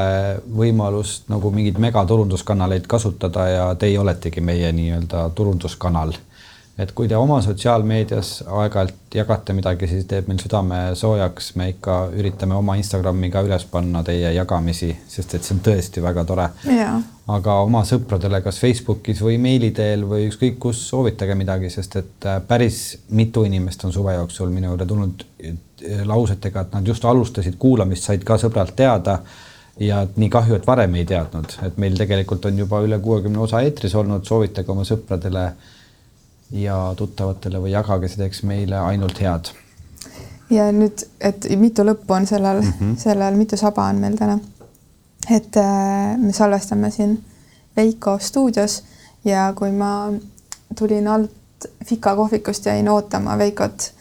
võimalust 0.57 1.27
nagu 1.29 1.51
mingeid 1.53 1.77
megaturunduskanaleid 1.83 2.87
kasutada 2.89 3.45
ja 3.51 3.67
teie 3.77 3.99
oletegi 4.01 4.41
meie 4.41 4.71
nii-öelda 4.73 5.27
turunduskanal. 5.37 6.15
Et 6.77 6.91
kui 6.93 7.07
te 7.09 7.17
oma 7.17 7.39
sotsiaalmeedias 7.41 8.43
aeg-ajalt 8.45 9.15
jagate 9.17 9.53
midagi, 9.57 9.87
siis 9.89 10.05
teeb 10.09 10.27
meil 10.29 10.37
südame 10.41 10.77
soojaks, 10.97 11.51
me 11.57 11.71
ikka 11.71 11.95
üritame 12.13 12.53
oma 12.57 12.75
Instagrami 12.77 13.31
ka 13.33 13.41
üles 13.47 13.65
panna 13.71 14.03
teie 14.05 14.29
jagamisi, 14.35 14.91
sest 15.09 15.33
et 15.33 15.47
see 15.47 15.55
on 15.55 15.63
tõesti 15.65 16.03
väga 16.05 16.25
tore. 16.29 16.45
Aga 17.33 17.57
oma 17.65 17.81
sõpradele, 17.87 18.39
kas 18.45 18.61
Facebookis 18.61 19.23
või 19.25 19.39
meili 19.41 19.71
teel 19.75 20.05
või 20.07 20.29
ükskõik 20.29 20.59
kus, 20.63 20.83
soovitage 20.91 21.35
midagi, 21.35 21.71
sest 21.73 21.97
et 21.99 22.27
äh, 22.29 22.37
päris 22.47 22.81
mitu 23.09 23.43
inimest 23.43 23.83
on 23.83 23.91
suve 23.95 24.13
jooksul 24.15 24.53
minu 24.53 24.69
juurde 24.69 24.87
tulnud 24.87 25.25
äh, 25.43 25.57
lausetega, 26.07 26.67
et 26.67 26.77
nad 26.77 26.87
just 26.87 27.05
alustasid 27.05 27.57
kuulamist, 27.59 28.05
said 28.05 28.23
ka 28.27 28.37
sõbralt 28.39 28.77
teada. 28.77 29.19
ja 29.79 29.99
nii 30.15 30.29
kahju, 30.33 30.55
et 30.57 30.65
varem 30.65 30.95
ei 30.97 31.05
teadnud, 31.05 31.51
et 31.67 31.75
meil 31.77 31.97
tegelikult 31.97 32.45
on 32.49 32.57
juba 32.57 32.79
üle 32.81 32.97
kuuekümne 32.99 33.39
osa 33.39 33.59
eetris 33.61 33.93
olnud, 33.95 34.23
soovitage 34.25 34.71
oma 34.73 34.85
sõpradele 34.87 35.43
ja 36.51 36.93
tuttavatele 36.97 37.59
või 37.63 37.71
jagage, 37.71 38.07
see 38.07 38.21
teeks 38.21 38.43
meile 38.43 38.79
ainult 38.79 39.19
head. 39.21 39.51
ja 40.49 40.69
nüüd, 40.71 41.03
et 41.19 41.49
mitu 41.59 41.83
lõppu 41.83 42.13
on 42.13 42.27
sellel 42.27 42.61
mm, 42.61 42.73
-hmm. 42.79 42.95
sellel, 42.97 43.35
mitu 43.35 43.57
saba 43.57 43.89
on 43.91 43.99
meil 44.03 44.15
täna 44.17 44.39
et 45.29 45.57
äh, 45.57 46.17
me 46.17 46.33
salvestame 46.33 46.91
siin 46.91 47.23
Veiko 47.75 48.17
stuudios 48.19 48.83
ja 49.25 49.53
kui 49.55 49.71
ma 49.71 50.13
tulin 50.75 51.07
alt 51.07 51.31
Fika 51.85 52.15
kohvikust, 52.15 52.65
jäin 52.65 52.89
ootama 52.89 53.37
Veikot, 53.37 53.93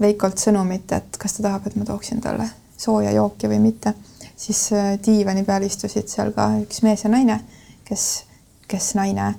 Veikolt 0.00 0.38
sõnumit, 0.38 0.92
et 0.92 1.16
kas 1.18 1.38
ta 1.38 1.42
tahab, 1.46 1.66
et 1.66 1.76
ma 1.76 1.86
tooksin 1.88 2.20
talle 2.20 2.44
sooja 2.76 3.10
jooki 3.16 3.48
või 3.48 3.62
mitte, 3.62 3.94
siis 4.36 4.68
äh, 4.76 4.90
diivani 5.06 5.44
peal 5.44 5.64
istusid 5.66 6.08
seal 6.08 6.34
ka 6.36 6.50
üks 6.62 6.82
mees 6.84 7.04
ja 7.04 7.10
naine, 7.10 7.40
kes, 7.88 8.04
kes 8.68 8.92
naine, 8.98 9.32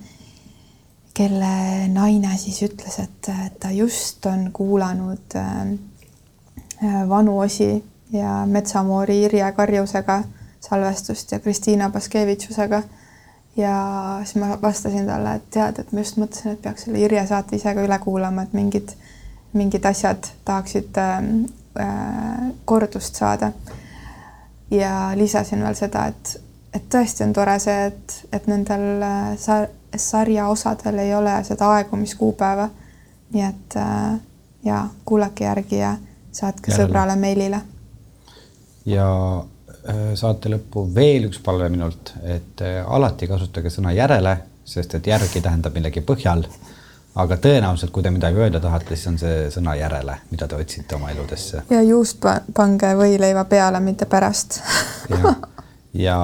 kelle 1.13 1.87
naine 1.91 2.37
siis 2.37 2.61
ütles, 2.63 2.99
et 2.99 3.31
ta 3.59 3.71
just 3.71 4.25
on 4.25 4.49
kuulanud 4.53 5.35
äh, 5.35 7.09
vanu 7.09 7.39
osi 7.39 7.83
ja 8.11 8.45
Metsamoori 8.45 9.21
Irje 9.23 9.51
Karjusega 9.51 10.23
salvestust 10.59 11.31
ja 11.31 11.39
Kristiina 11.39 11.89
Baskevitšusega. 11.89 12.83
ja 13.57 13.75
siis 14.23 14.35
ma 14.35 14.57
vastasin 14.61 15.07
talle, 15.07 15.35
et 15.35 15.49
tead, 15.51 15.79
et 15.79 15.91
ma 15.91 15.99
just 15.99 16.17
mõtlesin, 16.17 16.53
et 16.53 16.61
peaks 16.61 16.85
selle 16.85 16.99
Irje 17.03 17.25
saate 17.27 17.55
ise 17.55 17.73
ka 17.75 17.83
üle 17.83 17.97
kuulama, 17.99 18.45
et 18.45 18.53
mingid, 18.53 18.93
mingid 19.53 19.85
asjad 19.85 20.29
tahaksid 20.45 20.97
äh, 20.97 21.23
kordust 22.65 23.15
saada. 23.15 23.51
ja 24.71 25.11
lisasin 25.15 25.63
veel 25.63 25.75
seda, 25.75 26.05
et, 26.07 26.35
et 26.73 26.85
tõesti 26.93 27.25
on 27.25 27.33
tore 27.33 27.57
see, 27.59 27.85
et, 27.89 28.17
et 28.31 28.47
nendel 28.47 29.03
äh, 29.03 29.35
sar 29.37 29.67
sarja 29.95 30.47
osadel 30.47 30.97
ei 30.97 31.15
ole 31.15 31.43
seda 31.43 31.71
aegumiskuupäeva. 31.75 32.69
nii 33.33 33.43
et 33.43 33.75
äh, 33.77 34.19
ja 34.65 34.87
kuulake 35.05 35.43
järgi 35.43 35.77
ja 35.77 35.97
saatke 36.31 36.71
Järele. 36.71 36.87
sõbrale 36.87 37.15
meilile. 37.15 37.61
ja 38.85 39.07
Äh, 39.87 40.11
saate 40.19 40.51
lõppu 40.51 40.83
veel 40.93 41.29
üks 41.29 41.39
palve 41.41 41.69
minult, 41.71 42.11
et 42.27 42.61
äh, 42.65 42.81
alati 42.83 43.29
kasutage 43.29 43.71
sõna 43.71 43.93
järele, 43.95 44.33
sest 44.67 44.97
et 44.97 45.07
järgi 45.07 45.41
tähendab 45.41 45.77
millegi 45.77 46.03
põhjal. 46.05 46.43
aga 47.19 47.35
tõenäoliselt, 47.41 47.91
kui 47.91 48.03
te 48.03 48.11
midagi 48.13 48.37
öelda 48.37 48.59
tahate, 48.61 48.95
siis 48.95 49.07
on 49.09 49.17
see 49.19 49.47
sõna 49.51 49.73
järele, 49.75 50.13
mida 50.31 50.47
te 50.47 50.55
otsite 50.55 50.95
oma 50.95 51.09
eludesse. 51.11 51.63
ja 51.69 51.81
juust 51.81 52.19
pange 52.55 52.91
võileiva 52.95 53.45
peale, 53.49 53.79
mitte 53.79 54.05
pärast 54.05 54.59
ja, 55.09 55.33
ja 55.93 56.19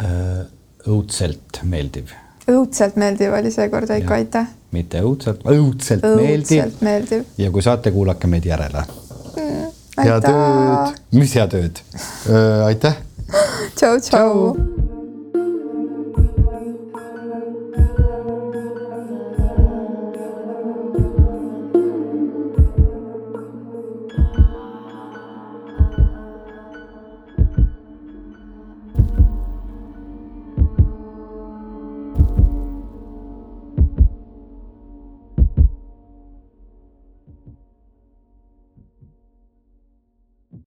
öö, 0.00 0.06
äh, 0.06 0.46
õudselt 0.88 1.62
meeldiv. 1.62 2.12
õudselt 2.50 2.96
meeldiv 3.00 3.32
oli 3.32 3.50
seekord, 3.54 3.88
Veiko, 3.88 4.14
aitäh. 4.14 4.50
mitte 4.74 5.00
õudselt, 5.00 5.44
õudselt 5.48 6.04
meeldiv. 6.16 6.76
meeldiv. 6.80 7.24
ja 7.38 7.50
kui 7.50 7.62
saate, 7.62 7.92
kuulake 7.94 8.30
meid 8.30 8.46
järele 8.48 8.84
mm 9.36 9.64
head 10.02 10.26
ööd. 10.30 10.98
mis 11.14 11.36
head 11.38 11.54
ööd? 11.58 11.84
aitäh. 12.66 12.98
tšau, 13.76 13.98
tšau, 14.00 14.00
tšau.. 14.00 14.93